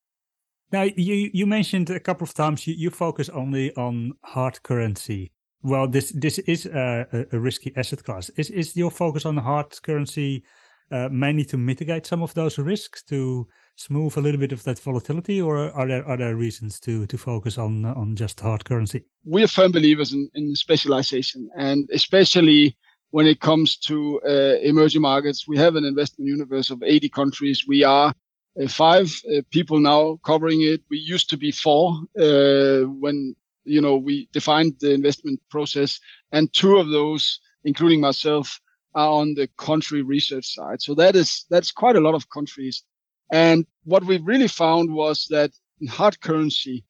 Now 0.71 0.83
you 0.83 1.31
you 1.33 1.47
mentioned 1.47 1.91
a 1.91 2.01
couple 2.01 2.25
of 2.25 2.35
times 2.35 2.67
you, 2.67 2.75
you 2.75 2.91
focus 2.91 3.29
only 3.29 3.75
on 3.77 4.13
hard 4.23 4.63
currency. 4.63 5.33
Well, 5.63 5.89
this 5.89 6.11
this 6.13 6.39
is 6.41 6.67
a, 6.67 7.27
a 7.33 7.39
risky 7.39 7.73
asset 7.77 8.05
class. 8.05 8.31
Is 8.31 8.51
is 8.51 8.77
your 8.77 8.91
focus 8.91 9.25
on 9.27 9.37
hard 9.37 9.81
currency 9.83 10.45
uh, 10.93 11.09
mainly 11.11 11.45
to 11.45 11.57
mitigate 11.57 12.07
some 12.07 12.23
of 12.23 12.35
those 12.35 12.59
risks, 12.59 13.03
to 13.05 13.49
smooth 13.77 14.17
a 14.17 14.21
little 14.21 14.39
bit 14.39 14.53
of 14.53 14.63
that 14.65 14.79
volatility, 14.79 15.41
or 15.41 15.73
are 15.73 15.89
there 15.89 16.09
other 16.09 16.37
reasons 16.37 16.79
to 16.81 17.07
to 17.07 17.17
focus 17.19 17.59
on 17.59 17.85
on 17.85 18.15
just 18.15 18.41
hard 18.41 18.65
currency? 18.65 19.05
We 19.25 19.43
are 19.43 19.49
firm 19.49 19.73
believers 19.73 20.13
in, 20.13 20.29
in 20.35 20.55
specialization, 20.55 21.49
and 21.57 21.89
especially 21.93 22.77
when 23.11 23.27
it 23.27 23.41
comes 23.41 23.77
to 23.77 24.21
uh, 24.27 24.59
emerging 24.63 25.03
markets. 25.03 25.49
We 25.49 25.59
have 25.59 25.77
an 25.77 25.85
investment 25.85 26.29
universe 26.29 26.71
of 26.71 26.83
80 26.83 27.09
countries. 27.11 27.65
We 27.67 27.85
are 27.85 28.15
uh, 28.61 28.69
five 28.69 29.13
uh, 29.31 29.43
people 29.51 29.79
now 29.81 30.19
covering 30.25 30.63
it. 30.63 30.83
We 30.91 30.99
used 30.99 31.31
to 31.31 31.37
be 31.37 31.53
four 31.53 32.01
uh, 32.19 32.81
when 33.01 33.35
you 33.65 33.81
know, 33.81 33.97
we 33.97 34.29
defined 34.33 34.77
the 34.81 34.93
investment 34.93 35.41
process, 35.51 36.01
and 36.33 36.53
two 36.53 36.77
of 36.79 36.89
those, 36.89 37.41
including 37.65 38.01
myself, 38.01 38.61
are 38.95 39.09
on 39.09 39.35
the 39.35 39.49
country 39.57 40.03
research 40.03 40.55
side. 40.55 40.83
So 40.83 40.95
that 40.95 41.17
is 41.17 41.47
that's 41.51 41.73
quite 41.73 41.97
a 41.97 42.01
lot 42.01 42.15
of 42.15 42.29
countries. 42.31 42.85
And 43.31 43.67
what 43.85 44.05
we 44.05 44.19
really 44.19 44.49
found 44.49 44.93
was 44.93 45.27
that 45.31 45.53
in 45.81 45.87
hard 45.87 46.21
currency, 46.21 46.85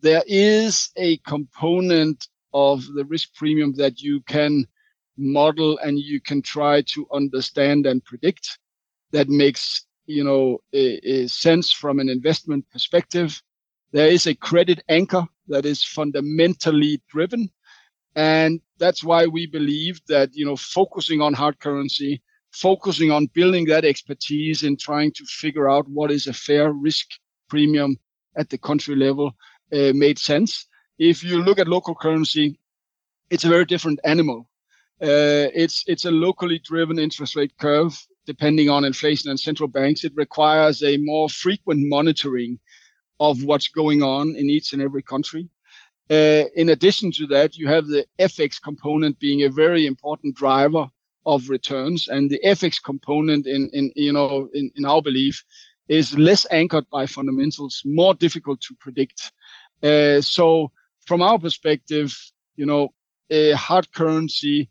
there 0.00 0.22
is 0.26 0.90
a 0.96 1.18
component 1.18 2.28
of 2.54 2.84
the 2.94 3.04
risk 3.04 3.34
premium 3.34 3.74
that 3.76 4.00
you 4.00 4.20
can 4.22 4.66
model 5.16 5.78
and 5.78 5.98
you 5.98 6.20
can 6.20 6.42
try 6.42 6.82
to 6.82 7.06
understand 7.12 7.86
and 7.86 8.04
predict. 8.04 8.58
That 9.12 9.28
makes 9.28 9.86
you 10.06 10.24
know 10.24 10.58
a, 10.72 10.98
a 11.08 11.28
sense 11.28 11.70
from 11.70 12.00
an 12.00 12.08
investment 12.08 12.64
perspective. 12.70 13.42
There 13.92 14.08
is 14.08 14.26
a 14.26 14.34
credit 14.34 14.82
anchor 14.88 15.24
that 15.48 15.66
is 15.66 15.84
fundamentally 15.84 17.02
driven, 17.10 17.50
and 18.14 18.60
that's 18.78 19.04
why 19.04 19.26
we 19.26 19.46
believe 19.46 20.00
that 20.08 20.30
you 20.34 20.46
know 20.46 20.56
focusing 20.56 21.20
on 21.20 21.34
hard 21.34 21.58
currency, 21.60 22.22
focusing 22.52 23.10
on 23.10 23.26
building 23.34 23.66
that 23.66 23.84
expertise 23.84 24.62
in 24.62 24.76
trying 24.76 25.12
to 25.12 25.24
figure 25.26 25.70
out 25.70 25.88
what 25.88 26.10
is 26.10 26.26
a 26.26 26.32
fair 26.32 26.72
risk 26.72 27.06
premium 27.48 27.98
at 28.36 28.48
the 28.48 28.58
country 28.58 28.96
level 28.96 29.32
uh, 29.72 29.92
made 29.94 30.18
sense. 30.18 30.66
If 30.98 31.22
you 31.22 31.42
look 31.42 31.58
at 31.58 31.68
local 31.68 31.94
currency, 31.94 32.58
it's 33.30 33.44
a 33.44 33.48
very 33.48 33.66
different 33.66 34.00
animal. 34.04 34.48
Uh, 35.02 35.50
it's 35.54 35.84
it's 35.86 36.06
a 36.06 36.10
locally 36.10 36.60
driven 36.64 36.98
interest 36.98 37.36
rate 37.36 37.52
curve 37.58 37.94
depending 38.24 38.70
on 38.70 38.84
inflation 38.84 39.30
and 39.30 39.40
central 39.40 39.68
banks. 39.68 40.04
It 40.04 40.12
requires 40.14 40.82
a 40.82 40.96
more 40.98 41.28
frequent 41.28 41.80
monitoring 41.88 42.60
of 43.22 43.44
what's 43.44 43.68
going 43.68 44.02
on 44.02 44.34
in 44.34 44.50
each 44.50 44.72
and 44.72 44.82
every 44.82 45.02
country. 45.02 45.48
Uh, 46.10 46.44
in 46.56 46.70
addition 46.70 47.12
to 47.12 47.24
that, 47.28 47.56
you 47.56 47.68
have 47.68 47.86
the 47.86 48.04
FX 48.18 48.60
component 48.60 49.18
being 49.20 49.44
a 49.44 49.48
very 49.48 49.86
important 49.86 50.34
driver 50.34 50.86
of 51.24 51.48
returns, 51.48 52.08
and 52.08 52.28
the 52.28 52.40
FX 52.44 52.82
component, 52.82 53.46
in 53.46 53.70
in 53.72 53.92
you 53.94 54.12
know 54.12 54.48
in, 54.52 54.70
in 54.74 54.84
our 54.84 55.00
belief, 55.00 55.44
is 55.88 56.18
less 56.18 56.44
anchored 56.50 56.88
by 56.90 57.06
fundamentals, 57.06 57.82
more 57.84 58.14
difficult 58.14 58.60
to 58.60 58.74
predict. 58.84 59.32
Uh, 59.82 60.20
so, 60.20 60.72
from 61.06 61.22
our 61.22 61.38
perspective, 61.38 62.10
you 62.56 62.66
know, 62.66 62.88
a 63.30 63.52
hard 63.52 63.86
currency 63.92 64.68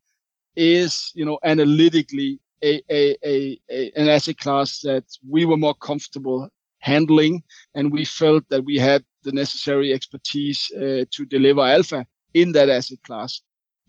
is 0.58 1.12
you 1.16 1.26
know 1.26 1.39
analytically 1.43 2.39
a, 2.62 2.82
a, 2.89 3.16
a, 3.24 3.60
a, 3.70 3.91
an 3.95 4.10
asset 4.10 4.38
class 4.38 4.82
that 4.82 5.06
we 5.28 5.45
were 5.45 5.58
more 5.58 5.78
comfortable 5.89 6.49
handling 6.82 7.41
and 7.75 7.91
we 7.91 8.03
felt 8.05 8.43
that 8.49 8.63
we 8.63 8.77
had 8.77 9.03
the 9.23 9.32
necessary 9.32 9.93
expertise 9.93 10.71
uh, 10.75 11.05
to 11.11 11.25
deliver 11.25 11.61
alpha 11.61 12.05
in 12.34 12.51
that 12.51 12.69
asset 12.69 12.99
class 13.03 13.41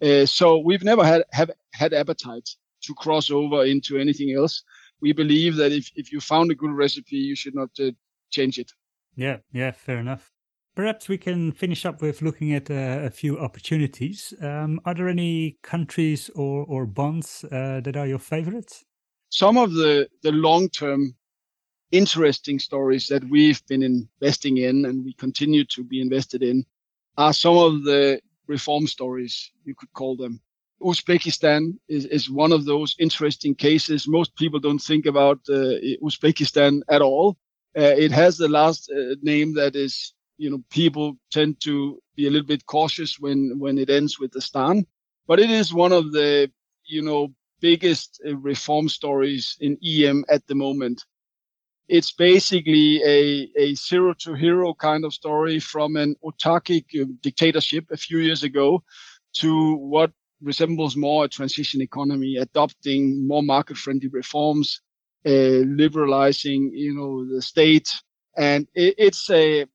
uh, 0.02 0.26
so 0.26 0.58
we've 0.58 0.84
never 0.84 1.04
had 1.04 1.22
have 1.32 1.50
had 1.72 1.92
appetite 1.92 2.48
to 2.82 2.94
cross 2.94 3.30
over 3.30 3.64
into 3.64 3.98
anything 3.98 4.34
else 4.34 4.62
we 5.00 5.12
believe 5.12 5.56
that 5.56 5.72
if, 5.72 5.90
if 5.96 6.12
you 6.12 6.20
found 6.20 6.50
a 6.50 6.54
good 6.54 6.72
recipe 6.72 7.16
you 7.16 7.34
should 7.34 7.54
not 7.54 7.70
uh, 7.80 7.90
change 8.30 8.58
it 8.58 8.70
yeah 9.16 9.36
yeah 9.52 9.70
fair 9.70 9.98
enough 9.98 10.32
Perhaps 10.74 11.06
we 11.06 11.18
can 11.18 11.52
finish 11.52 11.84
up 11.84 12.00
with 12.00 12.22
looking 12.22 12.54
at 12.54 12.70
uh, 12.70 13.00
a 13.04 13.10
few 13.10 13.38
opportunities. 13.38 14.32
Um, 14.40 14.80
are 14.86 14.94
there 14.94 15.08
any 15.08 15.58
countries 15.62 16.30
or, 16.34 16.64
or 16.64 16.86
bonds 16.86 17.44
uh, 17.52 17.80
that 17.84 17.94
are 17.94 18.06
your 18.06 18.18
favorites? 18.18 18.82
Some 19.28 19.58
of 19.58 19.74
the, 19.74 20.08
the 20.22 20.32
long 20.32 20.70
term 20.70 21.14
interesting 21.92 22.58
stories 22.58 23.06
that 23.08 23.22
we've 23.28 23.64
been 23.66 23.82
investing 23.82 24.58
in 24.58 24.86
and 24.86 25.04
we 25.04 25.12
continue 25.14 25.64
to 25.66 25.84
be 25.84 26.00
invested 26.00 26.42
in 26.42 26.64
are 27.18 27.32
some 27.32 27.56
of 27.56 27.84
the 27.84 28.20
reform 28.48 28.86
stories, 28.86 29.52
you 29.64 29.74
could 29.74 29.92
call 29.92 30.16
them. 30.16 30.40
Uzbekistan 30.82 31.78
is, 31.88 32.06
is 32.06 32.28
one 32.30 32.52
of 32.52 32.64
those 32.64 32.96
interesting 32.98 33.54
cases. 33.54 34.08
Most 34.08 34.34
people 34.36 34.58
don't 34.58 34.82
think 34.82 35.06
about 35.06 35.38
uh, 35.48 35.78
Uzbekistan 36.02 36.80
at 36.88 37.02
all. 37.02 37.36
Uh, 37.78 37.94
it 37.96 38.10
has 38.10 38.36
the 38.36 38.48
last 38.48 38.90
uh, 38.90 39.14
name 39.22 39.54
that 39.54 39.76
is 39.76 40.14
you 40.38 40.50
know 40.50 40.62
people 40.70 41.16
tend 41.30 41.60
to 41.60 42.00
be 42.16 42.26
a 42.26 42.30
little 42.30 42.46
bit 42.46 42.66
cautious 42.66 43.18
when 43.20 43.58
when 43.58 43.78
it 43.78 43.88
ends 43.90 44.18
with 44.18 44.32
the 44.32 44.40
Stan, 44.40 44.84
but 45.26 45.38
it 45.38 45.50
is 45.50 45.72
one 45.72 45.92
of 45.92 46.12
the 46.12 46.50
you 46.84 47.02
know 47.02 47.28
biggest 47.60 48.20
uh, 48.26 48.36
reform 48.36 48.88
stories 48.88 49.56
in 49.60 49.78
EM 49.82 50.24
at 50.28 50.46
the 50.48 50.54
moment. 50.54 51.04
It's 51.88 52.12
basically 52.12 53.02
a, 53.04 53.50
a 53.56 53.74
zero 53.74 54.14
to 54.20 54.34
hero 54.34 54.74
kind 54.74 55.04
of 55.04 55.12
story 55.12 55.58
from 55.58 55.96
an 55.96 56.16
autarkic 56.24 56.84
uh, 57.00 57.06
dictatorship 57.20 57.86
a 57.90 57.96
few 57.96 58.18
years 58.18 58.42
ago 58.42 58.82
to 59.34 59.74
what 59.74 60.12
resembles 60.40 60.96
more 60.96 61.24
a 61.24 61.28
transition 61.28 61.80
economy, 61.80 62.36
adopting 62.36 63.26
more 63.26 63.42
market 63.42 63.76
friendly 63.76 64.08
reforms, 64.08 64.80
uh, 65.26 65.62
liberalizing, 65.66 66.70
you 66.74 66.94
know, 66.94 67.24
the 67.24 67.42
state. 67.42 67.88
And 68.36 68.66
it, 68.74 68.94
it's 68.98 69.30
a, 69.30 69.66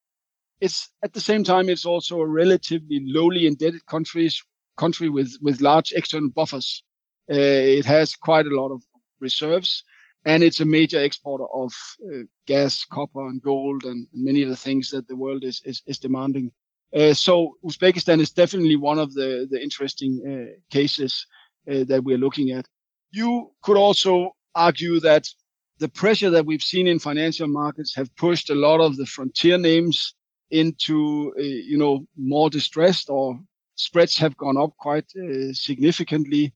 it's 0.60 0.90
at 1.04 1.14
the 1.14 1.22
same 1.22 1.44
time 1.44 1.70
it's 1.70 1.86
also 1.86 2.20
a 2.20 2.28
relatively 2.28 3.02
lowly 3.06 3.46
indebted 3.48 3.86
countries 3.86 4.42
country 4.78 5.10
with 5.10 5.36
with 5.42 5.62
large 5.62 5.92
external 5.92 6.30
buffers. 6.30 6.84
Uh, 7.30 7.36
it 7.80 7.86
has 7.86 8.16
quite 8.16 8.46
a 8.46 8.56
lot 8.56 8.72
of 8.72 8.82
reserves, 9.20 9.84
and 10.28 10.44
it's 10.44 10.60
a 10.60 10.66
major 10.66 11.02
exporter 11.02 11.46
of 11.54 11.74
uh, 12.04 12.24
gas, 12.48 12.84
copper, 12.84 13.28
and 13.28 13.42
gold, 13.42 13.86
and 13.86 14.06
many 14.14 14.44
of 14.44 14.50
the 14.50 14.58
things 14.58 14.90
that 14.92 15.08
the 15.08 15.16
world 15.16 15.44
is 15.44 15.62
is, 15.64 15.82
is 15.88 15.98
demanding. 16.00 16.52
Uh, 16.94 17.14
so 17.14 17.54
Uzbekistan 17.64 18.20
is 18.20 18.32
definitely 18.32 18.76
one 18.76 19.00
of 19.00 19.14
the 19.14 19.48
the 19.50 19.60
interesting 19.62 20.12
uh, 20.28 20.52
cases 20.70 21.26
uh, 21.72 21.86
that 21.86 22.04
we're 22.04 22.24
looking 22.26 22.52
at. 22.52 22.66
You 23.12 23.52
could 23.64 23.78
also 23.78 24.36
argue 24.54 25.00
that 25.00 25.26
the 25.80 25.90
pressure 25.90 26.30
that 26.32 26.46
we've 26.46 26.70
seen 26.74 26.88
in 26.88 27.00
financial 27.00 27.48
markets 27.48 27.96
have 27.96 28.14
pushed 28.18 28.50
a 28.50 28.62
lot 28.68 28.82
of 28.82 28.98
the 28.98 29.06
frontier 29.06 29.58
names 29.58 30.14
into 30.52 31.34
uh, 31.40 31.42
you 31.72 31.78
know 31.78 32.06
more 32.18 32.50
distressed 32.50 33.10
or 33.10 33.40
spreads 33.76 34.18
have 34.18 34.36
gone 34.36 34.58
up 34.58 34.72
quite 34.78 35.10
uh, 35.16 35.54
significantly 35.54 36.54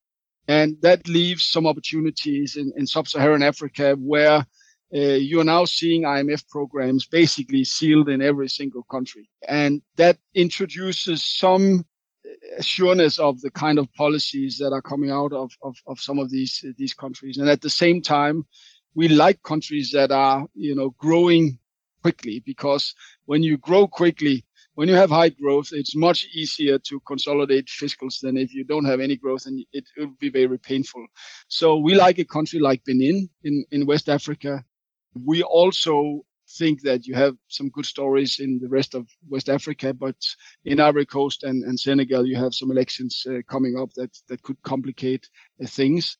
and 0.47 0.75
that 0.81 1.07
leaves 1.07 1.43
some 1.45 1.67
opportunities 1.67 2.55
in, 2.55 2.71
in 2.75 2.85
sub-saharan 2.87 3.43
africa 3.43 3.95
where 3.99 4.45
uh, 4.93 4.97
you 4.99 5.39
are 5.39 5.45
now 5.45 5.63
seeing 5.63 6.03
imf 6.03 6.47
programs 6.49 7.05
basically 7.05 7.63
sealed 7.63 8.09
in 8.09 8.21
every 8.21 8.49
single 8.49 8.83
country. 8.83 9.29
And 9.47 9.81
that 9.95 10.17
introduces 10.33 11.23
some 11.23 11.85
assurance 12.57 13.17
of 13.17 13.39
the 13.41 13.51
kind 13.51 13.79
of 13.79 13.91
policies 13.93 14.57
that 14.57 14.73
are 14.73 14.81
coming 14.81 15.09
out 15.09 15.31
of, 15.31 15.51
of, 15.63 15.77
of 15.87 15.99
some 15.99 16.19
of 16.19 16.29
these 16.29 16.63
these 16.77 16.93
countries. 16.93 17.37
And 17.37 17.49
at 17.49 17.61
the 17.61 17.69
same 17.69 18.01
time 18.01 18.45
we 18.93 19.07
like 19.07 19.41
countries 19.43 19.91
that 19.91 20.11
are 20.11 20.45
you 20.55 20.75
know 20.75 20.89
growing 20.97 21.57
quickly 22.01 22.43
because 22.45 22.93
when 23.25 23.43
you 23.43 23.57
grow 23.57 23.87
quickly, 23.87 24.43
when 24.75 24.87
you 24.87 24.95
have 24.95 25.09
high 25.09 25.29
growth, 25.29 25.69
it's 25.73 25.95
much 25.95 26.27
easier 26.33 26.79
to 26.79 26.99
consolidate 27.01 27.67
fiscals 27.67 28.19
than 28.21 28.37
if 28.37 28.53
you 28.53 28.63
don't 28.63 28.85
have 28.85 28.99
any 28.99 29.15
growth 29.15 29.45
and 29.45 29.59
it, 29.73 29.85
it 29.95 29.99
would 29.99 30.19
be 30.19 30.29
very 30.29 30.57
painful. 30.57 31.05
So 31.47 31.77
we 31.77 31.93
like 31.95 32.19
a 32.19 32.25
country 32.25 32.59
like 32.59 32.83
Benin 32.85 33.29
in, 33.43 33.65
in 33.71 33.85
West 33.85 34.09
Africa. 34.09 34.63
We 35.13 35.43
also 35.43 36.21
think 36.57 36.81
that 36.81 37.05
you 37.05 37.15
have 37.15 37.35
some 37.47 37.69
good 37.69 37.85
stories 37.85 38.39
in 38.39 38.59
the 38.59 38.67
rest 38.67 38.93
of 38.95 39.07
West 39.29 39.49
Africa, 39.49 39.93
but 39.93 40.15
in 40.65 40.79
Ivory 40.79 41.05
Coast 41.05 41.43
and, 41.43 41.63
and 41.63 41.79
Senegal, 41.79 42.25
you 42.25 42.35
have 42.35 42.53
some 42.53 42.71
elections 42.71 43.25
uh, 43.29 43.41
coming 43.49 43.77
up 43.77 43.91
that, 43.95 44.17
that 44.27 44.41
could 44.43 44.61
complicate 44.63 45.29
uh, 45.61 45.67
things 45.67 46.17